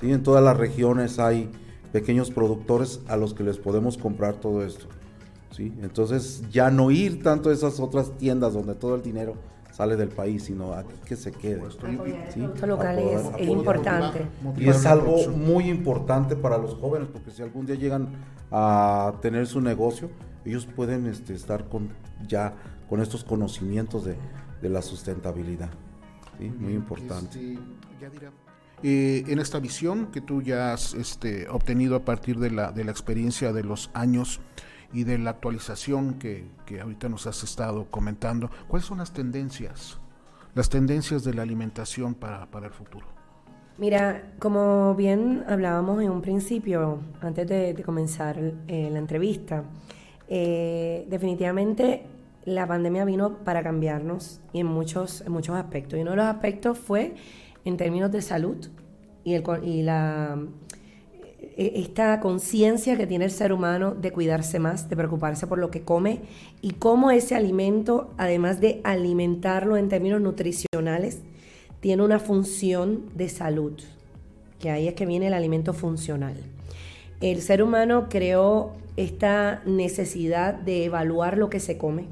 ¿sí? 0.00 0.10
En 0.10 0.24
todas 0.24 0.42
las 0.42 0.56
regiones 0.56 1.20
hay 1.20 1.52
pequeños 1.92 2.32
productores 2.32 2.98
a 3.06 3.16
los 3.16 3.32
que 3.32 3.44
les 3.44 3.58
podemos 3.58 3.96
comprar 3.96 4.34
todo 4.40 4.64
esto. 4.64 4.86
¿sí? 5.52 5.72
Entonces 5.82 6.42
ya 6.50 6.72
no 6.72 6.90
ir 6.90 7.22
tanto 7.22 7.50
a 7.50 7.52
esas 7.52 7.78
otras 7.78 8.18
tiendas 8.18 8.54
donde 8.54 8.74
todo 8.74 8.96
el 8.96 9.02
dinero 9.02 9.36
sale 9.80 9.96
del 9.96 10.10
país, 10.10 10.44
sino 10.44 10.74
aquí 10.74 10.92
que 11.06 11.16
se 11.16 11.32
quede. 11.32 11.62
¿sí? 12.34 12.66
local 12.66 12.98
es, 12.98 13.48
importante. 13.48 14.26
Y 14.58 14.68
es 14.68 14.84
algo 14.84 15.30
muy 15.30 15.70
importante 15.70 16.36
para 16.36 16.58
los 16.58 16.74
jóvenes, 16.74 17.08
porque 17.10 17.30
si 17.30 17.40
algún 17.40 17.64
día 17.64 17.76
llegan 17.76 18.10
a 18.50 19.14
tener 19.22 19.46
su 19.46 19.62
negocio, 19.62 20.10
ellos 20.44 20.66
pueden 20.66 21.06
este, 21.06 21.32
estar 21.32 21.66
con 21.70 21.88
ya 22.28 22.52
con 22.90 23.00
estos 23.00 23.24
conocimientos 23.24 24.04
de, 24.04 24.18
la 24.68 24.82
sustentabilidad. 24.82 25.70
Muy 26.58 26.74
importante. 26.74 27.54
Este, 28.02 28.28
eh, 28.82 29.24
en 29.28 29.38
esta 29.38 29.60
visión 29.60 30.08
que 30.12 30.20
tú 30.20 30.42
ya 30.42 30.74
has 30.74 30.92
este, 30.92 31.48
obtenido 31.48 31.96
a 31.96 32.04
partir 32.04 32.38
de 32.38 32.50
la, 32.50 32.70
de 32.70 32.84
la 32.84 32.90
experiencia 32.90 33.54
de 33.54 33.64
los 33.64 33.90
años 33.94 34.40
y 34.92 35.04
de 35.04 35.18
la 35.18 35.30
actualización 35.30 36.14
que, 36.14 36.46
que 36.66 36.80
ahorita 36.80 37.08
nos 37.08 37.26
has 37.26 37.42
estado 37.42 37.86
comentando, 37.90 38.50
¿cuáles 38.68 38.86
son 38.86 38.98
las 38.98 39.12
tendencias, 39.12 39.98
las 40.54 40.68
tendencias 40.68 41.24
de 41.24 41.34
la 41.34 41.42
alimentación 41.42 42.14
para, 42.14 42.46
para 42.46 42.66
el 42.66 42.72
futuro? 42.72 43.06
Mira, 43.80 44.34
como 44.38 44.94
bien 44.94 45.42
hablábamos 45.48 46.02
en 46.02 46.10
un 46.10 46.20
principio, 46.20 47.00
antes 47.22 47.48
de, 47.48 47.82
comenzar 47.82 48.38
eh, 48.68 48.90
la 48.92 48.98
entrevista, 48.98 49.64
eh, 50.28 51.06
definitivamente 51.08 52.04
la 52.44 52.66
pandemia 52.66 53.06
vino 53.06 53.38
para 53.38 53.62
cambiarnos 53.62 54.42
y 54.52 54.60
en 54.60 54.66
muchos, 54.66 55.22
en 55.22 55.32
muchos 55.32 55.56
aspectos. 55.56 55.98
Y 55.98 56.02
uno 56.02 56.10
de 56.10 56.18
los 56.18 56.26
aspectos 56.26 56.78
fue 56.78 57.14
en 57.64 57.78
términos 57.78 58.12
de 58.12 58.20
salud 58.20 58.58
y, 59.24 59.32
el, 59.32 59.44
y 59.62 59.82
la, 59.82 60.38
esta 61.56 62.20
conciencia 62.20 62.96
que 62.96 63.06
tiene 63.06 63.26
el 63.26 63.30
ser 63.30 63.52
humano 63.52 63.94
de 63.94 64.12
cuidarse 64.12 64.58
más, 64.58 64.88
de 64.88 64.96
preocuparse 64.96 65.46
por 65.46 65.58
lo 65.58 65.70
que 65.70 65.82
come 65.82 66.20
y 66.62 66.72
cómo 66.72 67.10
ese 67.10 67.34
alimento, 67.34 68.10
además 68.16 68.60
de 68.60 68.80
alimentarlo 68.84 69.76
en 69.76 69.88
términos 69.88 70.20
nutricionales, 70.20 71.20
tiene 71.80 72.02
una 72.02 72.18
función 72.18 73.06
de 73.14 73.28
salud, 73.28 73.72
que 74.58 74.70
ahí 74.70 74.88
es 74.88 74.94
que 74.94 75.06
viene 75.06 75.28
el 75.28 75.34
alimento 75.34 75.72
funcional. 75.72 76.34
El 77.20 77.42
ser 77.42 77.62
humano 77.62 78.08
creó 78.08 78.72
esta 78.96 79.62
necesidad 79.66 80.54
de 80.54 80.84
evaluar 80.84 81.36
lo 81.36 81.50
que 81.50 81.60
se 81.60 81.78
come, 81.78 82.06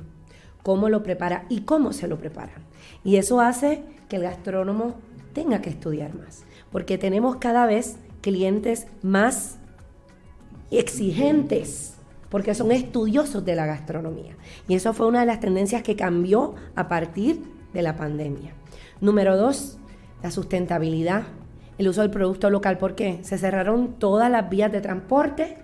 cómo 0.62 0.88
lo 0.88 1.02
prepara 1.02 1.46
y 1.48 1.60
cómo 1.62 1.92
se 1.92 2.08
lo 2.08 2.18
prepara. 2.18 2.52
Y 3.04 3.16
eso 3.16 3.40
hace 3.40 3.82
que 4.08 4.16
el 4.16 4.22
gastrónomo 4.22 4.94
tenga 5.32 5.60
que 5.60 5.70
estudiar 5.70 6.14
más, 6.14 6.44
porque 6.72 6.98
tenemos 6.98 7.36
cada 7.36 7.66
vez 7.66 7.96
clientes 8.20 8.86
más 9.02 9.58
exigentes, 10.70 11.94
porque 12.28 12.54
son 12.54 12.72
estudiosos 12.72 13.44
de 13.44 13.56
la 13.56 13.66
gastronomía. 13.66 14.36
Y 14.68 14.74
eso 14.74 14.92
fue 14.92 15.06
una 15.06 15.20
de 15.20 15.26
las 15.26 15.40
tendencias 15.40 15.82
que 15.82 15.96
cambió 15.96 16.54
a 16.74 16.88
partir 16.88 17.42
de 17.72 17.82
la 17.82 17.96
pandemia. 17.96 18.52
Número 19.00 19.36
dos, 19.36 19.78
la 20.22 20.30
sustentabilidad, 20.30 21.24
el 21.78 21.88
uso 21.88 22.02
del 22.02 22.10
producto 22.10 22.50
local. 22.50 22.76
¿Por 22.78 22.94
qué? 22.94 23.20
Se 23.22 23.38
cerraron 23.38 23.98
todas 23.98 24.30
las 24.30 24.50
vías 24.50 24.72
de 24.72 24.80
transporte 24.80 25.58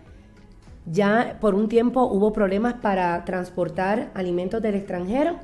ya 0.86 1.38
por 1.40 1.54
un 1.54 1.68
tiempo 1.68 2.04
hubo 2.04 2.32
problemas 2.32 2.74
para 2.74 3.24
transportar 3.24 4.10
alimentos 4.14 4.60
del 4.60 4.74
extranjero 4.74 5.36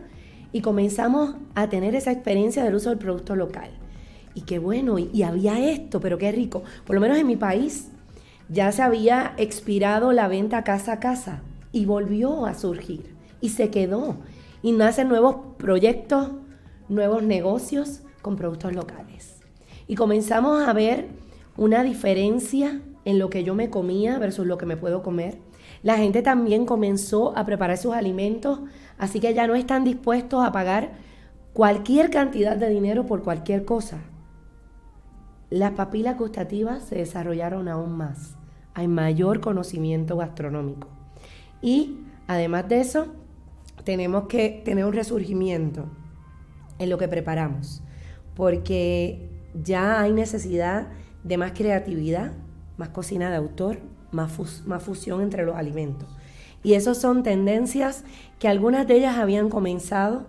y 0.52 0.60
comenzamos 0.60 1.36
a 1.54 1.68
tener 1.68 1.94
esa 1.94 2.12
experiencia 2.12 2.62
del 2.62 2.74
uso 2.74 2.90
del 2.90 2.98
producto 2.98 3.34
local. 3.36 3.70
Y 4.34 4.42
qué 4.42 4.58
bueno, 4.58 4.98
y, 4.98 5.22
había 5.22 5.58
esto, 5.70 6.00
pero 6.00 6.18
qué 6.18 6.32
rico. 6.32 6.62
Por 6.86 6.94
lo 6.94 7.00
menos 7.00 7.18
en 7.18 7.26
mi 7.26 7.36
país 7.36 7.88
ya 8.48 8.72
se 8.72 8.82
había 8.82 9.34
expirado 9.36 10.12
la 10.12 10.28
venta 10.28 10.64
casa 10.64 10.92
a 10.92 11.00
casa 11.00 11.42
y 11.72 11.84
volvió 11.84 12.46
a 12.46 12.54
surgir 12.54 13.14
y 13.40 13.50
se 13.50 13.70
quedó. 13.70 14.16
Y 14.62 14.72
nacen 14.72 15.08
nuevos 15.08 15.36
proyectos, 15.56 16.30
nuevos 16.88 17.22
negocios 17.22 18.00
con 18.22 18.36
productos 18.36 18.74
locales. 18.74 19.40
Y 19.86 19.94
comenzamos 19.94 20.66
a 20.66 20.72
ver 20.72 21.08
una 21.56 21.82
diferencia 21.82 22.80
en 23.04 23.18
lo 23.18 23.30
que 23.30 23.42
yo 23.42 23.54
me 23.54 23.70
comía 23.70 24.18
versus 24.18 24.46
lo 24.46 24.58
que 24.58 24.66
me 24.66 24.76
puedo 24.76 25.02
comer. 25.02 25.38
La 25.82 25.96
gente 25.96 26.22
también 26.22 26.66
comenzó 26.66 27.36
a 27.36 27.44
preparar 27.46 27.78
sus 27.78 27.94
alimentos, 27.94 28.60
así 28.98 29.18
que 29.18 29.32
ya 29.34 29.46
no 29.46 29.54
están 29.54 29.84
dispuestos 29.84 30.44
a 30.44 30.52
pagar 30.52 30.92
cualquier 31.52 32.10
cantidad 32.10 32.56
de 32.56 32.68
dinero 32.68 33.06
por 33.06 33.22
cualquier 33.22 33.64
cosa. 33.64 33.98
Las 35.50 35.72
papilas 35.72 36.16
gustativas 36.16 36.84
se 36.84 36.94
desarrollaron 36.94 37.68
aún 37.68 37.96
más. 37.96 38.36
Hay 38.74 38.86
mayor 38.86 39.40
conocimiento 39.40 40.16
gastronómico. 40.16 40.88
Y 41.60 41.98
además 42.28 42.68
de 42.68 42.80
eso, 42.80 43.08
tenemos 43.84 44.28
que 44.28 44.62
tener 44.64 44.84
un 44.84 44.92
resurgimiento 44.92 45.86
en 46.78 46.88
lo 46.88 46.98
que 46.98 47.08
preparamos, 47.08 47.82
porque 48.34 49.28
ya 49.60 50.00
hay 50.00 50.12
necesidad 50.12 50.88
de 51.24 51.36
más 51.36 51.52
creatividad, 51.52 52.32
más 52.76 52.90
cocina 52.90 53.28
de 53.28 53.36
autor, 53.36 53.78
más, 54.12 54.32
fusión 54.82 55.20
entre 55.20 55.44
los 55.44 55.56
alimentos. 55.56 56.08
Y 56.62 56.74
esas 56.74 56.98
son 56.98 57.22
tendencias 57.22 58.04
que 58.38 58.48
algunas 58.48 58.86
de 58.86 58.96
ellas 58.96 59.18
habían 59.18 59.48
comenzado, 59.48 60.26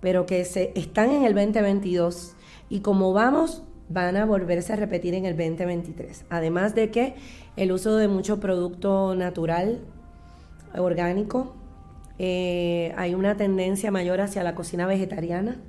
pero 0.00 0.26
que 0.26 0.44
se, 0.44 0.72
están 0.74 1.10
en 1.10 1.24
el 1.24 1.34
2022 1.34 2.34
y 2.68 2.80
como 2.80 3.12
vamos, 3.12 3.62
van 3.92 4.16
a 4.16 4.24
volverse 4.24 4.72
a 4.72 4.76
repetir 4.76 5.14
en 5.14 5.26
el 5.26 5.36
2023. 5.36 6.24
Además 6.30 6.74
de 6.74 6.90
que 6.90 7.14
el 7.56 7.72
uso 7.72 7.96
de 7.96 8.08
mucho 8.08 8.40
producto 8.40 9.14
natural, 9.14 9.80
orgánico, 10.76 11.54
eh, 12.18 12.94
hay 12.96 13.14
una 13.14 13.36
tendencia 13.36 13.90
mayor 13.90 14.20
hacia 14.20 14.42
la 14.42 14.54
cocina 14.54 14.86
vegetariana. 14.86 15.60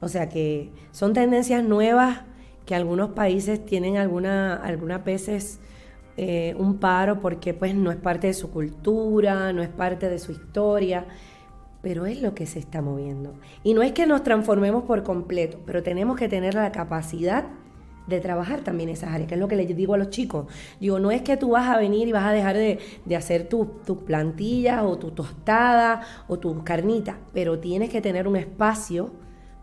O 0.00 0.08
sea 0.08 0.28
que 0.28 0.70
son 0.92 1.12
tendencias 1.12 1.62
nuevas 1.62 2.22
que 2.64 2.74
algunos 2.74 3.10
países 3.10 3.64
tienen 3.64 3.96
alguna, 3.96 4.54
algunas 4.56 5.04
veces 5.04 5.60
eh, 6.16 6.54
un 6.58 6.78
paro 6.78 7.20
porque 7.20 7.54
pues 7.54 7.74
no 7.74 7.90
es 7.90 7.96
parte 7.96 8.28
de 8.28 8.34
su 8.34 8.50
cultura, 8.50 9.52
no 9.52 9.62
es 9.62 9.68
parte 9.68 10.08
de 10.08 10.18
su 10.18 10.32
historia, 10.32 11.06
pero 11.82 12.06
es 12.06 12.20
lo 12.20 12.34
que 12.34 12.46
se 12.46 12.58
está 12.58 12.82
moviendo. 12.82 13.34
Y 13.62 13.74
no 13.74 13.82
es 13.82 13.92
que 13.92 14.06
nos 14.06 14.22
transformemos 14.22 14.84
por 14.84 15.02
completo, 15.02 15.58
pero 15.66 15.82
tenemos 15.82 16.16
que 16.18 16.28
tener 16.28 16.54
la 16.54 16.72
capacidad 16.72 17.44
de 18.06 18.20
trabajar 18.20 18.60
también 18.60 18.88
esas 18.88 19.10
áreas, 19.10 19.28
que 19.28 19.34
es 19.34 19.40
lo 19.40 19.48
que 19.48 19.56
les 19.56 19.74
digo 19.74 19.94
a 19.94 19.98
los 19.98 20.10
chicos. 20.10 20.46
Digo, 20.80 20.98
no 20.98 21.10
es 21.10 21.22
que 21.22 21.36
tú 21.36 21.50
vas 21.50 21.68
a 21.68 21.78
venir 21.78 22.08
y 22.08 22.12
vas 22.12 22.26
a 22.26 22.32
dejar 22.32 22.56
de, 22.56 22.78
hacer 23.16 23.48
tus 23.48 23.98
plantillas 24.04 24.82
o 24.82 24.98
tu 24.98 25.12
tostada 25.12 26.02
o 26.28 26.38
tus 26.38 26.62
carnitas, 26.62 27.16
pero 27.32 27.58
tienes 27.58 27.88
que 27.88 28.00
tener 28.00 28.28
un 28.28 28.36
espacio 28.36 29.10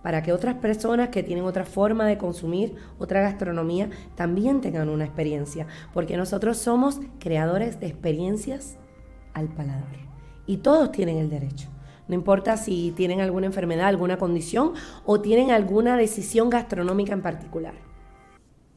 para 0.02 0.24
que 0.24 0.32
otras 0.32 0.56
personas 0.56 1.10
que 1.10 1.24
tienen 1.24 1.44
otra 1.44 1.66
forma 1.66 2.06
de 2.06 2.18
consumir, 2.18 2.76
otra 2.98 3.22
gastronomía, 3.22 3.90
también 4.16 4.62
tengan 4.62 4.88
una 4.88 5.04
experiencia, 5.04 5.68
porque 5.94 6.16
nosotros 6.16 6.58
somos 6.58 7.02
creadores 7.20 7.80
de 7.82 7.88
experiencias 7.88 8.78
al 9.34 9.50
paladar 9.50 9.98
y 10.46 10.58
todos 10.58 10.92
tienen 10.94 11.18
el 11.18 11.30
derecho. 11.30 11.68
No 12.08 12.16
importa 12.16 12.58
si 12.58 12.94
tienen 12.96 13.22
alguna 13.22 13.48
enfermedad, 13.48 13.88
alguna 13.88 14.18
condición 14.18 14.74
o 15.06 15.22
tienen 15.22 15.52
alguna 15.52 15.98
decisión 15.98 16.50
gastronómica 16.50 17.14
en 17.14 17.22
particular. 17.22 17.74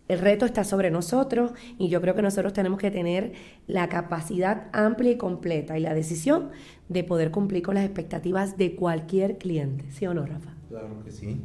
El 0.09 0.19
reto 0.19 0.45
está 0.45 0.64
sobre 0.64 0.90
nosotros 0.90 1.53
y 1.79 1.88
yo 1.88 2.01
creo 2.01 2.16
que 2.16 2.23
nosotros 2.23 2.53
tenemos 2.53 2.81
que 2.81 2.90
tener 2.90 3.33
la 3.69 3.88
capacidad 3.88 4.66
amplia 4.73 5.12
y 5.12 5.16
completa 5.16 5.79
y 5.79 5.81
la 5.81 5.95
decisión 5.95 6.51
de 6.88 7.05
poder 7.05 7.31
cumplir 7.31 7.62
con 7.62 7.77
las 7.77 7.85
expectativas 7.85 8.57
de 8.57 8.75
cualquier 8.75 9.38
cliente. 9.38 9.85
¿Sí 9.93 10.09
o 10.09 10.14
no, 10.14 10.27
Rafa? 10.27 10.51
Claro 10.69 11.05
que 11.05 11.12
sí. 11.12 11.40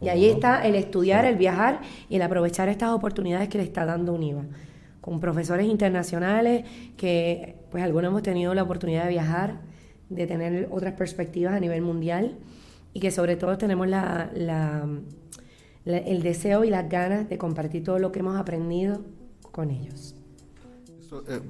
Y 0.00 0.08
ahí 0.08 0.26
está 0.26 0.66
el 0.66 0.76
estudiar, 0.76 1.26
el 1.26 1.36
viajar 1.36 1.82
y 2.08 2.16
el 2.16 2.22
aprovechar 2.22 2.70
estas 2.70 2.90
oportunidades 2.90 3.50
que 3.50 3.58
le 3.58 3.64
está 3.64 3.84
dando 3.84 4.14
UNIVA. 4.14 4.44
Con 5.02 5.20
profesores 5.20 5.66
internacionales 5.66 6.64
que, 6.96 7.56
pues 7.70 7.84
algunos 7.84 8.08
hemos 8.10 8.22
tenido 8.22 8.54
la 8.54 8.62
oportunidad 8.62 9.04
de 9.04 9.10
viajar, 9.10 9.60
de 10.08 10.26
tener 10.26 10.68
otras 10.70 10.94
perspectivas 10.94 11.54
a 11.54 11.60
nivel 11.60 11.82
mundial 11.82 12.36
y 12.92 13.00
que 13.00 13.10
sobre 13.10 13.36
todo 13.36 13.58
tenemos 13.58 13.88
la, 13.88 14.30
el 15.84 16.22
deseo 16.22 16.64
y 16.64 16.70
las 16.70 16.88
ganas 16.88 17.28
de 17.28 17.38
compartir 17.38 17.84
todo 17.84 17.98
lo 17.98 18.12
que 18.12 18.20
hemos 18.20 18.36
aprendido 18.36 19.02
con 19.52 19.70
ellos. 19.70 20.14
Eh, 21.28 21.40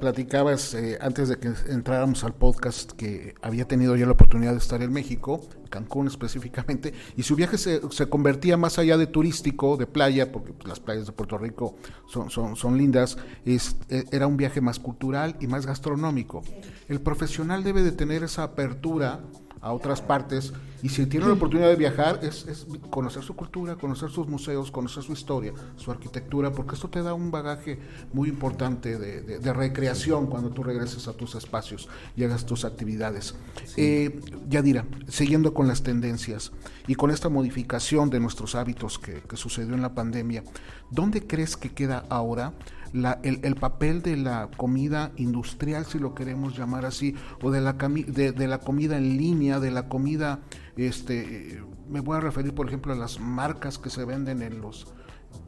platicabas 0.00 0.74
eh, 0.74 0.98
antes 1.00 1.28
de 1.28 1.38
que 1.38 1.52
entráramos 1.68 2.24
al 2.24 2.34
podcast 2.34 2.92
que 2.92 3.34
había 3.42 3.66
tenido 3.66 3.96
ya 3.96 4.06
la 4.06 4.12
oportunidad 4.12 4.52
de 4.52 4.58
estar 4.58 4.82
en 4.82 4.92
México, 4.92 5.40
Cancún 5.70 6.06
específicamente, 6.06 6.94
y 7.16 7.22
su 7.22 7.36
viaje 7.36 7.58
se, 7.58 7.80
convertía 8.08 8.56
más 8.56 8.78
allá 8.78 8.96
de 8.96 9.06
turístico, 9.06 9.76
de 9.76 9.86
playa, 9.86 10.32
porque 10.32 10.52
pues, 10.52 10.68
las 10.68 10.80
playas 10.80 11.06
de 11.06 11.12
Puerto 11.12 11.38
Rico 11.38 11.76
son, 12.06 12.30
son, 12.30 12.56
son 12.56 12.76
lindas, 12.76 13.16
es, 13.44 13.76
e, 13.88 14.04
era 14.12 14.26
un 14.26 14.36
viaje 14.36 14.60
más 14.60 14.78
cultural 14.78 15.36
y 15.40 15.46
más 15.46 15.66
gastronómico. 15.66 16.42
El 16.88 17.00
profesional 17.00 17.64
debe 17.64 17.82
de 17.82 17.92
tener 17.92 18.22
esa 18.22 18.42
apertura 18.42 19.20
a 19.64 19.72
otras 19.72 20.02
partes 20.02 20.52
y 20.84 20.90
si 20.90 21.06
tiene 21.06 21.24
la 21.24 21.32
oportunidad 21.32 21.70
de 21.70 21.76
viajar 21.76 22.20
es, 22.22 22.66
conocer 22.90 23.22
su 23.22 23.34
cultura, 23.34 23.76
conocer 23.76 24.10
sus 24.10 24.28
museos, 24.28 24.70
conocer 24.70 25.02
su 25.02 25.14
historia, 25.14 25.54
su 25.76 25.90
arquitectura, 25.90 26.52
porque 26.52 26.74
esto 26.74 26.90
te 26.90 27.02
da 27.02 27.14
un 27.14 27.30
bagaje 27.30 27.78
muy 28.12 28.28
importante 28.28 28.98
de, 28.98 29.52
recreación 29.54 30.26
cuando 30.26 30.50
tú 30.50 30.62
regreses 30.62 31.08
a 31.08 31.14
tus 31.14 31.36
espacios 31.36 31.88
y 32.14 32.24
hagas 32.24 32.44
tus 32.44 32.66
actividades. 32.66 33.34
Eh, 33.78 34.20
Yadira, 34.50 34.84
siguiendo 35.08 35.54
con 35.54 35.68
las 35.68 35.82
tendencias 35.82 36.52
y 36.86 36.96
con 36.96 37.10
esta 37.10 37.30
modificación 37.30 38.10
de 38.10 38.20
nuestros 38.20 38.54
hábitos 38.54 38.98
que, 38.98 39.22
que 39.22 39.38
sucedió 39.38 39.74
en 39.74 39.80
la 39.80 39.94
pandemia, 39.94 40.44
¿dónde 40.90 41.26
crees 41.26 41.56
que 41.56 41.70
queda 41.70 42.04
ahora? 42.10 42.52
El, 42.94 43.56
papel 43.56 44.02
de 44.02 44.16
la 44.16 44.48
comida 44.56 45.12
industrial, 45.16 45.84
si 45.84 45.98
lo 45.98 46.14
queremos 46.14 46.56
llamar 46.56 46.84
así, 46.84 47.14
o 47.42 47.50
de 47.50 47.60
la, 47.60 47.72
de, 47.72 48.48
la 48.48 48.58
comida 48.58 48.96
en 48.96 49.16
línea, 49.16 49.58
de 49.58 49.70
la 49.72 49.88
comida, 49.88 50.40
este, 50.76 51.62
me 51.88 52.00
voy 52.00 52.16
a 52.16 52.20
referir 52.20 52.54
por 52.54 52.68
ejemplo 52.68 52.92
a 52.92 52.96
las 52.96 53.18
marcas 53.18 53.78
que 53.78 53.90
se 53.90 54.04
venden 54.04 54.42
en 54.42 54.60
los 54.60 54.86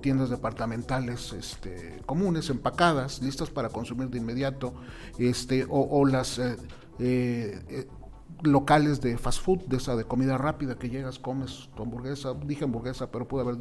tiendas 0.00 0.30
departamentales 0.30 1.32
este, 1.32 2.02
comunes, 2.04 2.50
empacadas, 2.50 3.22
listas 3.22 3.50
para 3.50 3.68
consumir 3.68 4.10
de 4.10 4.18
inmediato, 4.18 4.74
este, 5.18 5.66
o, 5.68 6.04
las 6.04 6.38
eh, 6.38 6.56
eh, 6.98 7.86
locales 8.42 9.00
de 9.00 9.16
fast 9.18 9.42
food, 9.42 9.60
de 9.66 9.76
esa 9.78 9.96
de 9.96 10.04
comida 10.04 10.38
rápida 10.38 10.76
que 10.78 10.88
llegas, 10.88 11.18
comes 11.18 11.68
tu 11.74 11.82
hamburguesa, 11.82 12.34
dije 12.34 12.64
hamburguesa, 12.64 13.10
pero 13.10 13.26
pude 13.26 13.42
haber 13.42 13.56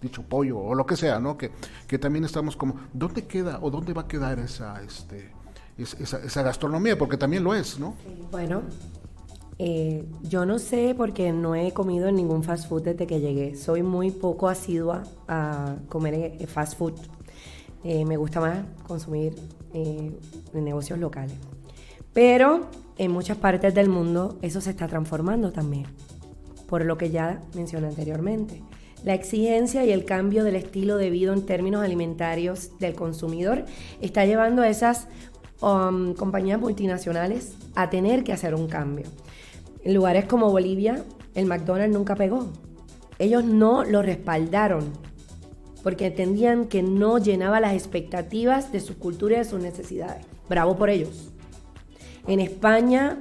dicho, 0.00 0.22
pollo 0.22 0.58
o 0.58 0.74
lo 0.74 0.86
que 0.86 0.96
sea, 0.96 1.18
¿no? 1.18 1.36
Que, 1.36 1.50
que 1.86 1.98
también 1.98 2.24
estamos 2.24 2.56
como, 2.56 2.74
¿dónde 2.92 3.26
queda 3.26 3.58
o 3.62 3.70
dónde 3.70 3.92
va 3.92 4.02
a 4.02 4.08
quedar 4.08 4.38
esa, 4.38 4.82
este, 4.82 5.30
esa, 5.76 6.18
esa 6.18 6.42
gastronomía? 6.42 6.98
Porque 6.98 7.16
también 7.16 7.44
lo 7.44 7.54
es, 7.54 7.78
¿no? 7.78 7.94
Bueno, 8.30 8.62
eh, 9.60 10.04
yo 10.22 10.46
no 10.46 10.60
sé 10.60 10.94
porque 10.96 11.32
no 11.32 11.56
he 11.56 11.72
comido 11.72 12.06
en 12.06 12.14
ningún 12.14 12.44
fast 12.44 12.68
food 12.68 12.82
desde 12.82 13.06
que 13.06 13.20
llegué. 13.20 13.56
Soy 13.56 13.82
muy 13.82 14.12
poco 14.12 14.48
asidua 14.48 15.02
a 15.26 15.76
comer 15.88 16.14
eh, 16.14 16.46
fast 16.46 16.78
food. 16.78 16.94
Eh, 17.82 18.04
me 18.04 18.16
gusta 18.16 18.40
más 18.40 18.64
consumir 18.86 19.34
en 19.72 20.18
negocios 20.52 20.98
locales. 20.98 21.34
Pero 22.18 22.66
en 22.96 23.12
muchas 23.12 23.36
partes 23.36 23.76
del 23.76 23.88
mundo 23.88 24.40
eso 24.42 24.60
se 24.60 24.70
está 24.70 24.88
transformando 24.88 25.52
también, 25.52 25.86
por 26.66 26.84
lo 26.84 26.98
que 26.98 27.10
ya 27.10 27.40
mencioné 27.54 27.86
anteriormente. 27.86 28.60
La 29.04 29.14
exigencia 29.14 29.84
y 29.84 29.92
el 29.92 30.04
cambio 30.04 30.42
del 30.42 30.56
estilo 30.56 30.96
de 30.96 31.10
vida 31.10 31.32
en 31.32 31.46
términos 31.46 31.84
alimentarios 31.84 32.76
del 32.80 32.96
consumidor 32.96 33.66
está 34.00 34.24
llevando 34.26 34.62
a 34.62 34.68
esas 34.68 35.06
um, 35.60 36.12
compañías 36.14 36.58
multinacionales 36.58 37.54
a 37.76 37.88
tener 37.88 38.24
que 38.24 38.32
hacer 38.32 38.56
un 38.56 38.66
cambio. 38.66 39.06
En 39.84 39.94
lugares 39.94 40.24
como 40.24 40.50
Bolivia, 40.50 41.04
el 41.36 41.46
McDonald's 41.46 41.96
nunca 41.96 42.16
pegó. 42.16 42.50
Ellos 43.20 43.44
no 43.44 43.84
lo 43.84 44.02
respaldaron 44.02 44.92
porque 45.84 46.06
entendían 46.06 46.66
que 46.66 46.82
no 46.82 47.18
llenaba 47.18 47.60
las 47.60 47.74
expectativas 47.74 48.72
de 48.72 48.80
su 48.80 48.98
cultura 48.98 49.36
y 49.36 49.38
de 49.38 49.44
sus 49.44 49.62
necesidades. 49.62 50.26
Bravo 50.48 50.76
por 50.76 50.90
ellos. 50.90 51.30
En 52.28 52.40
España, 52.40 53.20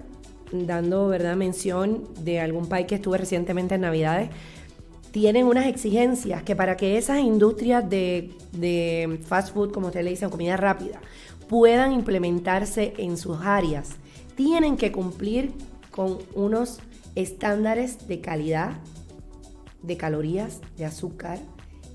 dando 0.52 1.08
verdad 1.08 1.38
mención 1.38 2.04
de 2.26 2.42
algún 2.42 2.68
país 2.68 2.88
que 2.88 2.96
estuve 2.96 3.18
recientemente 3.18 3.76
en 3.76 3.82
Navidades, 3.82 4.30
tienen 5.12 5.46
unas 5.46 5.66
exigencias 5.68 6.44
que 6.44 6.58
para 6.58 6.76
que 6.76 6.98
esas 6.98 7.20
industrias 7.20 7.90
de, 7.90 8.34
de 8.52 9.18
fast 9.26 9.54
food, 9.54 9.72
como 9.72 9.88
ustedes 9.88 10.04
le 10.04 10.12
dicen, 10.12 10.30
comida 10.30 10.58
rápida, 10.58 11.00
puedan 11.48 11.94
implementarse 11.94 12.96
en 12.98 13.16
sus 13.16 13.38
áreas, 13.42 13.92
tienen 14.36 14.76
que 14.76 14.92
cumplir 14.92 15.54
con 15.90 16.18
unos 16.36 16.80
estándares 17.16 18.10
de 18.10 18.20
calidad, 18.20 18.74
de 19.84 19.96
calorías, 19.96 20.60
de 20.76 20.84
azúcar 20.84 21.40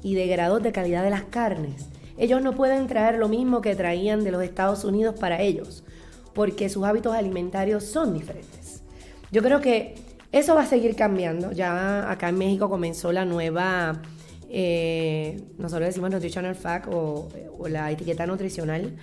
y 0.03 0.15
de 0.15 0.29
grados 0.29 0.63
de 0.63 0.73
calidad 0.73 1.05
de 1.05 1.11
las 1.11 1.25
carnes. 1.25 1.89
Ellos 2.17 2.41
no 2.41 2.55
pueden 2.55 2.87
traer 2.87 3.19
lo 3.19 3.29
mismo 3.29 3.61
que 3.61 3.77
traían 3.77 4.25
de 4.25 4.31
los 4.31 4.43
Estados 4.43 4.85
Unidos 4.85 5.15
para 5.21 5.43
ellos, 5.43 5.85
porque 6.35 6.69
sus 6.69 6.85
hábitos 6.85 7.15
alimentarios 7.15 7.85
son 7.85 8.15
diferentes. 8.15 8.83
Yo 9.31 9.43
creo 9.43 9.61
que 9.61 9.95
eso 10.33 10.55
va 10.55 10.63
a 10.63 10.67
seguir 10.67 10.97
cambiando. 10.97 11.53
Ya 11.53 12.11
acá 12.11 12.31
en 12.31 12.39
México 12.39 12.69
comenzó 12.69 13.13
la 13.13 13.25
nueva, 13.25 14.01
eh, 14.49 15.41
nosotros 15.59 15.89
decimos 15.89 16.11
Nutritional 16.11 16.55
Fact 16.55 16.89
o, 16.93 17.29
o, 17.59 17.69
la 17.69 17.91
etiqueta 17.91 18.27
nutricional, 18.27 18.97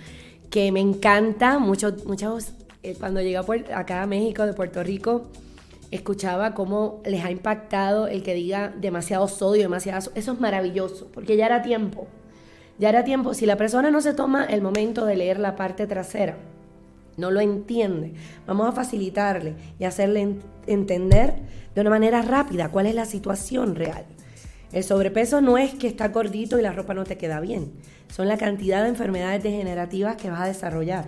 que 0.50 0.72
me 0.72 0.80
encanta. 0.80 1.58
Muchos, 1.58 2.04
muchos 2.04 2.52
eh, 2.82 2.96
cuando 2.98 3.20
llegué 3.20 3.38
acá 3.74 4.02
a 4.02 4.06
México 4.06 4.46
de 4.46 4.54
Puerto 4.54 4.82
Rico, 4.82 5.30
escuchaba 5.90 6.54
cómo 6.54 7.00
les 7.04 7.24
ha 7.24 7.30
impactado 7.30 8.06
el 8.06 8.22
que 8.22 8.34
diga 8.34 8.72
demasiado 8.80 9.28
sodio, 9.28 9.62
demasiado... 9.62 10.10
Eso 10.14 10.32
es 10.32 10.40
maravilloso, 10.40 11.08
porque 11.12 11.36
ya 11.36 11.46
era 11.46 11.62
tiempo. 11.62 12.06
Ya 12.78 12.88
era 12.88 13.04
tiempo. 13.04 13.34
Si 13.34 13.46
la 13.46 13.56
persona 13.56 13.90
no 13.90 14.00
se 14.00 14.14
toma 14.14 14.44
el 14.44 14.62
momento 14.62 15.04
de 15.04 15.16
leer 15.16 15.38
la 15.38 15.56
parte 15.56 15.86
trasera, 15.86 16.36
no 17.20 17.30
lo 17.30 17.40
entiende, 17.40 18.14
vamos 18.46 18.68
a 18.68 18.72
facilitarle 18.72 19.54
y 19.78 19.84
hacerle 19.84 20.38
entender 20.66 21.34
de 21.74 21.80
una 21.80 21.90
manera 21.90 22.22
rápida 22.22 22.70
cuál 22.70 22.86
es 22.86 22.94
la 22.94 23.04
situación 23.04 23.76
real. 23.76 24.04
El 24.72 24.84
sobrepeso 24.84 25.40
no 25.40 25.58
es 25.58 25.74
que 25.74 25.86
está 25.86 26.08
gordito 26.08 26.58
y 26.58 26.62
la 26.62 26.72
ropa 26.72 26.94
no 26.94 27.04
te 27.04 27.18
queda 27.18 27.40
bien, 27.40 27.72
son 28.08 28.26
la 28.28 28.38
cantidad 28.38 28.82
de 28.82 28.88
enfermedades 28.88 29.42
degenerativas 29.42 30.16
que 30.16 30.30
vas 30.30 30.40
a 30.40 30.46
desarrollar 30.46 31.04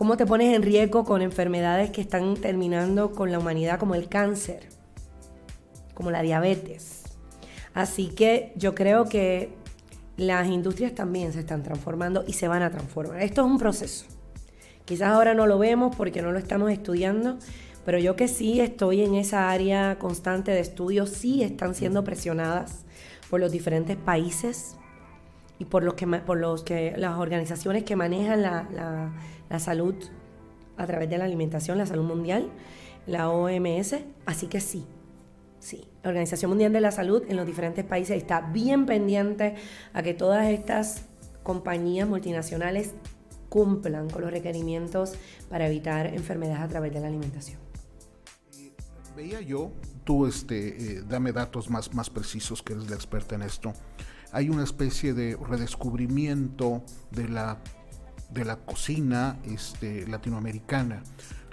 cómo 0.00 0.16
te 0.16 0.24
pones 0.24 0.56
en 0.56 0.62
riesgo 0.62 1.04
con 1.04 1.20
enfermedades 1.20 1.90
que 1.90 2.00
están 2.00 2.34
terminando 2.34 3.12
con 3.12 3.30
la 3.30 3.38
humanidad 3.38 3.78
como 3.78 3.94
el 3.94 4.08
cáncer, 4.08 4.66
como 5.92 6.10
la 6.10 6.22
diabetes. 6.22 7.02
Así 7.74 8.06
que 8.06 8.54
yo 8.56 8.74
creo 8.74 9.04
que 9.04 9.52
las 10.16 10.48
industrias 10.48 10.94
también 10.94 11.34
se 11.34 11.40
están 11.40 11.62
transformando 11.62 12.24
y 12.26 12.32
se 12.32 12.48
van 12.48 12.62
a 12.62 12.70
transformar. 12.70 13.20
Esto 13.20 13.42
es 13.42 13.46
un 13.46 13.58
proceso. 13.58 14.06
Quizás 14.90 15.10
ahora 15.10 15.34
no 15.34 15.46
lo 15.46 15.56
vemos 15.56 15.94
porque 15.94 16.20
no 16.20 16.32
lo 16.32 16.40
estamos 16.40 16.72
estudiando, 16.72 17.38
pero 17.84 18.00
yo 18.00 18.16
que 18.16 18.26
sí 18.26 18.60
estoy 18.60 19.02
en 19.02 19.14
esa 19.14 19.48
área 19.48 20.00
constante 20.00 20.50
de 20.50 20.58
estudio, 20.58 21.06
sí 21.06 21.44
están 21.44 21.76
siendo 21.76 22.02
presionadas 22.02 22.84
por 23.30 23.38
los 23.38 23.52
diferentes 23.52 23.96
países 23.96 24.74
y 25.60 25.66
por 25.66 25.84
los 25.84 25.94
que, 25.94 26.08
por 26.08 26.38
los 26.38 26.64
que 26.64 26.92
las 26.96 27.18
organizaciones 27.18 27.84
que 27.84 27.94
manejan 27.94 28.42
la, 28.42 29.12
la 29.48 29.60
salud 29.60 29.94
a 30.76 30.86
través 30.88 31.08
de 31.08 31.18
la 31.18 31.24
alimentación, 31.26 31.78
la 31.78 31.86
salud 31.86 32.02
mundial, 32.02 32.48
la 33.06 33.30
OMS, 33.30 33.94
así 34.26 34.48
que 34.48 34.60
sí, 34.60 34.84
sí, 35.60 35.86
la 36.02 36.08
Organización 36.08 36.50
Mundial 36.50 36.72
de 36.72 36.80
la 36.80 36.90
Salud 36.90 37.22
en 37.28 37.36
los 37.36 37.46
diferentes 37.46 37.84
países 37.84 38.16
está 38.16 38.40
bien 38.40 38.86
pendiente 38.86 39.54
a 39.92 40.02
que 40.02 40.14
todas 40.14 40.48
estas 40.48 41.04
compañías 41.44 42.08
multinacionales 42.08 42.92
cumplan 43.50 44.08
con 44.08 44.22
los 44.22 44.30
requerimientos 44.30 45.12
para 45.50 45.66
evitar 45.66 46.06
enfermedades 46.06 46.62
a 46.62 46.68
través 46.68 46.94
de 46.94 47.00
la 47.00 47.08
alimentación. 47.08 47.60
Veía 49.14 49.42
yo, 49.42 49.72
tú 50.04 50.26
este, 50.26 50.98
eh, 50.98 51.02
dame 51.06 51.32
datos 51.32 51.68
más, 51.68 51.92
más 51.92 52.08
precisos 52.08 52.62
que 52.62 52.72
eres 52.72 52.88
la 52.88 52.96
experta 52.96 53.34
en 53.34 53.42
esto, 53.42 53.74
hay 54.32 54.48
una 54.48 54.64
especie 54.64 55.12
de 55.12 55.36
redescubrimiento 55.36 56.82
de 57.10 57.28
la 57.28 57.58
de 58.30 58.44
la 58.44 58.56
cocina 58.56 59.38
este, 59.44 60.06
latinoamericana. 60.06 61.02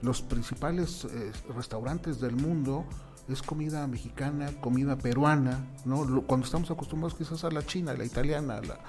Los 0.02 0.22
principales 0.22 1.06
eh, 1.06 1.32
restaurantes 1.56 2.20
del 2.20 2.36
mundo 2.36 2.86
es 3.28 3.42
comida 3.42 3.88
mexicana, 3.88 4.52
comida 4.62 4.98
peruana, 4.98 5.66
¿no? 5.86 6.24
Cuando 6.26 6.46
estamos 6.46 6.72
acostumbrados 6.72 7.16
quizás 7.16 7.44
a 7.44 7.52
la 7.52 7.66
china, 7.66 7.94
la 7.94 8.06
italiana, 8.06 8.62
la 8.62 8.80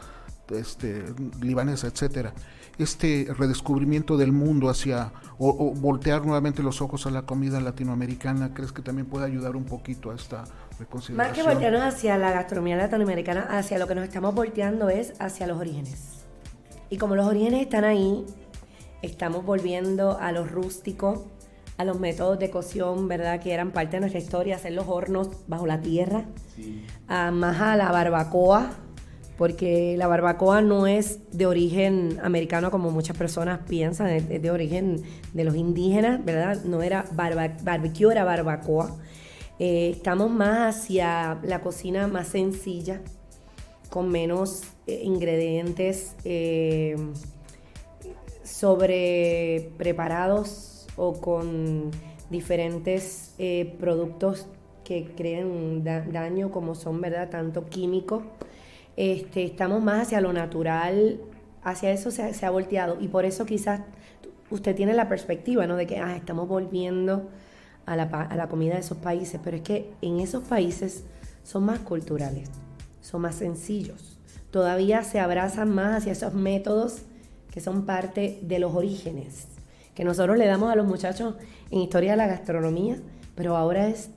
este, 0.50 1.04
libanesa, 1.40 1.86
etcétera. 1.86 2.32
Este 2.78 3.26
redescubrimiento 3.36 4.16
del 4.16 4.32
mundo 4.32 4.68
hacia, 4.68 5.12
o, 5.38 5.72
voltear 5.74 6.24
nuevamente 6.24 6.62
los 6.62 6.80
ojos 6.80 7.06
a 7.06 7.10
la 7.10 7.22
comida 7.22 7.60
latinoamericana, 7.60 8.54
¿crees 8.54 8.72
que 8.72 8.82
también 8.82 9.06
puede 9.06 9.26
ayudar 9.26 9.56
un 9.56 9.64
poquito 9.64 10.10
a 10.10 10.14
esta 10.14 10.44
reconsideración? 10.78 11.16
Más 11.16 11.32
que 11.32 11.42
voltearnos 11.42 11.82
hacia 11.82 12.16
la 12.18 12.30
gastronomía 12.30 12.76
latinoamericana, 12.76 13.46
hacia 13.50 13.78
lo 13.78 13.86
que 13.88 13.94
nos 13.94 14.04
estamos 14.04 14.34
volteando 14.34 14.88
es 14.88 15.14
hacia 15.18 15.46
los 15.46 15.58
orígenes 15.58 16.18
y 16.90 16.96
como 16.96 17.14
los 17.14 17.26
orígenes 17.26 17.62
están 17.62 17.84
ahí, 17.84 18.24
estamos 19.02 19.44
volviendo 19.44 20.18
a 20.18 20.32
los 20.32 20.50
rústicos, 20.50 21.20
a 21.76 21.84
los 21.84 22.00
métodos 22.00 22.38
de 22.38 22.50
cocción, 22.50 23.08
¿verdad? 23.08 23.40
Que 23.40 23.52
eran 23.52 23.70
parte 23.72 23.96
de 23.96 24.00
nuestra 24.00 24.20
historia, 24.20 24.56
hacer 24.56 24.72
los 24.72 24.86
hornos 24.88 25.30
bajo 25.46 25.66
la 25.66 25.80
tierra, 25.80 26.24
a, 27.06 27.30
más 27.30 27.60
a 27.60 27.76
la 27.76 27.92
barbacoa, 27.92 28.70
porque 29.38 29.94
la 29.96 30.08
barbacoa 30.08 30.60
no 30.60 30.86
es 30.88 31.20
de 31.30 31.46
origen 31.46 32.18
americano 32.22 32.70
como 32.72 32.90
muchas 32.90 33.16
personas 33.16 33.60
piensan, 33.68 34.08
es 34.08 34.42
de 34.42 34.50
origen 34.50 35.02
de 35.32 35.44
los 35.44 35.54
indígenas, 35.54 36.22
¿verdad? 36.24 36.64
No 36.64 36.82
era 36.82 37.04
barbecue, 37.12 38.10
era 38.10 38.24
barbacoa. 38.24 38.96
Eh, 39.60 39.90
estamos 39.94 40.30
más 40.30 40.76
hacia 40.76 41.38
la 41.44 41.60
cocina 41.60 42.08
más 42.08 42.28
sencilla, 42.28 43.00
con 43.90 44.08
menos 44.10 44.64
eh, 44.86 45.00
ingredientes 45.04 46.14
eh, 46.24 46.96
sobre 48.42 49.70
preparados 49.78 50.86
o 50.96 51.12
con 51.20 51.90
diferentes 52.30 53.34
eh, 53.38 53.76
productos 53.78 54.48
que 54.84 55.12
creen 55.16 55.84
daño 55.84 56.50
como 56.50 56.74
son, 56.74 57.00
¿verdad? 57.00 57.28
Tanto 57.30 57.66
químicos. 57.66 58.22
Este, 59.00 59.44
estamos 59.44 59.82
más 59.82 60.02
hacia 60.02 60.20
lo 60.20 60.32
natural, 60.32 61.20
hacia 61.62 61.92
eso 61.92 62.10
se, 62.10 62.44
ha 62.44 62.50
volteado 62.50 62.98
y 63.00 63.06
por 63.06 63.24
eso 63.24 63.46
quizás 63.46 63.80
usted 64.50 64.74
tiene 64.74 64.92
la 64.92 65.08
perspectiva, 65.08 65.66
¿no? 65.66 65.76
De 65.76 65.86
que 65.86 65.98
ah, 65.98 66.16
estamos 66.16 66.48
volviendo 66.48 67.28
a 67.86 67.94
la, 67.94 68.04
a 68.04 68.34
la 68.34 68.48
comida 68.48 68.74
de 68.74 68.80
esos 68.80 68.98
países, 68.98 69.40
pero 69.44 69.56
es 69.56 69.62
que 69.62 69.92
en 70.02 70.18
esos 70.18 70.42
países 70.44 71.04
son 71.44 71.64
más 71.64 71.78
culturales, 71.78 72.50
son 73.00 73.22
más 73.22 73.36
sencillos 73.36 74.18
todavía 74.50 75.04
se 75.04 75.20
abrazan 75.20 75.74
más 75.74 75.98
hacia 75.98 76.12
esos 76.12 76.34
métodos 76.34 77.02
que 77.50 77.60
son 77.60 77.86
parte 77.86 78.38
de 78.42 78.58
los 78.58 78.74
orígenes, 78.74 79.48
que 79.94 80.04
nosotros 80.04 80.38
le 80.38 80.46
damos 80.46 80.72
a 80.72 80.76
los 80.76 80.86
muchachos 80.86 81.34
en 81.70 81.80
historia 81.80 82.12
de 82.12 82.18
la 82.18 82.26
gastronomía, 82.26 82.96
pero 83.34 83.56
ahora 83.56 83.88
es 83.88 84.10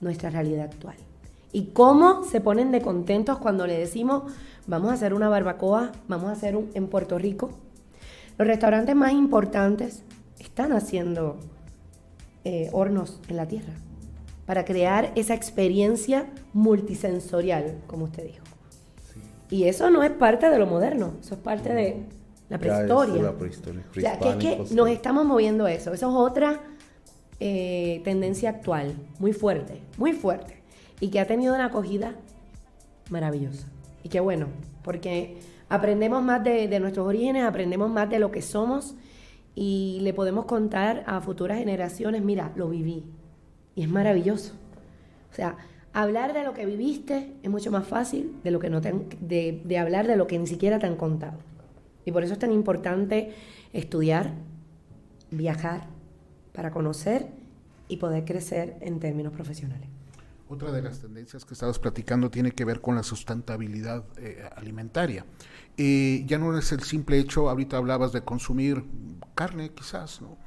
nuestra 0.00 0.30
realidad 0.30 0.66
actual. 0.66 0.96
Y 1.52 1.66
cómo 1.66 2.24
se 2.24 2.40
ponen 2.40 2.70
de 2.70 2.82
contentos 2.82 3.38
cuando 3.38 3.66
le 3.66 3.78
decimos, 3.78 4.24
vamos 4.66 4.90
a 4.90 4.94
hacer 4.94 5.14
una 5.14 5.28
barbacoa, 5.28 5.92
vamos 6.06 6.28
a 6.28 6.32
hacer 6.32 6.56
un 6.56 6.70
en 6.74 6.88
Puerto 6.88 7.18
Rico. 7.18 7.50
Los 8.36 8.46
restaurantes 8.46 8.94
más 8.94 9.12
importantes 9.12 10.02
están 10.38 10.72
haciendo 10.72 11.38
eh, 12.44 12.68
hornos 12.72 13.20
en 13.28 13.36
la 13.36 13.46
tierra 13.46 13.72
para 14.46 14.64
crear 14.64 15.12
esa 15.14 15.34
experiencia 15.34 16.26
multisensorial, 16.52 17.82
como 17.86 18.04
usted 18.04 18.24
dijo. 18.24 18.44
Y 19.50 19.64
eso 19.64 19.90
no 19.90 20.02
es 20.02 20.10
parte 20.10 20.48
de 20.48 20.58
lo 20.58 20.66
moderno, 20.66 21.14
eso 21.20 21.34
es 21.34 21.40
parte 21.40 21.72
de 21.72 22.04
la 22.48 22.58
prehistoria. 22.58 23.22
la 23.22 23.32
prehistoria. 23.32 23.82
Ya, 23.96 24.18
que 24.18 24.30
es 24.30 24.36
que 24.36 24.74
nos 24.74 24.88
estamos 24.88 25.26
moviendo 25.26 25.66
eso. 25.66 25.92
Eso 25.92 26.08
es 26.08 26.14
otra 26.14 26.60
eh, 27.40 28.00
tendencia 28.04 28.50
actual, 28.50 28.94
muy 29.18 29.32
fuerte, 29.32 29.80
muy 29.96 30.12
fuerte. 30.12 30.57
Y 31.00 31.08
que 31.08 31.20
ha 31.20 31.26
tenido 31.26 31.54
una 31.54 31.66
acogida 31.66 32.14
maravillosa. 33.10 33.68
Y 34.02 34.08
qué 34.08 34.20
bueno, 34.20 34.46
porque 34.82 35.38
aprendemos 35.68 36.22
más 36.22 36.42
de, 36.44 36.80
nuestros 36.80 37.06
orígenes, 37.06 37.44
aprendemos 37.44 37.90
más 37.90 38.08
de 38.08 38.18
lo 38.18 38.30
que 38.30 38.42
somos 38.42 38.94
y 39.54 39.98
le 40.02 40.14
podemos 40.14 40.44
contar 40.44 41.04
a 41.06 41.20
futuras 41.20 41.58
generaciones, 41.58 42.22
mira, 42.22 42.52
lo 42.56 42.68
viví. 42.68 43.04
Y 43.74 43.82
es 43.82 43.88
maravilloso. 43.88 44.54
O 45.30 45.34
sea, 45.34 45.56
hablar 45.92 46.32
de 46.32 46.44
lo 46.44 46.54
que 46.54 46.66
viviste 46.66 47.32
es 47.42 47.50
mucho 47.50 47.70
más 47.70 47.86
fácil 47.86 48.36
de, 48.42 48.50
lo 48.50 48.60
que 48.60 48.70
no 48.70 48.80
de, 48.80 49.62
de 49.64 49.78
hablar 49.78 50.06
de 50.06 50.16
lo 50.16 50.26
que 50.26 50.38
ni 50.38 50.46
siquiera 50.46 50.78
te 50.78 50.86
han 50.86 50.96
contado. 50.96 51.38
Y 52.04 52.12
por 52.12 52.24
eso 52.24 52.32
es 52.32 52.38
tan 52.38 52.52
importante 52.52 53.34
estudiar, 53.72 54.32
viajar, 55.30 55.86
para 56.52 56.70
conocer 56.70 57.26
y 57.86 57.98
poder 57.98 58.24
crecer 58.24 58.76
en 58.80 58.98
términos 58.98 59.32
profesionales. 59.32 59.97
Otra 60.50 60.72
de 60.72 60.80
las 60.80 61.00
tendencias 61.00 61.44
que 61.44 61.52
estabas 61.52 61.78
platicando 61.78 62.30
tiene 62.30 62.52
que 62.52 62.64
ver 62.64 62.80
con 62.80 62.94
la 62.94 63.02
sustentabilidad 63.02 64.04
eh, 64.16 64.48
alimentaria. 64.56 65.26
Eh, 65.76 66.24
ya 66.26 66.38
no 66.38 66.56
es 66.56 66.72
el 66.72 66.82
simple 66.82 67.18
hecho, 67.18 67.50
ahorita 67.50 67.76
hablabas 67.76 68.12
de 68.12 68.22
consumir 68.22 68.82
carne, 69.34 69.70
quizás, 69.70 70.22
¿no? 70.22 70.38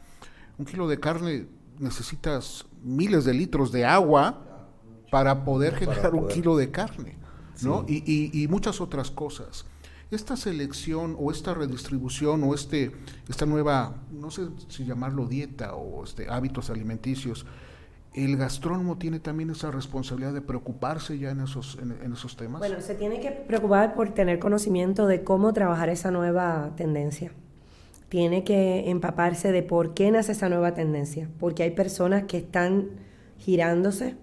Un 0.57 0.65
kilo 0.65 0.87
de 0.87 0.99
carne 0.99 1.47
necesitas 1.77 2.65
miles 2.83 3.25
de 3.25 3.33
litros 3.33 3.71
de 3.71 3.85
agua 3.85 4.67
para 5.11 5.43
poder 5.43 5.75
generar 5.75 6.15
un 6.15 6.27
kilo 6.27 6.57
de 6.57 6.71
carne, 6.71 7.17
¿no? 7.61 7.85
Y, 7.87 8.47
muchas 8.49 8.81
otras 8.81 9.11
cosas. 9.11 9.65
Esta 10.09 10.35
selección 10.35 11.15
o 11.19 11.31
esta 11.31 11.53
redistribución 11.53 12.43
o 12.43 12.53
este, 12.53 12.91
esta 13.29 13.45
nueva, 13.45 13.95
no 14.11 14.31
sé 14.31 14.47
si 14.67 14.83
llamarlo 14.83 15.25
dieta 15.25 15.75
o 15.75 16.03
este, 16.03 16.29
hábitos 16.29 16.69
alimenticios, 16.69 17.45
el 18.13 18.35
gastrónomo 18.35 18.97
tiene 18.97 19.19
también 19.19 19.51
esa 19.51 19.71
responsabilidad 19.71 20.33
de 20.33 20.41
preocuparse 20.41 21.17
ya 21.17 21.31
en 21.31 21.41
esos, 21.41 21.77
en, 21.81 22.11
esos 22.11 22.35
temas. 22.35 22.59
Bueno, 22.59 22.81
se 22.81 22.95
tiene 22.95 23.21
que 23.21 23.31
preocupar 23.31 23.93
por 23.93 24.13
tener 24.13 24.39
conocimiento 24.39 25.07
de 25.07 25.23
cómo 25.23 25.53
trabajar 25.53 25.89
esa 25.89 26.11
nueva 26.11 26.71
tendencia. 26.75 27.31
Tiene 28.09 28.43
que 28.43 28.89
empaparse 28.89 29.53
de 29.53 29.63
por 29.63 29.93
qué 29.93 30.11
nace 30.11 30.33
esa 30.33 30.49
nueva 30.49 30.73
tendencia, 30.73 31.29
porque 31.39 31.63
hay 31.63 31.71
personas 31.71 32.23
que 32.23 32.37
están 32.37 32.89
girándose 33.37 34.15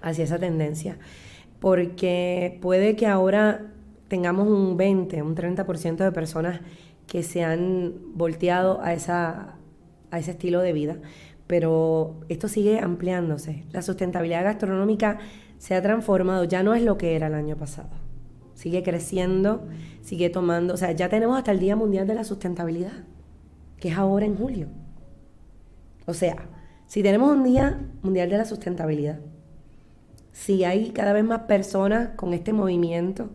hacia 0.00 0.22
esa 0.22 0.38
tendencia, 0.38 0.98
porque 1.58 2.58
puede 2.62 2.94
que 2.94 3.08
ahora 3.08 3.72
tengamos 4.06 4.46
un 4.46 4.76
20, 4.76 5.22
un 5.22 5.34
30% 5.34 5.96
de 5.96 6.12
personas 6.12 6.60
que 7.08 7.24
se 7.24 7.42
han 7.42 7.94
volteado 8.14 8.80
a, 8.80 8.92
esa, 8.92 9.56
a 10.12 10.18
ese 10.20 10.30
estilo 10.30 10.60
de 10.60 10.72
vida 10.72 10.98
pero 11.52 12.14
esto 12.30 12.48
sigue 12.48 12.78
ampliándose. 12.78 13.66
La 13.72 13.82
sustentabilidad 13.82 14.42
gastronómica 14.42 15.18
se 15.58 15.74
ha 15.74 15.82
transformado, 15.82 16.44
ya 16.44 16.62
no 16.62 16.72
es 16.72 16.82
lo 16.82 16.96
que 16.96 17.14
era 17.14 17.26
el 17.26 17.34
año 17.34 17.58
pasado. 17.58 17.90
Sigue 18.54 18.82
creciendo, 18.82 19.68
sigue 20.00 20.30
tomando, 20.30 20.72
o 20.72 20.76
sea, 20.78 20.92
ya 20.92 21.10
tenemos 21.10 21.36
hasta 21.36 21.52
el 21.52 21.60
Día 21.60 21.76
Mundial 21.76 22.06
de 22.06 22.14
la 22.14 22.24
Sustentabilidad, 22.24 23.04
que 23.76 23.90
es 23.90 23.98
ahora 23.98 24.24
en 24.24 24.34
julio. 24.34 24.68
O 26.06 26.14
sea, 26.14 26.36
si 26.86 27.02
tenemos 27.02 27.30
un 27.30 27.44
Día 27.44 27.86
Mundial 28.00 28.30
de 28.30 28.38
la 28.38 28.46
Sustentabilidad, 28.46 29.20
si 30.32 30.64
hay 30.64 30.88
cada 30.92 31.12
vez 31.12 31.24
más 31.24 31.40
personas 31.40 32.16
con 32.16 32.32
este 32.32 32.54
movimiento, 32.54 33.28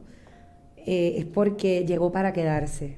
eh, 0.76 1.18
es 1.20 1.26
porque 1.26 1.86
llegó 1.86 2.11
para 2.11 2.34
quedarse. 2.34 2.97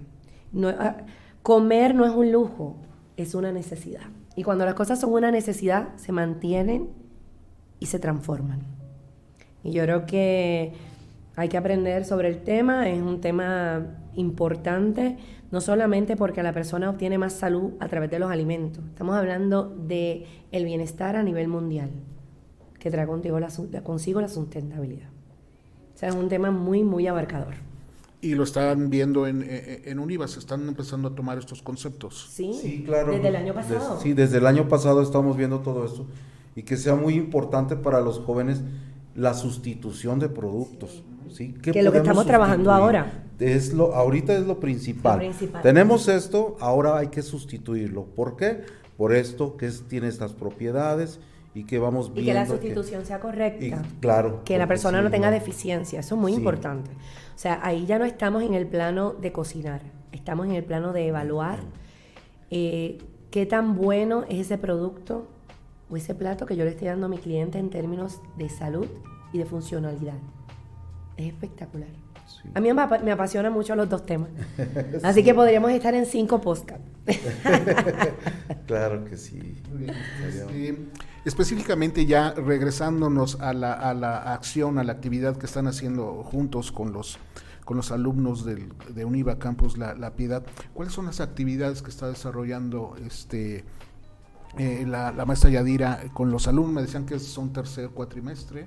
Ah, 0.63 0.95
comer 1.43 1.93
no 1.93 2.05
es 2.05 2.11
un 2.11 2.31
lujo, 2.31 2.77
es 3.17 3.35
una 3.35 3.51
necesidad. 3.51 4.03
Y 4.39 4.43
cuando 4.43 4.63
las 4.63 4.73
cosas 4.73 5.01
son 5.01 5.11
una 5.11 5.31
necesidad, 5.31 5.89
se 5.97 6.13
mantienen 6.13 6.87
y 7.77 7.87
se 7.87 7.99
transforman. 7.99 8.61
Y 9.65 9.71
yo 9.71 9.83
creo 9.83 10.05
que 10.05 10.71
hay 11.35 11.49
que 11.49 11.57
aprender 11.57 12.05
sobre 12.05 12.29
el 12.29 12.41
tema, 12.41 12.87
es 12.87 13.01
un 13.01 13.19
tema 13.19 13.97
importante, 14.13 15.17
no 15.51 15.59
solamente 15.59 16.15
porque 16.15 16.41
la 16.41 16.53
persona 16.53 16.89
obtiene 16.89 17.17
más 17.17 17.33
salud 17.33 17.73
a 17.81 17.89
través 17.89 18.11
de 18.11 18.19
los 18.19 18.31
alimentos, 18.31 18.81
estamos 18.85 19.17
hablando 19.17 19.75
de 19.75 20.25
el 20.53 20.63
bienestar 20.63 21.17
a 21.17 21.23
nivel 21.23 21.49
mundial, 21.49 21.89
que 22.79 22.89
trae 22.89 23.07
consigo 23.07 23.41
la, 23.41 23.49
consigo 23.83 24.21
la 24.21 24.29
sustentabilidad. 24.29 25.09
O 25.95 25.97
sea, 25.97 26.07
es 26.07 26.15
un 26.15 26.29
tema 26.29 26.49
muy, 26.49 26.85
muy 26.85 27.07
abarcador. 27.07 27.55
Y 28.21 28.35
lo 28.35 28.43
están 28.43 28.89
viendo 28.89 29.27
en, 29.27 29.45
en, 29.47 29.99
UNIVA, 29.99 30.27
se 30.27 30.39
están 30.39 30.67
empezando 30.67 31.07
a 31.07 31.15
tomar 31.15 31.37
estos 31.37 31.61
conceptos. 31.61 32.29
Sí, 32.33 32.83
claro. 32.85 33.13
Desde 33.13 33.29
el 33.29 33.35
año 33.37 33.53
pasado. 33.53 33.99
sí, 34.01 34.13
desde 34.13 34.39
el 34.39 34.45
año 34.45 34.67
pasado 34.67 35.01
estamos 35.01 35.37
viendo 35.37 35.59
todo 35.59 35.85
esto. 35.85 36.05
Y 36.55 36.63
que 36.63 36.75
sea 36.75 36.95
muy 36.95 37.13
importante 37.13 37.77
para 37.77 38.01
los 38.01 38.19
jóvenes 38.19 38.61
la 39.15 39.33
sustitución 39.33 40.19
de 40.19 40.29
productos. 40.29 41.03
¿sí? 41.31 41.53
Que 41.61 41.71
es 41.71 41.83
lo 41.83 41.91
que 41.91 41.99
estamos 41.99 42.25
trabajando 42.25 42.71
ahora. 42.71 43.23
Es 43.39 43.73
lo, 43.73 43.95
ahorita 43.95 44.33
es 44.33 44.45
lo 44.45 44.59
principal. 44.59 45.19
principal. 45.19 45.61
Tenemos 45.61 46.07
esto, 46.07 46.57
ahora 46.59 46.97
hay 46.97 47.07
que 47.07 47.21
sustituirlo. 47.21 48.03
¿Por 48.03 48.35
qué? 48.35 48.63
Por 48.97 49.13
esto 49.13 49.55
que 49.55 49.67
es, 49.67 49.87
tiene 49.87 50.07
estas 50.07 50.33
propiedades 50.33 51.19
y 51.53 51.63
que 51.63 51.79
vamos 51.79 52.13
viendo. 52.13 52.21
Y 52.21 52.25
que 52.25 52.33
la 52.33 52.45
sustitución 52.45 53.05
sea 53.05 53.19
correcta. 53.19 53.81
claro. 54.01 54.41
Que 54.43 54.57
la 54.57 54.67
persona 54.67 55.01
no 55.01 55.09
tenga 55.09 55.31
deficiencia. 55.31 56.01
Eso 56.01 56.15
es 56.15 56.21
muy 56.21 56.33
importante. 56.33 56.91
O 57.39 57.41
sea, 57.41 57.61
ahí 57.63 57.85
ya 57.85 57.97
no 57.97 58.03
estamos 58.03 58.43
en 58.43 58.53
el 58.53 58.67
plano 58.67 59.13
de 59.13 59.31
cocinar, 59.31 59.79
estamos 60.11 60.45
en 60.47 60.55
el 60.55 60.65
plano 60.65 60.91
de 60.91 61.07
evaluar 61.07 61.59
eh, 62.51 62.97
qué 63.31 63.45
tan 63.45 63.77
bueno 63.77 64.25
es 64.27 64.39
ese 64.39 64.57
producto 64.57 65.25
o 65.89 65.95
ese 65.95 66.13
plato 66.15 66.45
que 66.45 66.57
yo 66.57 66.65
le 66.65 66.71
estoy 66.71 66.89
dando 66.89 67.05
a 67.05 67.09
mi 67.09 67.17
cliente 67.17 67.57
en 67.57 67.69
términos 67.69 68.19
de 68.37 68.49
salud 68.49 68.87
y 69.31 69.37
de 69.37 69.45
funcionalidad. 69.45 70.17
Es 71.15 71.27
espectacular. 71.27 71.87
A 72.55 72.59
mí 72.59 72.73
me, 72.73 72.87
me 73.05 73.11
apasionan 73.13 73.53
mucho 73.53 73.73
los 73.73 73.87
dos 73.87 74.05
temas. 74.05 74.31
Así 75.03 75.23
que 75.23 75.33
podríamos 75.33 75.71
estar 75.71 75.93
en 75.93 76.07
cinco 76.07 76.41
podcasts. 76.41 76.83
claro 78.67 79.05
que 79.05 79.15
sí. 79.15 79.63
Específicamente 81.25 82.05
ya 82.05 82.33
regresándonos 82.33 83.39
a 83.41 83.53
la, 83.53 83.73
a 83.73 83.93
la 83.93 84.33
acción, 84.33 84.79
a 84.79 84.83
la 84.83 84.93
actividad 84.93 85.37
que 85.37 85.45
están 85.45 85.67
haciendo 85.67 86.23
juntos 86.23 86.71
con 86.71 86.93
los 86.93 87.19
con 87.65 87.77
los 87.77 87.91
alumnos 87.91 88.45
del, 88.45 88.67
de 88.95 89.05
Univa 89.05 89.37
Campus 89.37 89.77
la, 89.77 90.13
Piedad. 90.15 90.43
¿Cuáles 90.73 90.91
son 90.91 91.05
las 91.05 91.19
actividades 91.19 91.83
que 91.83 91.91
está 91.91 92.07
desarrollando 92.07 92.95
este 93.05 93.63
eh, 94.57 94.85
la, 94.87 95.11
la, 95.11 95.23
maestra 95.25 95.51
Yadira 95.51 96.05
con 96.13 96.31
los 96.31 96.47
alumnos? 96.47 96.73
Me 96.73 96.81
decían 96.81 97.05
que 97.05 97.19
son 97.19 97.53
tercer 97.53 97.89
cuatrimestre 97.89 98.65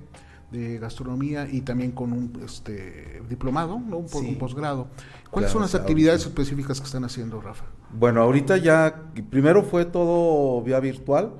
de 0.53 0.77
gastronomía 0.77 1.49
y 1.51 1.61
también 1.61 1.91
con 1.91 2.13
un 2.13 2.41
este, 2.45 3.21
diplomado, 3.27 3.77
¿no? 3.79 3.97
un, 3.97 4.37
posgrado. 4.37 4.87
¿Cuáles 5.31 5.51
son 5.51 5.63
las 5.63 5.75
actividades 5.75 6.21
específicas 6.21 6.79
que 6.79 6.85
están 6.85 7.03
haciendo, 7.03 7.41
Rafa? 7.41 7.65
Bueno, 7.91 8.21
ahorita 8.21 8.57
ya, 8.57 9.03
primero 9.31 9.63
fue 9.63 9.83
todo 9.83 10.61
vía 10.61 10.79
virtual, 10.79 11.33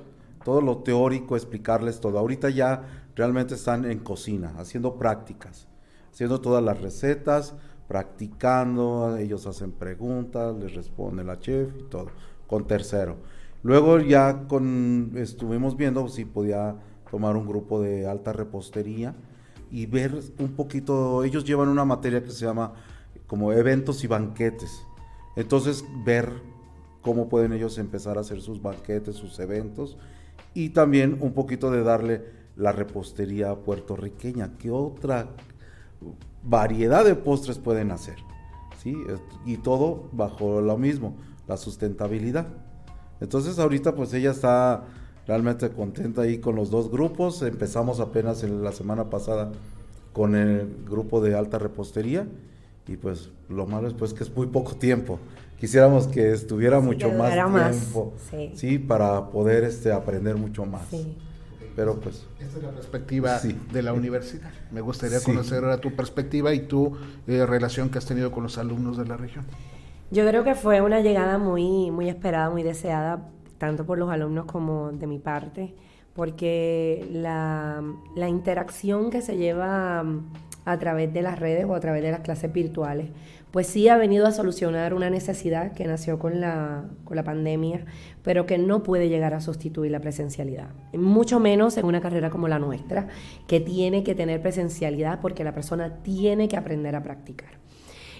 todo 0.44 0.60
lo 0.60 0.78
teórico, 0.78 1.36
explicarles 1.36 2.00
todo. 2.00 2.18
Ahorita 2.18 2.50
ya 2.50 2.82
realmente 3.16 3.54
están 3.54 3.84
en 3.84 3.98
cocina, 3.98 4.54
haciendo 4.58 4.96
prácticas, 4.96 5.66
haciendo 6.12 6.40
todas 6.40 6.62
las 6.62 6.80
recetas, 6.80 7.54
practicando, 7.88 9.16
ellos 9.16 9.46
hacen 9.46 9.72
preguntas, 9.72 10.54
les 10.56 10.74
responde 10.74 11.24
la 11.24 11.38
chef 11.40 11.70
y 11.78 11.82
todo, 11.84 12.08
con 12.46 12.66
tercero. 12.66 13.16
Luego 13.62 13.98
ya 13.98 14.46
con, 14.46 15.12
estuvimos 15.16 15.76
viendo 15.76 16.06
si 16.08 16.24
podía 16.24 16.76
tomar 17.10 17.36
un 17.36 17.46
grupo 17.46 17.80
de 17.80 18.06
alta 18.06 18.32
repostería 18.32 19.14
y 19.70 19.86
ver 19.86 20.20
un 20.38 20.52
poquito, 20.52 21.24
ellos 21.24 21.44
llevan 21.44 21.68
una 21.68 21.84
materia 21.84 22.22
que 22.22 22.30
se 22.30 22.44
llama 22.44 22.74
como 23.26 23.52
eventos 23.52 24.04
y 24.04 24.06
banquetes. 24.06 24.82
Entonces, 25.36 25.84
ver 26.04 26.30
cómo 27.02 27.28
pueden 27.28 27.52
ellos 27.52 27.78
empezar 27.78 28.18
a 28.18 28.20
hacer 28.20 28.40
sus 28.40 28.60
banquetes, 28.60 29.16
sus 29.16 29.38
eventos 29.40 29.96
y 30.54 30.70
también 30.70 31.18
un 31.20 31.32
poquito 31.32 31.70
de 31.70 31.82
darle 31.82 32.24
la 32.56 32.72
repostería 32.72 33.54
puertorriqueña, 33.56 34.52
qué 34.58 34.70
otra 34.70 35.28
variedad 36.42 37.04
de 37.04 37.16
postres 37.16 37.58
pueden 37.58 37.90
hacer. 37.90 38.16
¿sí? 38.82 38.96
Y 39.44 39.56
todo 39.58 40.08
bajo 40.12 40.60
lo 40.60 40.78
mismo, 40.78 41.16
la 41.48 41.56
sustentabilidad. 41.56 42.46
Entonces 43.20 43.58
ahorita 43.58 43.94
pues 43.94 44.12
ella 44.14 44.30
está 44.30 44.84
realmente 45.26 45.70
contenta 45.70 46.22
ahí 46.22 46.38
con 46.38 46.54
los 46.54 46.70
dos 46.70 46.90
grupos. 46.90 47.42
Empezamos 47.42 48.00
apenas 48.00 48.42
en 48.44 48.62
la 48.62 48.72
semana 48.72 49.10
pasada 49.10 49.50
con 50.12 50.36
el 50.36 50.84
grupo 50.88 51.20
de 51.20 51.34
alta 51.34 51.58
repostería 51.58 52.26
y 52.86 52.96
pues 52.96 53.30
lo 53.48 53.66
malo 53.66 53.88
es 53.88 53.94
pues 53.94 54.12
que 54.12 54.24
es 54.24 54.34
muy 54.34 54.46
poco 54.46 54.76
tiempo. 54.76 55.18
Quisiéramos 55.64 56.08
que 56.08 56.30
estuviera 56.30 56.78
mucho 56.80 57.10
más 57.10 57.32
tiempo, 57.32 58.12
sí. 58.52 58.78
para 58.78 59.30
poder 59.30 59.64
este 59.64 59.90
aprender 59.92 60.36
mucho 60.36 60.66
más. 60.66 60.82
Pero 61.74 61.98
pues 62.00 62.26
esta 62.38 62.58
es 62.58 62.62
la 62.64 62.70
perspectiva 62.70 63.40
de 63.72 63.82
la 63.82 63.94
universidad. 63.94 64.50
Me 64.70 64.82
gustaría 64.82 65.20
conocer 65.22 65.64
ahora 65.64 65.78
tu 65.78 65.96
perspectiva 65.96 66.52
y 66.52 66.66
tu 66.66 66.94
eh, 67.26 67.46
relación 67.46 67.88
que 67.88 67.96
has 67.96 68.04
tenido 68.04 68.30
con 68.30 68.42
los 68.42 68.58
alumnos 68.58 68.98
de 68.98 69.06
la 69.06 69.16
región. 69.16 69.46
Yo 70.10 70.28
creo 70.28 70.44
que 70.44 70.54
fue 70.54 70.82
una 70.82 71.00
llegada 71.00 71.38
muy 71.38 71.90
muy 71.90 72.10
esperada, 72.10 72.50
muy 72.50 72.62
deseada 72.62 73.30
tanto 73.56 73.86
por 73.86 73.96
los 73.96 74.10
alumnos 74.10 74.44
como 74.44 74.92
de 74.92 75.06
mi 75.06 75.18
parte, 75.18 75.74
porque 76.12 77.08
la, 77.10 77.82
la 78.14 78.28
interacción 78.28 79.08
que 79.08 79.22
se 79.22 79.38
lleva 79.38 80.04
a 80.66 80.78
través 80.78 81.12
de 81.12 81.22
las 81.22 81.38
redes 81.38 81.64
o 81.64 81.74
a 81.74 81.80
través 81.80 82.02
de 82.02 82.10
las 82.10 82.20
clases 82.20 82.52
virtuales, 82.52 83.08
pues 83.54 83.68
sí 83.68 83.86
ha 83.86 83.96
venido 83.96 84.26
a 84.26 84.32
solucionar 84.32 84.94
una 84.94 85.10
necesidad 85.10 85.74
que 85.74 85.84
nació 85.84 86.18
con 86.18 86.40
la, 86.40 86.86
con 87.04 87.14
la 87.14 87.22
pandemia, 87.22 87.84
pero 88.24 88.46
que 88.46 88.58
no 88.58 88.82
puede 88.82 89.08
llegar 89.08 89.32
a 89.32 89.40
sustituir 89.40 89.92
la 89.92 90.00
presencialidad. 90.00 90.70
Mucho 90.92 91.38
menos 91.38 91.76
en 91.76 91.86
una 91.86 92.00
carrera 92.00 92.30
como 92.30 92.48
la 92.48 92.58
nuestra, 92.58 93.06
que 93.46 93.60
tiene 93.60 94.02
que 94.02 94.16
tener 94.16 94.42
presencialidad 94.42 95.20
porque 95.20 95.44
la 95.44 95.54
persona 95.54 96.02
tiene 96.02 96.48
que 96.48 96.56
aprender 96.56 96.96
a 96.96 97.04
practicar. 97.04 97.60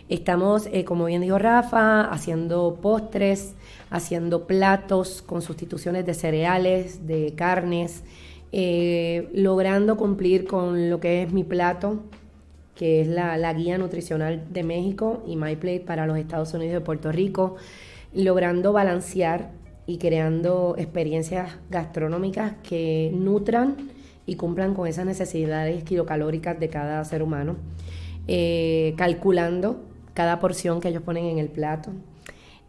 Estamos, 0.09 0.69
eh, 0.71 0.85
como 0.85 1.07
bien 1.07 1.23
dijo 1.23 1.37
Rafa, 1.37 2.03
haciendo 2.03 2.79
postres, 2.81 3.57
haciendo 3.91 4.47
platos 4.47 5.21
con 5.21 5.43
sustituciones 5.43 6.07
de 6.07 6.15
cereales, 6.15 7.09
de 7.09 7.35
carnes, 7.35 8.05
eh, 8.53 9.31
logrando 9.35 9.97
cumplir 9.97 10.47
con 10.47 10.91
lo 10.91 11.01
que 11.01 11.25
es 11.25 11.33
mi 11.33 11.43
plato, 11.43 12.05
que 12.75 13.01
es 13.01 13.07
la, 13.07 13.53
guía 13.53 13.79
nutricional 13.79 14.45
de 14.51 14.63
México 14.63 15.23
y 15.27 15.37
MyPlate 15.37 15.81
para 15.81 16.07
los 16.07 16.19
Estados 16.19 16.53
Unidos 16.55 16.83
y 16.83 16.85
Puerto 16.85 17.13
Rico, 17.13 17.57
logrando 18.13 18.73
balancear 18.73 19.51
y 19.87 19.99
creando 19.99 20.75
experiencias 20.79 21.57
gastronómicas 21.71 22.55
que 22.63 23.11
nutran 23.15 23.77
y 24.27 24.37
cumplan 24.37 24.75
con 24.75 24.89
esas 24.89 25.07
necesidades 25.07 25.85
kilocalóricas 25.85 26.59
de 26.59 26.69
cada 26.69 27.05
ser 27.05 27.23
humano, 27.23 27.57
eh, 28.27 28.95
calculando 28.97 29.85
cada 30.15 30.41
porción 30.41 30.81
que 30.81 30.89
ellos 30.89 31.03
ponen 31.03 31.27
en 31.27 31.39
el 31.39 31.49
plato, 31.49 31.91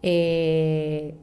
eh, 0.04 1.16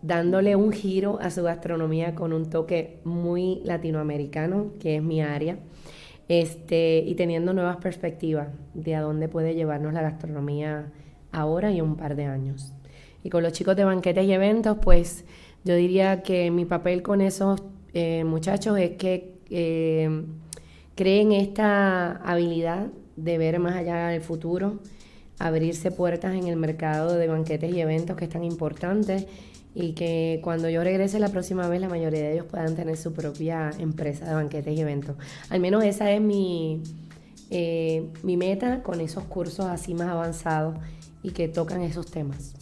dándole 0.00 0.56
un 0.56 0.72
giro 0.72 1.18
a 1.20 1.30
su 1.30 1.42
gastronomía 1.42 2.14
con 2.14 2.32
un 2.32 2.48
toque 2.48 2.98
muy 3.04 3.60
latinoamericano, 3.64 4.72
que 4.80 4.96
es 4.96 5.02
mi 5.02 5.20
área 5.20 5.58
este, 6.32 7.04
y 7.06 7.14
teniendo 7.14 7.52
nuevas 7.52 7.76
perspectivas 7.76 8.48
de 8.72 8.94
a 8.94 9.02
dónde 9.02 9.28
puede 9.28 9.54
llevarnos 9.54 9.92
la 9.92 10.00
gastronomía 10.00 10.90
ahora 11.30 11.70
y 11.72 11.82
un 11.82 11.96
par 11.96 12.16
de 12.16 12.24
años. 12.24 12.72
Y 13.22 13.28
con 13.28 13.42
los 13.42 13.52
chicos 13.52 13.76
de 13.76 13.84
banquetes 13.84 14.24
y 14.24 14.32
eventos, 14.32 14.78
pues 14.80 15.26
yo 15.62 15.74
diría 15.76 16.22
que 16.22 16.50
mi 16.50 16.64
papel 16.64 17.02
con 17.02 17.20
esos 17.20 17.62
eh, 17.92 18.24
muchachos 18.24 18.78
es 18.78 18.92
que 18.92 19.34
eh, 19.50 20.24
creen 20.94 21.32
esta 21.32 22.16
habilidad 22.24 22.86
de 23.16 23.36
ver 23.36 23.58
más 23.58 23.76
allá 23.76 24.08
del 24.08 24.22
futuro, 24.22 24.78
abrirse 25.38 25.90
puertas 25.90 26.34
en 26.34 26.46
el 26.46 26.56
mercado 26.56 27.14
de 27.14 27.28
banquetes 27.28 27.74
y 27.74 27.80
eventos 27.82 28.16
que 28.16 28.24
es 28.24 28.30
tan 28.30 28.44
importante 28.44 29.28
y 29.74 29.92
que 29.92 30.40
cuando 30.42 30.68
yo 30.68 30.84
regrese 30.84 31.18
la 31.18 31.28
próxima 31.28 31.68
vez 31.68 31.80
la 31.80 31.88
mayoría 31.88 32.20
de 32.20 32.34
ellos 32.34 32.46
puedan 32.46 32.74
tener 32.76 32.96
su 32.96 33.12
propia 33.12 33.70
empresa 33.78 34.26
de 34.26 34.34
banquetes 34.34 34.76
y 34.76 34.80
eventos. 34.80 35.16
Al 35.48 35.60
menos 35.60 35.84
esa 35.84 36.10
es 36.10 36.20
mi, 36.20 36.82
eh, 37.50 38.08
mi 38.22 38.36
meta 38.36 38.82
con 38.82 39.00
esos 39.00 39.24
cursos 39.24 39.66
así 39.66 39.94
más 39.94 40.08
avanzados 40.08 40.76
y 41.22 41.30
que 41.30 41.48
tocan 41.48 41.80
esos 41.82 42.10
temas. 42.10 42.54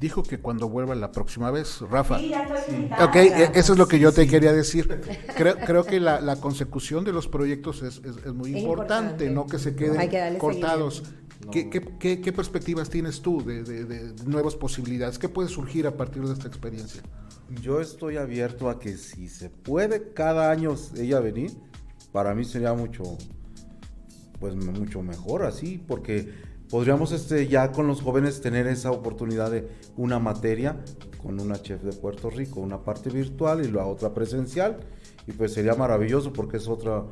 Dijo 0.00 0.22
que 0.22 0.38
cuando 0.38 0.68
vuelva 0.68 0.94
la 0.94 1.10
próxima 1.10 1.50
vez, 1.50 1.80
Rafa. 1.80 2.18
Sí, 2.18 2.28
ya 2.28 2.44
estoy 2.44 2.90
Ok, 3.02 3.16
e, 3.16 3.50
eso 3.54 3.72
es 3.72 3.78
lo 3.78 3.88
que 3.88 3.98
yo 3.98 4.12
te 4.12 4.28
quería 4.28 4.52
decir. 4.52 5.00
Creo, 5.36 5.56
creo 5.56 5.84
que 5.84 5.98
la, 5.98 6.36
consecución 6.36 7.04
de 7.04 7.12
los 7.12 7.26
proyectos 7.26 7.82
es, 7.82 8.00
es, 8.04 8.32
muy 8.32 8.56
importante, 8.56 9.28
no 9.28 9.46
que 9.46 9.58
se 9.58 9.74
queden 9.74 10.38
cortados. 10.38 11.02
¿Qué, 11.50 12.32
perspectivas 12.34 12.90
tienes 12.90 13.22
tú 13.22 13.44
de, 13.44 14.12
nuevas 14.26 14.54
posibilidades? 14.54 15.18
¿Qué 15.18 15.28
puede 15.28 15.48
surgir 15.48 15.86
a 15.86 15.96
partir 15.96 16.22
de 16.24 16.32
esta 16.32 16.46
experiencia? 16.46 17.02
Yo 17.62 17.80
estoy 17.80 18.16
abierto 18.16 18.68
a 18.68 18.78
que 18.78 18.96
si 18.96 19.28
se 19.28 19.48
puede 19.48 20.12
cada 20.12 20.50
año 20.50 20.74
ella 20.96 21.20
venir, 21.20 21.52
para 22.12 22.34
mí 22.34 22.44
sería 22.44 22.74
mucho, 22.74 23.02
pues 24.38 24.54
mucho 24.54 25.02
mejor 25.02 25.44
así, 25.44 25.78
porque 25.78 26.32
podríamos 26.70 27.12
este, 27.12 27.46
ya 27.46 27.72
con 27.72 27.86
los 27.86 28.02
jóvenes 28.02 28.40
tener 28.40 28.66
esa 28.66 28.90
oportunidad 28.90 29.50
de 29.50 29.68
una 29.96 30.18
materia 30.18 30.76
con 31.22 31.40
una 31.40 31.60
chef 31.60 31.82
de 31.82 31.92
Puerto 31.92 32.30
Rico, 32.30 32.60
una 32.60 32.82
parte 32.82 33.10
virtual 33.10 33.64
y 33.64 33.70
la 33.70 33.86
otra 33.86 34.14
presencial, 34.14 34.78
y 35.26 35.32
pues 35.32 35.52
sería 35.52 35.74
maravilloso 35.74 36.32
porque 36.32 36.56
es 36.58 36.68
otra, 36.68 37.04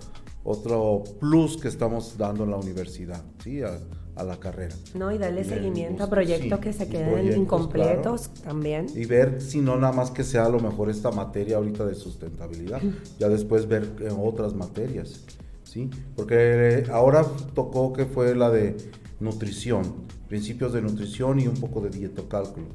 otro 0.44 1.02
plus 1.20 1.57
que 1.57 1.68
estamos 1.68 2.16
dando 2.16 2.44
en 2.44 2.50
la 2.50 2.57
universidad, 2.57 3.22
¿sí? 3.42 3.62
a 3.62 4.24
la 4.24 4.40
carrera. 4.40 4.74
No, 4.94 5.12
y 5.12 5.18
darle 5.18 5.44
seguimiento 5.44 6.04
a 6.04 6.09
proyectos 6.09 6.59
que 6.61 6.72
se 6.72 6.88
queden 6.88 7.36
incompletos 7.36 8.30
también. 8.42 8.86
Y 8.94 9.04
ver 9.04 9.42
si 9.42 9.61
no 9.61 9.76
nada 9.76 9.92
más 9.92 10.11
que 10.11 10.24
sea 10.24 10.46
a 10.46 10.48
lo 10.48 10.59
mejor 10.59 10.88
esta 10.88 11.11
materia 11.11 11.59
ahorita 11.59 11.84
de 11.84 11.94
sustentabilidad, 11.94 12.80
ya 13.18 13.28
después 13.28 13.68
ver 13.68 13.92
en 14.00 14.16
otras 14.18 14.54
materias, 14.54 15.24
¿sí? 15.64 15.90
Porque 16.14 16.84
ahora 16.90 17.26
tocó 17.54 17.92
que 17.92 18.07
fue 18.07 18.34
la 18.34 18.50
de 18.50 18.76
nutrición, 19.20 20.06
principios 20.28 20.72
de 20.72 20.82
nutrición 20.82 21.40
y 21.40 21.46
un 21.46 21.54
poco 21.54 21.80
de 21.80 21.90
dietocálculo, 21.90 22.66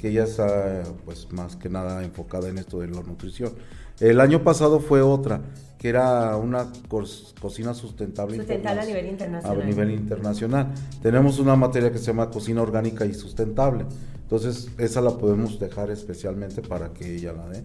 que 0.00 0.08
ella 0.08 0.24
está 0.24 0.82
pues 1.04 1.30
más 1.32 1.56
que 1.56 1.68
nada 1.68 2.02
enfocada 2.04 2.48
en 2.48 2.58
esto 2.58 2.80
de 2.80 2.88
la 2.88 3.02
nutrición. 3.02 3.52
El 4.00 4.20
año 4.20 4.42
pasado 4.42 4.80
fue 4.80 5.02
otra, 5.02 5.42
que 5.78 5.90
era 5.90 6.36
una 6.36 6.72
cocina 6.88 7.74
sustentable. 7.74 8.36
Sustentable 8.36 8.80
a 8.80 8.86
nivel 8.86 9.06
internacional. 9.06 9.60
A 9.60 9.64
nivel 9.64 9.90
internacional. 9.90 10.74
Tenemos 11.02 11.38
una 11.38 11.54
materia 11.54 11.92
que 11.92 11.98
se 11.98 12.06
llama 12.06 12.30
cocina 12.30 12.62
orgánica 12.62 13.04
y 13.04 13.12
sustentable. 13.12 13.84
Entonces, 14.22 14.70
esa 14.78 15.02
la 15.02 15.10
podemos 15.18 15.58
dejar 15.58 15.90
especialmente 15.90 16.62
para 16.62 16.94
que 16.94 17.14
ella 17.14 17.32
la 17.32 17.48
dé. 17.48 17.64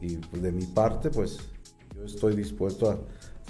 Y 0.00 0.18
pues, 0.18 0.40
de 0.40 0.52
mi 0.52 0.66
parte, 0.66 1.10
pues 1.10 1.38
yo 1.96 2.04
estoy 2.04 2.36
dispuesto 2.36 2.90
a 2.90 2.98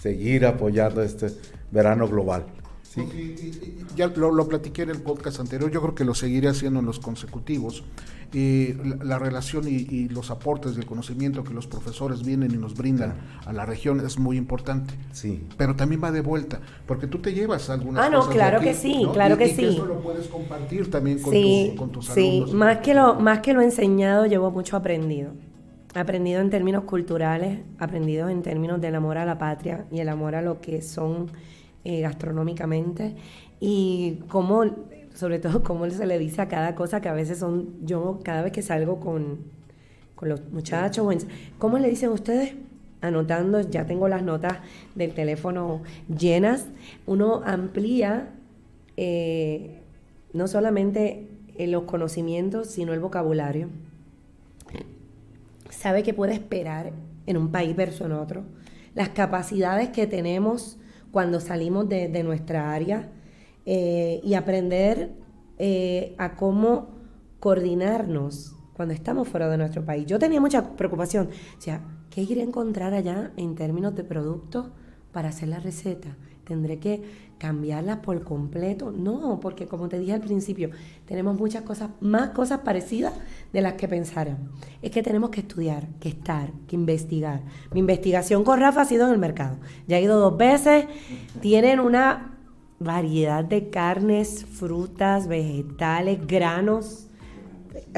seguir 0.00 0.46
apoyando 0.46 1.02
este 1.02 1.28
verano 1.70 2.08
global. 2.08 2.46
Sí. 2.90 3.06
ya 3.94 4.08
lo, 4.08 4.32
lo, 4.32 4.48
platiqué 4.48 4.82
en 4.82 4.90
el 4.90 5.00
podcast 5.00 5.38
anterior, 5.38 5.70
yo 5.70 5.80
creo 5.80 5.94
que 5.94 6.04
lo 6.04 6.12
seguiré 6.12 6.48
haciendo 6.48 6.80
en 6.80 6.86
los 6.86 6.98
consecutivos. 6.98 7.84
Y 8.32 8.74
la, 9.04 9.16
relación 9.18 9.64
y, 9.68 10.08
los 10.08 10.32
aportes 10.32 10.74
del 10.74 10.86
conocimiento 10.86 11.44
que 11.44 11.54
los 11.54 11.68
profesores 11.68 12.24
vienen 12.24 12.52
y 12.52 12.56
nos 12.56 12.74
brindan 12.74 13.14
a 13.46 13.52
la 13.52 13.64
región 13.64 14.04
es 14.04 14.18
muy 14.18 14.36
importante. 14.36 14.94
Sí. 15.12 15.44
Pero 15.56 15.76
también 15.76 16.02
va 16.02 16.10
de 16.10 16.20
vuelta, 16.20 16.60
porque 16.86 17.06
tú 17.06 17.18
te 17.18 17.32
llevas 17.32 17.70
algunas 17.70 18.04
ah, 18.04 18.10
no, 18.10 18.28
claro 18.28 18.60
que 18.60 18.74
sí, 18.74 19.06
claro 19.12 19.38
que 19.38 19.54
sí. 19.54 19.62
Y 19.62 19.74
eso 19.74 19.86
lo 19.86 20.00
puedes 20.00 20.26
compartir 20.26 20.90
también 20.90 21.20
con, 21.20 21.32
tus, 21.32 21.78
con 21.78 21.90
tus 21.92 22.06
sí. 22.06 22.44
Sí, 22.46 22.54
más 22.54 22.78
que, 22.78 22.94
lo, 22.94 23.20
más 23.20 23.38
que 23.38 23.52
lo 23.52 23.62
enseñado, 23.62 24.26
llevo 24.26 24.50
mucho 24.50 24.76
aprendido 24.76 25.32
aprendido 25.92 26.40
en 26.40 26.50
términos 26.50 26.84
culturales, 26.84 27.60
aprendido 27.78 28.28
en 28.28 28.42
términos 28.42 28.80
del 28.80 28.94
amor 28.94 29.18
a 29.18 29.24
la 29.24 29.38
patria 29.38 29.86
y 29.90 29.98
el 29.98 30.08
amor 30.08 30.36
a 30.36 30.42
lo 30.42 30.60
que 30.60 30.82
son 30.82 31.32
eh, 31.84 32.00
gastronómicamente 32.00 33.14
y 33.58 34.20
cómo, 34.28 34.64
sobre 35.14 35.38
todo, 35.38 35.62
cómo 35.64 35.88
se 35.90 36.06
le 36.06 36.18
dice 36.18 36.42
a 36.42 36.48
cada 36.48 36.74
cosa 36.74 37.00
que 37.00 37.08
a 37.08 37.14
veces 37.14 37.38
son, 37.38 37.86
yo 37.86 38.20
cada 38.22 38.42
vez 38.42 38.52
que 38.52 38.62
salgo 38.62 39.00
con, 39.00 39.38
con 40.14 40.28
los 40.28 40.50
muchachos, 40.50 41.26
¿cómo 41.58 41.78
le 41.78 41.88
dicen 41.88 42.10
ustedes? 42.10 42.54
Anotando, 43.02 43.62
ya 43.62 43.86
tengo 43.86 44.08
las 44.08 44.22
notas 44.22 44.58
del 44.94 45.14
teléfono 45.14 45.80
llenas, 46.14 46.66
uno 47.06 47.40
amplía 47.46 48.28
eh, 48.98 49.80
no 50.34 50.46
solamente 50.48 51.28
los 51.58 51.84
conocimientos, 51.84 52.68
sino 52.68 52.92
el 52.92 53.00
vocabulario. 53.00 53.68
Sabe 55.70 56.02
que 56.02 56.14
puede 56.14 56.34
esperar 56.34 56.92
en 57.26 57.36
un 57.36 57.50
país 57.50 57.74
versus 57.74 58.02
en 58.02 58.12
otro. 58.12 58.44
Las 58.94 59.10
capacidades 59.10 59.90
que 59.90 60.06
tenemos 60.06 60.78
cuando 61.10 61.40
salimos 61.40 61.88
de, 61.88 62.22
nuestra 62.22 62.72
área 62.72 63.10
eh, 63.66 64.20
y 64.22 64.34
aprender 64.34 65.12
eh, 65.58 66.14
a 66.18 66.36
cómo 66.36 66.88
coordinarnos 67.40 68.56
cuando 68.74 68.94
estamos 68.94 69.28
fuera 69.28 69.48
de 69.48 69.58
nuestro 69.58 69.84
país. 69.84 70.06
Yo 70.06 70.18
tenía 70.18 70.40
mucha 70.40 70.76
preocupación, 70.76 71.28
o 71.58 71.60
sea, 71.60 71.82
¿qué 72.10 72.22
iré 72.22 72.40
a 72.40 72.44
encontrar 72.44 72.94
allá 72.94 73.32
en 73.36 73.54
términos 73.54 73.94
de 73.94 74.04
productos 74.04 74.66
para 75.12 75.28
hacer 75.28 75.48
la 75.48 75.60
receta? 75.60 76.16
tendré 76.50 76.80
que 76.80 77.29
cambiarlas 77.40 78.00
por 78.00 78.22
completo. 78.22 78.92
No, 78.92 79.40
porque 79.40 79.66
como 79.66 79.88
te 79.88 79.98
dije 79.98 80.12
al 80.12 80.20
principio, 80.20 80.70
tenemos 81.06 81.36
muchas 81.36 81.62
cosas, 81.62 81.88
más 82.00 82.30
cosas 82.30 82.60
parecidas 82.60 83.14
de 83.52 83.62
las 83.62 83.72
que 83.72 83.88
pensaron. 83.88 84.50
Es 84.82 84.90
que 84.90 85.02
tenemos 85.02 85.30
que 85.30 85.40
estudiar, 85.40 85.88
que 85.98 86.10
estar, 86.10 86.52
que 86.68 86.76
investigar. 86.76 87.40
Mi 87.72 87.80
investigación 87.80 88.44
con 88.44 88.60
Rafa 88.60 88.82
ha 88.82 88.84
sido 88.84 89.06
en 89.06 89.14
el 89.14 89.18
mercado. 89.18 89.56
Ya 89.88 89.96
he 89.96 90.02
ido 90.02 90.20
dos 90.20 90.36
veces, 90.36 90.84
tienen 91.40 91.80
una 91.80 92.36
variedad 92.78 93.42
de 93.42 93.70
carnes, 93.70 94.44
frutas, 94.44 95.26
vegetales, 95.26 96.26
granos. 96.26 97.06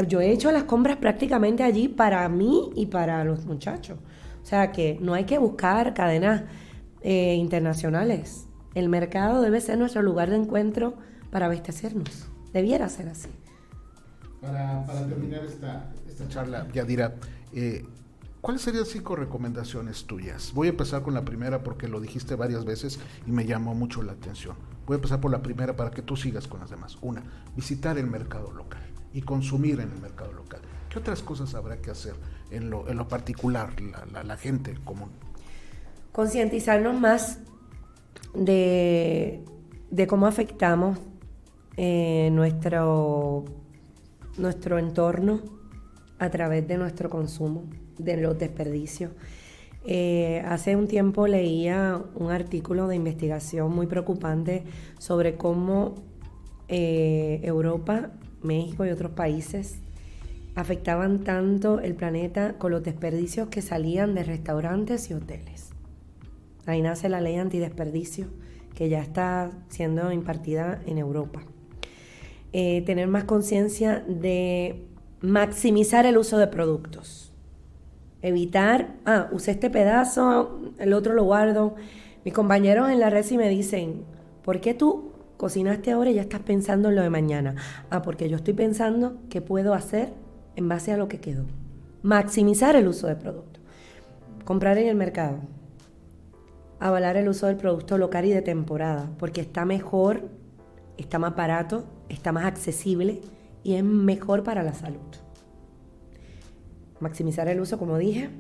Yo 0.07 0.21
he 0.21 0.31
hecho 0.31 0.53
las 0.53 0.65
compras 0.65 0.99
prácticamente 0.99 1.65
allí 1.65 1.89
para 1.89 2.29
mí 2.29 2.71
y 2.77 2.87
para 2.87 3.25
los 3.25 3.45
muchachos. 3.45 3.99
O 4.41 4.47
sea 4.47 4.71
que 4.71 4.99
no 5.01 5.15
hay 5.15 5.25
que 5.25 5.39
buscar 5.39 5.95
cadenas 5.95 6.45
eh, 7.01 7.35
internacionales. 7.35 8.47
El 8.75 8.89
mercado 8.89 9.43
debe 9.43 9.61
ser 9.61 9.79
nuestro 9.79 10.03
lugar 10.03 10.31
de 10.31 10.37
encuentro 10.37 10.95
para 11.31 11.47
abastecernos. 11.47 12.29
Debiera 12.53 12.89
ser 12.89 13.09
así. 13.09 13.29
Para, 14.41 14.85
terminar 15.09 15.45
esta, 15.45 15.91
charla, 16.29 16.67
Yadira, 16.73 17.15
eh, 17.53 17.85
¿cuáles 18.41 18.63
serían 18.63 18.85
cinco 18.85 19.15
recomendaciones 19.15 20.05
tuyas? 20.05 20.53
Voy 20.53 20.67
a 20.67 20.71
empezar 20.71 21.03
con 21.03 21.15
la 21.15 21.25
primera 21.25 21.63
porque 21.63 21.87
lo 21.89 22.01
dijiste 22.01 22.35
varias 22.35 22.65
veces 22.65 22.99
y 23.27 23.31
me 23.31 23.47
llamó 23.47 23.75
mucho 23.75 24.03
la 24.03 24.13
atención. 24.13 24.57
Voy 24.87 24.95
a 24.95 24.97
empezar 24.97 25.21
por 25.21 25.31
la 25.31 25.43
primera 25.43 25.77
para 25.77 25.91
que 25.91 26.03
tú 26.03 26.17
sigas 26.17 26.49
con 26.49 26.61
las 26.61 26.71
demás. 26.71 26.99
Una, 27.03 27.23
visitar 27.55 27.99
el 27.99 28.09
mercado 28.09 28.51
local 28.51 28.83
y 29.15 29.23
consumir 29.23 29.81
en 29.81 29.93
el 29.93 30.01
mercado 30.01 30.33
local. 30.33 30.61
¿Qué 30.89 30.99
otras 30.99 31.23
cosas 31.23 31.55
habrá 31.55 31.81
que 31.81 31.91
hacer 31.91 32.15
en 32.51 32.69
lo, 32.69 32.89
en 32.89 32.97
lo 32.99 33.09
particular, 33.09 33.75
la, 34.13 34.37
gente 34.37 34.75
común? 34.85 35.11
Concientizarnos 36.13 37.01
más 37.01 37.39
de, 38.35 39.43
cómo 40.09 40.27
afectamos 40.27 40.99
eh, 41.77 42.31
nuestro, 42.33 43.45
nuestro 44.39 44.79
entorno 44.79 45.41
a 46.19 46.31
través 46.31 46.67
de 46.69 46.79
nuestro 46.79 47.11
consumo, 47.11 47.65
de 47.99 48.17
los 48.17 48.39
desperdicios. 48.39 49.13
Eh, 49.85 50.43
hace 50.47 50.77
un 50.77 50.87
tiempo 50.87 51.27
leía 51.27 52.01
un 52.15 52.31
artículo 52.31 52.87
de 52.87 52.95
investigación 52.95 53.75
muy 53.75 53.89
preocupante 53.89 54.63
sobre 54.99 55.37
cómo 55.37 55.97
eh, 56.69 57.41
Europa, 57.43 58.11
México 58.43 58.87
y 58.87 58.91
otros 58.91 59.13
países 59.13 59.81
afectaban 60.55 61.25
tanto 61.25 61.81
el 61.81 61.95
planeta 61.95 62.55
con 62.59 62.71
los 62.71 62.83
desperdicios 62.85 63.49
que 63.49 63.63
salían 63.63 64.15
de 64.15 64.23
restaurantes 64.23 65.11
y 65.11 65.15
hoteles. 65.15 65.72
Ahí 66.67 66.83
nace 66.83 67.09
la 67.09 67.21
ley 67.21 67.37
antidesperdicio 67.37 68.29
que 68.75 68.89
ya 68.89 69.01
está 69.01 69.51
siendo 69.69 70.13
impartida 70.13 70.81
en 70.87 70.99
Europa. 70.99 71.43
Eh, 72.53 72.83
tener 72.85 73.09
más 73.09 73.25
conciencia 73.25 74.05
de 74.07 74.87
maximizar 75.21 76.07
el 76.07 76.19
uso 76.19 76.39
de 76.39 76.47
productos. 76.47 77.33
Evitar, 78.21 78.95
ah, 79.05 79.29
usé 79.33 79.53
este 79.53 79.71
pedazo, 79.71 80.61
el 80.79 80.93
otro 80.93 81.15
lo 81.15 81.25
guardo. 81.25 81.75
Mis 82.25 82.35
compañeros 82.35 82.91
en 82.91 83.01
la 83.01 83.11
red 83.11 83.25
sí 83.25 83.37
me 83.37 83.49
dicen, 83.49 84.05
¿por 84.45 84.61
qué 84.61 84.75
tú 84.75 85.13
cocinaste 85.37 85.91
ahora 85.91 86.11
y 86.11 86.15
ya 86.15 86.23
estás 86.23 86.41
pensando 86.41 86.91
en 86.91 86.97
lo 86.97 87.03
de 87.03 87.11
mañana? 87.11 87.57
Ah, 87.91 88.03
porque 88.03 88.29
yo 88.29 88.37
estoy 88.37 88.55
pensando 88.55 89.17
qué 89.29 89.41
puedo 89.41 89.75
hacer 89.75 90.13
en 90.55 90.69
base 90.69 90.93
a 90.93 90.97
lo 90.97 91.09
que 91.09 91.21
quedó. 91.21 91.47
Maximizar 92.03 92.77
el 92.77 92.87
uso 92.87 93.07
de 93.07 93.17
producto. 93.17 93.61
Comprar 94.45 94.79
en 94.79 94.89
el 94.89 94.97
mercado. 94.97 95.39
Avalar 96.83 97.17
el 97.17 97.29
uso 97.29 97.47
del 97.47 97.57
producto 97.57 97.97
local 97.97 98.25
y 98.25 98.31
de 98.31 98.43
temporada, 98.43 99.09
porque 99.17 99.41
está 99.41 99.65
mejor, 99.65 100.29
está 100.99 101.21
más 101.21 101.37
barato, 101.37 101.85
está 102.09 102.33
más 102.33 102.45
accesible 102.45 103.21
y 103.63 103.75
es 103.75 103.85
mejor 103.85 104.43
para 104.43 104.65
la 104.65 104.73
salud. 104.73 104.99
Maximizar 106.99 107.47
el 107.47 107.61
uso, 107.61 107.79
como 107.79 107.99
dije, 107.99 108.31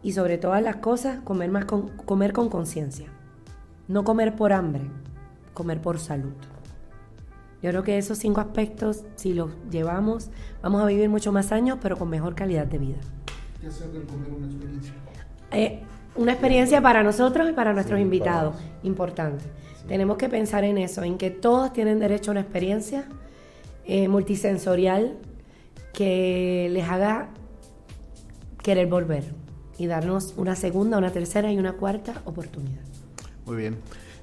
y 0.00 0.12
sobre 0.12 0.38
todas 0.38 0.62
las 0.62 0.76
cosas, 0.76 1.22
comer 1.22 1.50
más 1.50 1.64
con, 1.64 1.88
comer 1.88 2.32
con 2.32 2.48
conciencia. 2.50 3.08
No 3.88 4.04
comer 4.04 4.36
por 4.36 4.52
hambre, 4.52 4.84
comer 5.52 5.80
por 5.82 5.98
salud. 5.98 6.34
Yo 7.64 7.70
creo 7.70 7.82
que 7.82 7.98
esos 7.98 8.18
cinco 8.18 8.40
aspectos, 8.40 9.02
si 9.16 9.34
los 9.34 9.50
llevamos, 9.72 10.30
vamos 10.62 10.82
a 10.82 10.86
vivir 10.86 11.08
mucho 11.08 11.32
más 11.32 11.50
años, 11.50 11.78
pero 11.82 11.96
con 11.96 12.10
mejor 12.10 12.36
calidad 12.36 12.68
de 12.68 12.78
vida. 12.78 12.98
¿Qué 13.60 13.66
hacer 13.66 13.90
comer 14.06 14.30
una 14.30 14.46
experiencia? 14.46 14.94
Eh, 15.50 15.82
una 16.16 16.32
experiencia 16.32 16.80
para 16.82 17.02
nosotros 17.02 17.48
y 17.48 17.52
para 17.52 17.72
nuestros 17.72 18.00
invitados, 18.00 18.56
importante. 18.82 19.44
Tenemos 19.88 20.16
que 20.16 20.28
pensar 20.28 20.64
en 20.64 20.78
eso, 20.78 21.02
en 21.02 21.18
que 21.18 21.30
todos 21.30 21.72
tienen 21.72 21.98
derecho 21.98 22.30
a 22.30 22.32
una 22.32 22.40
experiencia 22.40 23.04
eh, 23.84 24.08
multisensorial 24.08 25.16
que 25.92 26.68
les 26.70 26.88
haga 26.88 27.28
querer 28.62 28.86
volver 28.86 29.24
y 29.78 29.86
darnos 29.86 30.34
una 30.36 30.54
segunda, 30.56 30.98
una 30.98 31.10
tercera 31.10 31.50
y 31.52 31.58
una 31.58 31.72
cuarta 31.72 32.22
oportunidad. 32.24 32.82
Muy 33.46 33.56
bien. 33.56 33.78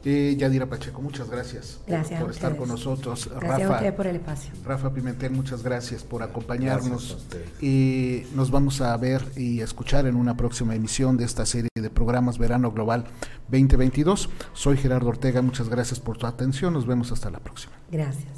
Eh, 0.05 0.35
Yadira 0.37 0.67
Pacheco, 0.67 1.01
muchas 1.01 1.29
gracias, 1.29 1.79
por, 2.19 2.31
estar 2.31 2.55
con 2.55 2.69
nosotros. 2.69 3.29
Gracias 3.39 3.69
Rafa, 3.69 3.87
a 3.87 3.95
por 3.95 4.07
el 4.07 4.15
espacio. 4.17 4.51
Rafa 4.63 4.93
Pimentel, 4.93 5.31
muchas 5.31 5.63
gracias 5.63 6.03
por 6.03 6.23
acompañarnos. 6.23 7.17
Y 7.61 8.23
nos 8.35 8.51
vamos 8.51 8.81
a 8.81 8.95
ver 8.97 9.23
y 9.35 9.61
escuchar 9.61 10.05
en 10.05 10.15
una 10.15 10.37
próxima 10.37 10.75
emisión 10.75 11.17
de 11.17 11.25
esta 11.25 11.45
serie 11.45 11.69
de 11.75 11.89
programas 11.89 12.37
Verano 12.37 12.71
Global 12.71 13.05
2022. 13.49 14.29
Soy 14.53 14.77
Gerardo 14.77 15.09
Ortega, 15.09 15.41
muchas 15.41 15.69
gracias 15.69 15.99
por 15.99 16.17
tu 16.17 16.27
atención. 16.27 16.73
Nos 16.73 16.85
vemos 16.85 17.11
hasta 17.11 17.29
la 17.29 17.39
próxima. 17.39 17.73
Gracias. 17.91 18.36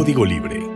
Código 0.00 0.24
Libre 0.24 0.69